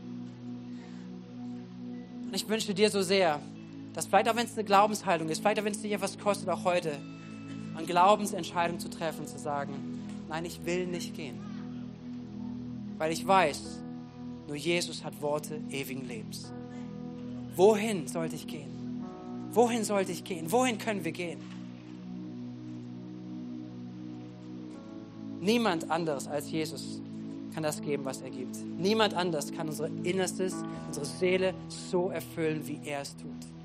Und 2.24 2.34
ich 2.34 2.48
wünsche 2.48 2.74
dir 2.74 2.90
so 2.90 3.02
sehr, 3.02 3.42
dass 3.94 4.06
vielleicht 4.06 4.30
auch 4.30 4.36
wenn 4.36 4.46
es 4.46 4.54
eine 4.54 4.64
Glaubenshaltung 4.64 5.30
ist, 5.30 5.42
vielleicht 5.42 5.60
auch 5.60 5.66
wenn 5.66 5.74
es 5.74 5.82
dich 5.82 5.92
etwas 5.92 6.18
kostet, 6.18 6.50
auch 6.50 6.64
heute, 6.64 6.98
eine 7.76 7.86
Glaubensentscheidung 7.86 8.80
zu 8.80 8.90
treffen, 8.90 9.28
zu 9.28 9.40
sagen, 9.40 9.74
nein, 10.30 10.46
ich 10.46 10.66
will 10.66 10.88
nicht 10.88 11.16
gehen. 11.16 11.40
Weil 12.98 13.12
ich 13.12 13.26
weiß, 13.26 13.80
nur 14.48 14.56
Jesus 14.56 15.04
hat 15.04 15.22
Worte 15.22 15.62
ewigen 15.70 16.08
Lebens. 16.08 16.52
Wohin 17.56 18.08
sollte 18.08 18.36
ich 18.36 18.48
gehen? 18.48 19.04
Wohin 19.52 19.84
sollte 19.84 20.12
ich 20.12 20.24
gehen? 20.24 20.52
Wohin 20.52 20.78
können 20.78 21.04
wir 21.04 21.12
gehen? 21.12 21.40
Niemand 25.42 25.90
anderes 25.90 26.28
als 26.28 26.52
Jesus 26.52 27.02
kann 27.54 27.64
das 27.64 27.82
geben, 27.82 28.06
was 28.06 28.22
er 28.22 28.30
gibt. 28.30 28.56
Niemand 28.78 29.14
anders 29.14 29.52
kann 29.52 29.68
unser 29.68 29.88
Innerstes, 30.04 30.56
unsere 30.88 31.06
Seele 31.06 31.54
so 31.68 32.10
erfüllen, 32.10 32.66
wie 32.68 32.80
er 32.86 33.02
es 33.02 33.16
tut. 33.18 33.61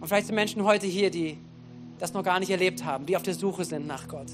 Und 0.00 0.08
vielleicht 0.08 0.26
sind 0.26 0.34
Menschen 0.34 0.64
heute 0.64 0.86
hier, 0.86 1.10
die 1.10 1.36
das 1.98 2.14
noch 2.14 2.24
gar 2.24 2.40
nicht 2.40 2.50
erlebt 2.50 2.84
haben, 2.84 3.06
die 3.06 3.16
auf 3.16 3.22
der 3.22 3.34
Suche 3.34 3.64
sind 3.64 3.86
nach 3.86 4.08
Gott. 4.08 4.28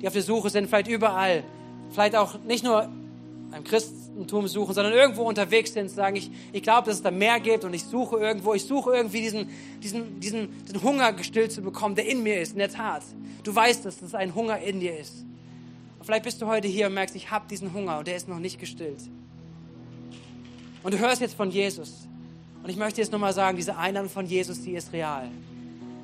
Die 0.00 0.06
auf 0.06 0.12
der 0.12 0.22
Suche 0.22 0.50
sind, 0.50 0.68
vielleicht 0.68 0.88
überall. 0.88 1.44
Vielleicht 1.90 2.16
auch 2.16 2.38
nicht 2.40 2.64
nur 2.64 2.88
beim 3.50 3.64
Christentum 3.64 4.46
suchen, 4.48 4.74
sondern 4.74 4.92
irgendwo 4.92 5.22
unterwegs 5.22 5.72
sind, 5.72 5.90
sagen, 5.90 6.16
ich, 6.16 6.30
ich 6.52 6.62
glaube, 6.62 6.86
dass 6.86 6.96
es 6.96 7.02
da 7.02 7.10
mehr 7.10 7.40
gibt 7.40 7.64
und 7.64 7.72
ich 7.72 7.84
suche 7.84 8.18
irgendwo, 8.18 8.52
ich 8.52 8.64
suche 8.64 8.94
irgendwie 8.94 9.22
diesen, 9.22 9.48
diesen, 9.82 10.20
diesen, 10.20 10.64
diesen 10.64 10.82
Hunger 10.82 11.12
gestillt 11.12 11.52
zu 11.52 11.62
bekommen, 11.62 11.94
der 11.94 12.06
in 12.06 12.22
mir 12.22 12.40
ist, 12.40 12.52
in 12.52 12.58
der 12.58 12.70
Tat. 12.70 13.02
Du 13.44 13.54
weißt, 13.54 13.84
dass 13.84 14.00
das 14.00 14.14
ein 14.14 14.34
Hunger 14.34 14.58
in 14.58 14.80
dir 14.80 14.98
ist. 14.98 15.24
Und 15.98 16.04
vielleicht 16.04 16.24
bist 16.24 16.42
du 16.42 16.46
heute 16.46 16.68
hier 16.68 16.88
und 16.88 16.94
merkst, 16.94 17.16
ich 17.16 17.30
habe 17.30 17.46
diesen 17.48 17.72
Hunger 17.72 17.98
und 17.98 18.06
der 18.06 18.16
ist 18.16 18.28
noch 18.28 18.38
nicht 18.38 18.58
gestillt. 18.58 19.00
Und 20.82 20.94
du 20.94 20.98
hörst 20.98 21.20
jetzt 21.20 21.34
von 21.34 21.50
Jesus. 21.50 22.07
Und 22.68 22.72
ich 22.72 22.76
möchte 22.76 23.00
jetzt 23.00 23.12
nochmal 23.12 23.32
sagen, 23.32 23.56
diese 23.56 23.78
Einladung 23.78 24.10
von 24.10 24.26
Jesus, 24.26 24.60
die 24.60 24.72
ist 24.72 24.92
real. 24.92 25.30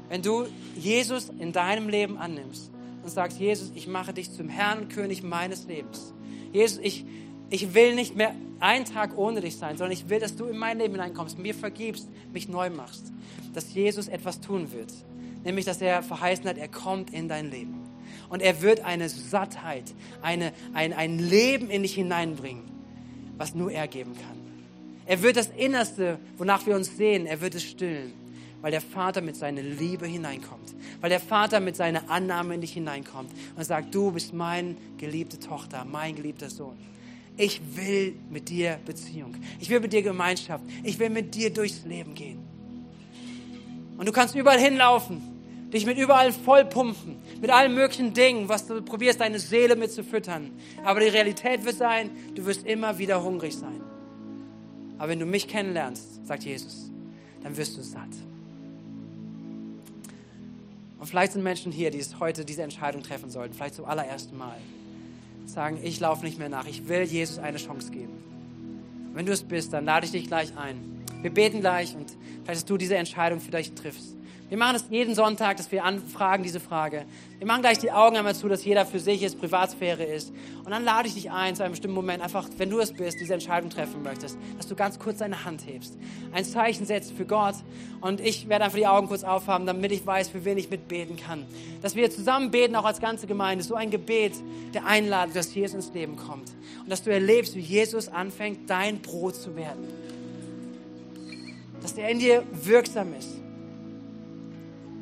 Wenn 0.08 0.22
du 0.22 0.46
Jesus 0.74 1.30
in 1.38 1.52
deinem 1.52 1.90
Leben 1.90 2.16
annimmst 2.16 2.70
und 3.02 3.10
sagst, 3.10 3.38
Jesus, 3.38 3.70
ich 3.74 3.86
mache 3.86 4.14
dich 4.14 4.32
zum 4.32 4.48
Herrn 4.48 4.78
und 4.78 4.88
König 4.88 5.22
meines 5.22 5.66
Lebens. 5.66 6.14
Jesus, 6.54 6.78
ich, 6.82 7.04
ich 7.50 7.74
will 7.74 7.94
nicht 7.94 8.16
mehr 8.16 8.34
einen 8.60 8.86
Tag 8.86 9.18
ohne 9.18 9.42
dich 9.42 9.58
sein, 9.58 9.76
sondern 9.76 9.92
ich 9.92 10.08
will, 10.08 10.20
dass 10.20 10.36
du 10.36 10.46
in 10.46 10.56
mein 10.56 10.78
Leben 10.78 10.94
hineinkommst, 10.94 11.38
mir 11.38 11.54
vergibst, 11.54 12.08
mich 12.32 12.48
neu 12.48 12.70
machst. 12.70 13.12
Dass 13.52 13.74
Jesus 13.74 14.08
etwas 14.08 14.40
tun 14.40 14.72
wird 14.72 14.90
nämlich 15.44 15.66
dass 15.66 15.82
er 15.82 16.02
verheißen 16.02 16.46
hat, 16.46 16.56
er 16.56 16.68
kommt 16.68 17.12
in 17.12 17.28
dein 17.28 17.50
Leben. 17.50 17.74
Und 18.30 18.40
er 18.40 18.62
wird 18.62 18.80
eine 18.80 19.10
Sattheit, 19.10 19.84
eine, 20.22 20.54
ein, 20.72 20.94
ein 20.94 21.18
Leben 21.18 21.68
in 21.68 21.82
dich 21.82 21.94
hineinbringen, 21.94 22.64
was 23.36 23.54
nur 23.54 23.70
er 23.70 23.86
geben 23.86 24.14
kann. 24.14 24.43
Er 25.06 25.22
wird 25.22 25.36
das 25.36 25.48
Innerste, 25.56 26.18
wonach 26.38 26.66
wir 26.66 26.76
uns 26.76 26.96
sehen, 26.96 27.26
er 27.26 27.40
wird 27.40 27.54
es 27.54 27.62
stillen, 27.62 28.12
weil 28.60 28.70
der 28.70 28.80
Vater 28.80 29.20
mit 29.20 29.36
seiner 29.36 29.62
Liebe 29.62 30.06
hineinkommt, 30.06 30.74
weil 31.00 31.10
der 31.10 31.20
Vater 31.20 31.60
mit 31.60 31.76
seiner 31.76 32.10
Annahme 32.10 32.54
in 32.54 32.60
dich 32.60 32.72
hineinkommt 32.72 33.30
und 33.56 33.64
sagt, 33.64 33.94
du 33.94 34.12
bist 34.12 34.32
meine 34.32 34.76
geliebte 34.96 35.38
Tochter, 35.38 35.84
mein 35.84 36.16
geliebter 36.16 36.48
Sohn. 36.48 36.78
Ich 37.36 37.60
will 37.74 38.14
mit 38.30 38.48
dir 38.48 38.78
Beziehung. 38.86 39.34
Ich 39.60 39.68
will 39.68 39.80
mit 39.80 39.92
dir 39.92 40.02
Gemeinschaft. 40.02 40.64
Ich 40.84 40.98
will 40.98 41.10
mit 41.10 41.34
dir 41.34 41.52
durchs 41.52 41.84
Leben 41.84 42.14
gehen. 42.14 42.38
Und 43.98 44.06
du 44.06 44.12
kannst 44.12 44.36
überall 44.36 44.58
hinlaufen 44.58 45.34
dich 45.74 45.86
mit 45.86 45.98
überall 45.98 46.32
vollpumpen, 46.32 47.16
mit 47.40 47.50
allen 47.50 47.74
möglichen 47.74 48.14
Dingen, 48.14 48.48
was 48.48 48.66
du 48.66 48.80
probierst, 48.80 49.20
deine 49.20 49.40
Seele 49.40 49.74
mit 49.74 49.90
zu 49.90 50.04
füttern. 50.04 50.52
Aber 50.84 51.00
die 51.00 51.08
Realität 51.08 51.64
wird 51.64 51.76
sein, 51.76 52.10
du 52.34 52.46
wirst 52.46 52.64
immer 52.64 52.96
wieder 52.98 53.22
hungrig 53.22 53.56
sein. 53.56 53.80
Aber 54.98 55.08
wenn 55.08 55.18
du 55.18 55.26
mich 55.26 55.48
kennenlernst, 55.48 56.26
sagt 56.26 56.44
Jesus, 56.44 56.90
dann 57.42 57.56
wirst 57.56 57.76
du 57.76 57.82
satt. 57.82 58.08
Und 60.98 61.06
vielleicht 61.06 61.32
sind 61.32 61.42
Menschen 61.42 61.72
hier, 61.72 61.90
die 61.90 62.02
heute 62.18 62.44
diese 62.44 62.62
Entscheidung 62.62 63.02
treffen 63.02 63.30
sollten, 63.30 63.54
vielleicht 63.54 63.74
zum 63.74 63.84
allerersten 63.84 64.38
Mal. 64.38 64.56
Sagen, 65.46 65.78
ich 65.82 66.00
laufe 66.00 66.24
nicht 66.24 66.38
mehr 66.38 66.48
nach, 66.48 66.66
ich 66.66 66.88
will 66.88 67.02
Jesus 67.02 67.38
eine 67.38 67.58
Chance 67.58 67.90
geben. 67.90 68.12
Wenn 69.12 69.26
du 69.26 69.32
es 69.32 69.42
bist, 69.42 69.72
dann 69.72 69.84
lade 69.84 70.06
ich 70.06 70.12
dich 70.12 70.26
gleich 70.26 70.56
ein. 70.56 71.04
Wir 71.20 71.30
beten 71.30 71.60
gleich 71.60 71.94
und 71.94 72.10
vielleicht, 72.42 72.60
dass 72.60 72.64
du 72.64 72.76
diese 72.76 72.96
Entscheidung 72.96 73.40
für 73.40 73.50
dich 73.50 73.72
triffst 73.74 74.14
Wir 74.50 74.58
machen 74.58 74.76
es 74.76 74.84
jeden 74.90 75.14
Sonntag, 75.14 75.56
dass 75.56 75.72
wir 75.72 75.84
anfragen 75.84 76.42
diese 76.42 76.60
Frage. 76.60 77.06
Wir 77.38 77.46
machen 77.46 77.62
gleich 77.62 77.78
die 77.78 77.90
Augen 77.90 78.16
einmal 78.16 78.34
zu, 78.34 78.46
dass 78.46 78.62
jeder 78.62 78.84
für 78.84 79.00
sich 79.00 79.22
ist, 79.22 79.40
Privatsphäre 79.40 80.04
ist. 80.04 80.32
Und 80.64 80.70
dann 80.70 80.84
lade 80.84 81.08
ich 81.08 81.14
dich 81.14 81.30
ein, 81.30 81.56
zu 81.56 81.62
einem 81.62 81.72
bestimmten 81.72 81.94
Moment, 81.94 82.22
einfach, 82.22 82.46
wenn 82.58 82.68
du 82.68 82.78
es 82.78 82.92
bist, 82.92 83.18
diese 83.20 83.32
Entscheidung 83.32 83.70
treffen 83.70 84.02
möchtest, 84.02 84.36
dass 84.58 84.66
du 84.66 84.74
ganz 84.74 84.98
kurz 84.98 85.18
deine 85.18 85.46
Hand 85.46 85.66
hebst. 85.66 85.96
Ein 86.32 86.44
Zeichen 86.44 86.84
setzt 86.84 87.12
für 87.12 87.24
Gott. 87.24 87.54
Und 88.02 88.20
ich 88.20 88.48
werde 88.50 88.66
einfach 88.66 88.76
die 88.76 88.86
Augen 88.86 89.08
kurz 89.08 89.24
aufhaben, 89.24 89.64
damit 89.64 89.92
ich 89.92 90.06
weiß, 90.06 90.28
für 90.28 90.44
wen 90.44 90.58
ich 90.58 90.68
mitbeten 90.68 91.16
kann. 91.16 91.46
Dass 91.80 91.96
wir 91.96 92.10
zusammen 92.10 92.50
beten, 92.50 92.76
auch 92.76 92.84
als 92.84 93.00
ganze 93.00 93.26
Gemeinde. 93.26 93.64
So 93.64 93.76
ein 93.76 93.90
Gebet 93.90 94.34
der 94.74 94.84
Einladung, 94.84 95.32
dass 95.32 95.54
Jesus 95.54 95.74
ins 95.74 95.94
Leben 95.94 96.16
kommt. 96.16 96.50
Und 96.82 96.90
dass 96.90 97.02
du 97.02 97.10
erlebst, 97.10 97.56
wie 97.56 97.60
Jesus 97.60 98.08
anfängt, 98.08 98.68
dein 98.68 99.00
Brot 99.00 99.36
zu 99.36 99.56
werden. 99.56 99.88
Dass 101.80 101.94
der 101.94 102.10
in 102.10 102.18
dir 102.18 102.42
wirksam 102.52 103.14
ist 103.18 103.43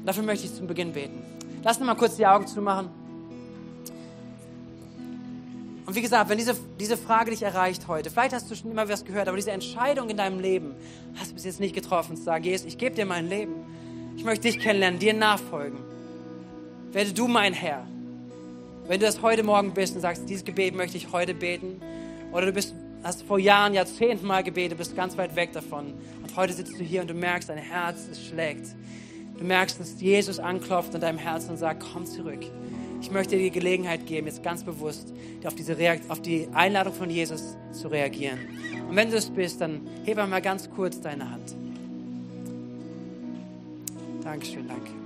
Dafür 0.05 0.23
möchte 0.23 0.47
ich 0.47 0.55
zum 0.55 0.67
Beginn 0.67 0.93
beten. 0.93 1.23
Lass 1.63 1.79
uns 1.79 1.87
mal 1.87 1.95
kurz 1.95 2.17
die 2.17 2.27
Augen 2.27 2.47
zumachen. 2.47 2.89
Und 5.87 5.97
wie 5.97 6.03
gesagt, 6.03 6.31
wenn 6.31 6.39
diese, 6.39 6.57
diese 6.79 6.97
Frage 6.97 7.31
dich 7.31 7.43
erreicht 7.43 7.89
heute, 7.89 8.11
vielleicht 8.11 8.35
hast 8.35 8.51
du 8.51 8.55
schon 8.55 8.71
immer 8.71 8.89
was 8.89 9.05
gehört, 9.05 9.29
aber 9.29 9.37
diese 9.37 9.51
Entscheidung 9.51 10.09
in 10.11 10.17
deinem 10.17 10.41
Leben 10.41 10.75
hast 11.17 11.31
du 11.31 11.35
bis 11.35 11.45
jetzt 11.45 11.61
nicht 11.61 11.75
getroffen, 11.75 12.17
zu 12.17 12.23
sagen, 12.23 12.45
Jesus, 12.45 12.67
ich 12.67 12.79
gebe 12.79 12.95
dir 12.95 13.05
mein 13.05 13.29
Leben. 13.29 13.53
Ich 14.17 14.25
möchte 14.25 14.49
dich 14.49 14.59
kennenlernen, 14.59 14.99
dir 14.99 15.15
nachfolgen. 15.15 15.79
Werde 16.93 17.13
du 17.13 17.27
mein 17.27 17.53
Herr. 17.53 17.87
Wenn 18.87 19.01
du 19.01 19.07
das 19.07 19.23
heute 19.23 19.43
Morgen 19.43 19.75
bist 19.75 19.95
und 19.95 20.01
sagst, 20.01 20.29
dieses 20.29 20.45
Gebet 20.45 20.75
möchte 20.75 20.97
ich 20.97 21.13
heute 21.13 21.35
beten, 21.35 21.81
oder 22.33 22.47
du 22.47 22.53
bist, 22.53 22.75
hast 23.03 23.23
vor 23.23 23.39
Jahren, 23.39 23.75
Jahrzehnten 23.75 24.27
mal 24.27 24.43
gebetet, 24.43 24.79
bist 24.79 24.97
ganz 24.97 25.17
weit 25.17 25.37
weg 25.37 25.53
davon 25.53 25.95
und 26.23 26.37
heute 26.37 26.53
sitzt 26.53 26.79
du 26.79 26.83
hier 26.83 27.03
und 27.03 27.11
du 27.11 27.15
merkst, 27.15 27.49
dein 27.49 27.59
Herz, 27.59 28.09
es 28.11 28.25
schlägt. 28.25 28.67
Du 29.43 29.49
merkst, 29.49 29.81
dass 29.81 30.01
Jesus 30.01 30.39
anklopft 30.39 30.95
an 30.95 31.01
deinem 31.01 31.19
Herzen 31.19 31.51
und 31.51 31.57
sagt, 31.57 31.83
komm 31.93 32.07
zurück. 32.07 32.39
Ich 33.01 33.11
möchte 33.11 33.37
dir 33.37 33.43
die 33.43 33.51
Gelegenheit 33.51 34.07
geben, 34.07 34.29
jetzt 34.29 34.45
ganz 34.45 34.63
bewusst 34.63 35.13
auf, 35.45 35.57
diese 35.57 35.77
auf 36.09 36.23
die 36.23 36.47
Einladung 36.55 36.95
von 36.95 37.11
Jesus 37.11 37.57
zu 37.73 37.89
reagieren. 37.89 38.39
Und 38.89 38.95
wenn 38.95 39.11
du 39.11 39.17
es 39.17 39.29
bist, 39.29 39.61
dann 39.61 39.81
heb 40.05 40.19
einmal 40.19 40.43
ganz 40.43 40.71
kurz 40.71 41.01
deine 41.01 41.29
Hand. 41.29 41.57
Dankeschön, 44.23 44.69
danke. 44.69 45.02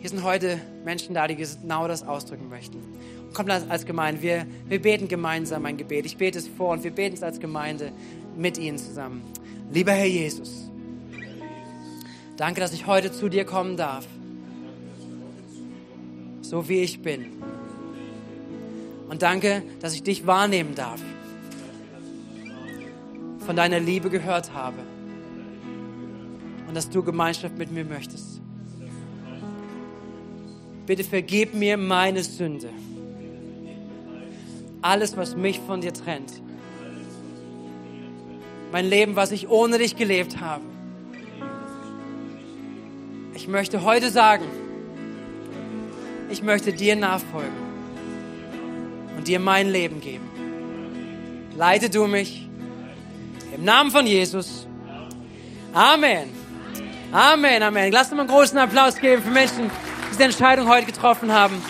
Hier 0.00 0.10
sind 0.10 0.24
heute 0.24 0.60
Menschen 0.84 1.14
da, 1.14 1.28
die 1.28 1.36
genau 1.36 1.86
das 1.86 2.02
ausdrücken 2.02 2.48
möchten 2.48 2.82
kommt 3.32 3.50
als 3.50 3.86
Gemeinde. 3.86 4.22
Wir, 4.22 4.46
wir 4.66 4.80
beten 4.80 5.08
gemeinsam 5.08 5.64
ein 5.66 5.76
Gebet. 5.76 6.06
Ich 6.06 6.16
bete 6.16 6.38
es 6.38 6.48
vor 6.48 6.70
und 6.70 6.84
wir 6.84 6.90
beten 6.90 7.14
es 7.14 7.22
als 7.22 7.40
Gemeinde 7.40 7.92
mit 8.36 8.58
Ihnen 8.58 8.78
zusammen. 8.78 9.22
Lieber 9.72 9.92
Herr 9.92 10.06
Jesus, 10.06 10.68
danke, 12.36 12.60
dass 12.60 12.72
ich 12.72 12.86
heute 12.86 13.12
zu 13.12 13.28
dir 13.28 13.44
kommen 13.44 13.76
darf. 13.76 14.06
So 16.42 16.68
wie 16.68 16.80
ich 16.80 17.02
bin. 17.02 17.26
Und 19.08 19.22
danke, 19.22 19.62
dass 19.80 19.94
ich 19.94 20.02
dich 20.02 20.26
wahrnehmen 20.26 20.74
darf. 20.74 21.00
Von 23.46 23.56
deiner 23.56 23.80
Liebe 23.80 24.10
gehört 24.10 24.52
habe. 24.52 24.78
Und 26.68 26.76
dass 26.76 26.90
du 26.90 27.02
Gemeinschaft 27.02 27.58
mit 27.58 27.72
mir 27.72 27.84
möchtest. 27.84 28.39
Bitte 30.90 31.04
vergib 31.04 31.54
mir 31.54 31.76
meine 31.76 32.24
Sünde 32.24 32.68
alles, 34.82 35.16
was 35.16 35.36
mich 35.36 35.60
von 35.60 35.80
dir 35.80 35.92
trennt. 35.92 36.32
Mein 38.72 38.86
Leben, 38.86 39.14
was 39.14 39.30
ich 39.30 39.48
ohne 39.48 39.78
dich 39.78 39.94
gelebt 39.94 40.40
habe. 40.40 40.64
Ich 43.36 43.46
möchte 43.46 43.84
heute 43.84 44.10
sagen, 44.10 44.46
ich 46.28 46.42
möchte 46.42 46.72
dir 46.72 46.96
nachfolgen 46.96 47.52
und 49.16 49.28
dir 49.28 49.38
mein 49.38 49.70
Leben 49.70 50.00
geben. 50.00 50.28
Leite 51.56 51.88
du 51.88 52.08
mich 52.08 52.48
im 53.54 53.64
Namen 53.64 53.92
von 53.92 54.08
Jesus. 54.08 54.66
Amen. 55.72 56.30
Amen, 57.12 57.62
Amen. 57.62 57.92
Lass 57.92 58.08
uns 58.08 58.16
mal 58.16 58.22
einen 58.22 58.30
großen 58.30 58.58
Applaus 58.58 58.96
geben 58.96 59.22
für 59.22 59.30
Menschen, 59.30 59.70
diese 60.10 60.24
Entscheidung 60.24 60.68
heute 60.68 60.86
getroffen 60.86 61.32
haben. 61.32 61.62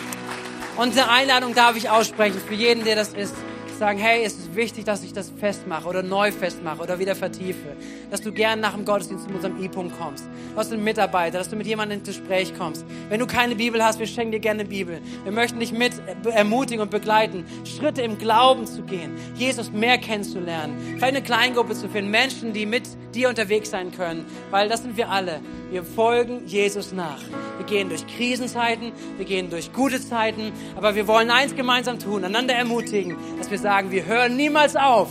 Und 0.76 0.92
eine 0.92 1.08
Einladung 1.10 1.54
darf 1.54 1.76
ich 1.76 1.90
aussprechen 1.90 2.40
für 2.40 2.54
jeden, 2.54 2.84
der 2.84 2.96
das 2.96 3.12
ist 3.12 3.34
sagen, 3.78 3.98
hey, 3.98 4.24
es 4.24 4.34
ist 4.34 4.49
wichtig, 4.54 4.84
dass 4.84 5.02
ich 5.02 5.12
das 5.12 5.30
festmache 5.30 5.88
oder 5.88 6.02
neu 6.02 6.32
festmache 6.32 6.82
oder 6.82 6.98
wieder 6.98 7.14
vertiefe. 7.14 7.76
Dass 8.10 8.20
du 8.20 8.32
gern 8.32 8.60
nach 8.60 8.74
dem 8.74 8.84
Gottesdienst 8.84 9.26
zu 9.28 9.34
unserem 9.34 9.62
E-Punkt 9.62 9.98
kommst. 9.98 10.24
Du 10.52 10.56
hast 10.56 10.72
einen 10.72 10.84
Mitarbeiter, 10.84 11.38
dass 11.38 11.48
du 11.48 11.56
mit 11.56 11.66
jemandem 11.66 11.98
ins 11.98 12.08
Gespräch 12.08 12.52
kommst. 12.56 12.84
Wenn 13.08 13.20
du 13.20 13.26
keine 13.26 13.56
Bibel 13.56 13.82
hast, 13.82 13.98
wir 13.98 14.06
schenken 14.06 14.32
dir 14.32 14.40
gerne 14.40 14.60
eine 14.60 14.68
Bibel. 14.68 15.00
Wir 15.24 15.32
möchten 15.32 15.60
dich 15.60 15.72
mit 15.72 15.92
ermutigen 16.24 16.82
und 16.82 16.90
begleiten, 16.90 17.44
Schritte 17.64 18.02
im 18.02 18.18
Glauben 18.18 18.66
zu 18.66 18.82
gehen, 18.82 19.14
Jesus 19.34 19.70
mehr 19.72 19.98
kennenzulernen, 19.98 20.76
vielleicht 20.96 21.16
eine 21.16 21.22
Kleingruppe 21.22 21.74
zu 21.74 21.88
finden, 21.88 22.10
Menschen, 22.10 22.52
die 22.52 22.66
mit 22.66 22.84
dir 23.14 23.28
unterwegs 23.28 23.70
sein 23.70 23.92
können, 23.92 24.24
weil 24.50 24.68
das 24.68 24.82
sind 24.82 24.96
wir 24.96 25.08
alle. 25.10 25.40
Wir 25.70 25.84
folgen 25.84 26.46
Jesus 26.46 26.92
nach. 26.92 27.20
Wir 27.58 27.66
gehen 27.66 27.88
durch 27.88 28.06
Krisenzeiten, 28.06 28.92
wir 29.16 29.24
gehen 29.24 29.50
durch 29.50 29.72
gute 29.72 30.00
Zeiten, 30.00 30.52
aber 30.76 30.94
wir 30.94 31.06
wollen 31.06 31.30
eins 31.30 31.54
gemeinsam 31.54 31.98
tun, 31.98 32.24
einander 32.24 32.54
ermutigen, 32.54 33.16
dass 33.38 33.50
wir 33.50 33.58
sagen, 33.58 33.90
wir 33.90 34.06
hören 34.06 34.36
niemals 34.40 34.74
auf, 34.74 35.08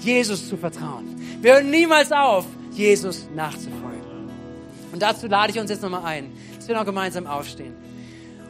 Jesus 0.00 0.48
zu 0.48 0.56
vertrauen. 0.56 1.16
Wir 1.40 1.54
hören 1.54 1.70
niemals 1.70 2.12
auf, 2.12 2.46
Jesus 2.72 3.28
nachzufolgen. 3.34 3.98
Und 4.92 5.02
dazu 5.02 5.26
lade 5.26 5.52
ich 5.52 5.58
uns 5.58 5.68
jetzt 5.70 5.82
nochmal 5.82 6.04
ein, 6.04 6.32
dass 6.56 6.68
wir 6.68 6.76
noch 6.76 6.84
gemeinsam 6.84 7.26
aufstehen 7.26 7.74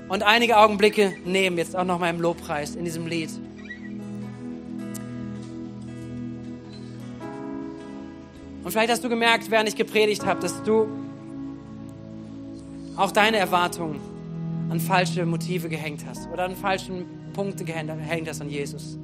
und 0.08 0.22
einige 0.22 0.58
Augenblicke 0.58 1.14
nehmen, 1.24 1.56
jetzt 1.56 1.74
auch 1.74 1.84
nochmal 1.84 2.10
im 2.14 2.20
Lobpreis, 2.20 2.76
in 2.76 2.84
diesem 2.84 3.06
Lied. 3.06 3.30
Und 8.64 8.70
vielleicht 8.70 8.90
hast 8.90 9.02
du 9.02 9.08
gemerkt, 9.08 9.50
während 9.50 9.68
ich 9.68 9.76
gepredigt 9.76 10.26
habe, 10.26 10.40
dass 10.40 10.62
du 10.62 10.88
auch 12.96 13.12
deine 13.12 13.38
Erwartungen 13.38 13.98
an 14.68 14.78
falsche 14.78 15.24
Motive 15.24 15.70
gehängt 15.70 16.04
hast 16.06 16.28
oder 16.30 16.44
an 16.44 16.54
falschen 16.54 17.06
Punkte 17.32 17.64
gehängt 17.64 18.28
hast 18.28 18.42
an 18.42 18.50
Jesus. 18.50 18.98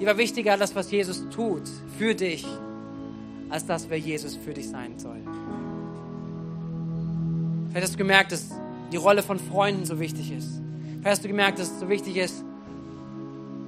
Dir 0.00 0.06
war 0.08 0.18
wichtiger 0.18 0.56
das, 0.56 0.74
was 0.74 0.90
Jesus 0.90 1.24
tut 1.30 1.62
für 1.98 2.14
dich, 2.14 2.44
als 3.48 3.66
das, 3.66 3.88
wer 3.88 3.98
Jesus 3.98 4.36
für 4.36 4.52
dich 4.52 4.68
sein 4.68 4.98
soll. 4.98 5.20
Vielleicht 7.68 7.86
hast 7.86 7.94
du 7.94 7.98
gemerkt, 7.98 8.32
dass 8.32 8.50
die 8.92 8.96
Rolle 8.96 9.22
von 9.22 9.38
Freunden 9.38 9.84
so 9.84 9.98
wichtig 9.98 10.32
ist. 10.32 10.60
Vielleicht 11.00 11.06
hast 11.06 11.24
du 11.24 11.28
gemerkt, 11.28 11.58
dass 11.58 11.70
es 11.70 11.80
so 11.80 11.88
wichtig 11.88 12.16
ist, 12.16 12.44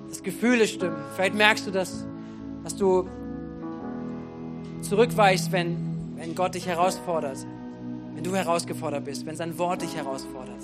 dass 0.09 0.23
Gefühle 0.23 0.67
stimmen. 0.67 0.97
Vielleicht 1.15 1.35
merkst 1.35 1.67
du, 1.67 1.71
dass, 1.71 2.05
dass 2.65 2.77
du 2.77 3.09
zurückweichst, 4.81 5.53
wenn, 5.53 5.77
wenn 6.17 6.35
Gott 6.35 6.55
dich 6.55 6.67
herausfordert, 6.67 7.39
wenn 8.15 8.25
du 8.25 8.35
herausgefordert 8.35 9.05
bist, 9.05 9.27
wenn 9.27 9.37
sein 9.37 9.59
Wort 9.59 9.83
dich 9.83 9.97
herausfordert. 9.97 10.61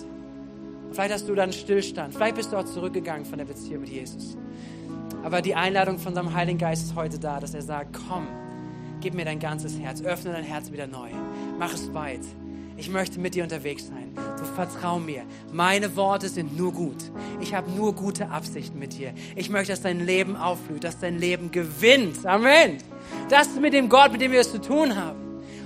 vielleicht 0.92 1.14
hast 1.14 1.28
du 1.28 1.34
dann 1.34 1.52
Stillstand. 1.52 2.14
Vielleicht 2.14 2.36
bist 2.36 2.52
du 2.52 2.56
auch 2.56 2.64
zurückgegangen 2.64 3.24
von 3.24 3.38
der 3.38 3.44
Beziehung 3.44 3.82
mit 3.82 3.90
Jesus. 3.90 4.36
Aber 5.22 5.40
die 5.40 5.54
Einladung 5.54 5.98
von 5.98 6.14
seinem 6.14 6.34
Heiligen 6.34 6.58
Geist 6.58 6.84
ist 6.84 6.94
heute 6.94 7.18
da, 7.18 7.40
dass 7.40 7.54
er 7.54 7.62
sagt, 7.62 7.98
komm, 8.08 8.26
gib 9.00 9.14
mir 9.14 9.24
dein 9.24 9.38
ganzes 9.38 9.78
Herz, 9.78 10.02
öffne 10.02 10.32
dein 10.32 10.44
Herz 10.44 10.72
wieder 10.72 10.86
neu, 10.86 11.10
mach 11.58 11.72
es 11.72 11.92
weit. 11.94 12.20
Ich 12.76 12.90
möchte 12.90 13.20
mit 13.20 13.34
dir 13.34 13.44
unterwegs 13.44 13.86
sein. 13.86 14.12
Du 14.14 14.44
vertrau 14.44 14.98
mir. 14.98 15.22
Meine 15.52 15.94
Worte 15.94 16.28
sind 16.28 16.56
nur 16.56 16.72
gut. 16.72 16.96
Ich 17.40 17.54
habe 17.54 17.70
nur 17.70 17.94
gute 17.94 18.30
Absichten 18.30 18.78
mit 18.78 18.98
dir. 18.98 19.12
Ich 19.36 19.50
möchte, 19.50 19.72
dass 19.72 19.82
dein 19.82 20.04
Leben 20.04 20.36
aufblüht, 20.36 20.82
dass 20.82 20.98
dein 20.98 21.18
Leben 21.18 21.50
gewinnt. 21.50 22.26
Amen. 22.26 22.78
Das 23.28 23.48
ist 23.48 23.60
mit 23.60 23.72
dem 23.72 23.88
Gott, 23.88 24.10
mit 24.10 24.20
dem 24.20 24.32
wir 24.32 24.40
es 24.40 24.50
zu 24.50 24.60
tun 24.60 24.96
haben. 24.96 25.21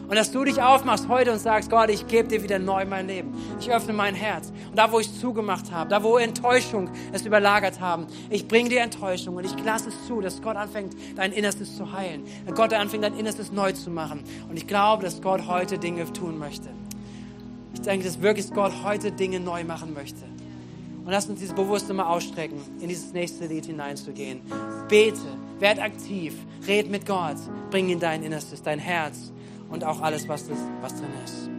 Und 0.09 0.15
dass 0.15 0.31
du 0.31 0.45
dich 0.45 0.63
aufmachst 0.63 1.09
heute 1.09 1.33
und 1.33 1.41
sagst, 1.41 1.69
Gott, 1.69 1.91
ich 1.91 2.07
gebe 2.07 2.29
dir 2.29 2.43
wieder 2.43 2.61
neu 2.61 2.85
mein 2.85 3.09
Leben. 3.09 3.35
Ich 3.59 3.71
öffne 3.71 3.93
mein 3.93 4.15
Herz. 4.15 4.53
Und 4.69 4.79
da, 4.79 4.93
wo 4.93 5.01
ich 5.01 5.13
zugemacht 5.19 5.73
habe, 5.73 5.91
da, 5.91 6.03
wo 6.03 6.17
Enttäuschung 6.17 6.91
es 7.13 7.27
überlagert 7.27 7.81
haben, 7.81 8.07
ich 8.31 8.47
bringe 8.47 8.69
dir 8.69 8.83
Enttäuschung 8.83 9.35
und 9.35 9.45
ich 9.45 9.65
lasse 9.65 9.89
es 9.89 10.07
zu, 10.07 10.21
dass 10.21 10.41
Gott 10.41 10.57
anfängt, 10.57 10.95
dein 11.17 11.33
Innerstes 11.33 11.77
zu 11.77 11.93
heilen. 11.93 12.23
Dass 12.47 12.55
Gott 12.55 12.73
anfängt, 12.73 13.03
dein 13.03 13.19
Innerstes 13.19 13.51
neu 13.51 13.73
zu 13.73 13.91
machen. 13.91 14.23
Und 14.49 14.57
ich 14.57 14.69
glaube, 14.69 15.03
dass 15.03 15.21
Gott 15.21 15.49
heute 15.49 15.79
Dinge 15.79 16.11
tun 16.13 16.39
möchte. 16.39 16.69
Ich 17.75 17.81
denke, 17.81 18.07
dass 18.07 18.23
wirklich 18.23 18.51
Gott 18.53 18.73
heute 18.85 19.11
Dinge 19.11 19.41
neu 19.41 19.65
machen 19.65 19.93
möchte. 19.93 20.23
Und 21.05 21.13
lass 21.13 21.27
uns 21.27 21.41
dieses 21.41 21.55
Bewusste 21.55 21.95
mal 21.95 22.07
ausstrecken, 22.07 22.61
in 22.81 22.89
dieses 22.89 23.13
nächste 23.13 23.47
Lied 23.47 23.67
hineinzugehen. 23.67 24.41
Bete, 24.89 25.19
werd 25.59 25.81
aktiv, 25.81 26.35
red 26.67 26.91
mit 26.91 27.07
Gott, 27.07 27.37
bring 27.71 27.89
ihn 27.89 28.01
dein 28.01 28.23
Innerstes, 28.23 28.63
dein 28.63 28.79
Herz 28.79 29.33
und 29.69 29.85
auch 29.85 30.01
alles, 30.01 30.29
was, 30.29 30.45
was 30.81 30.95
drin 30.95 31.11
ist. 31.25 31.56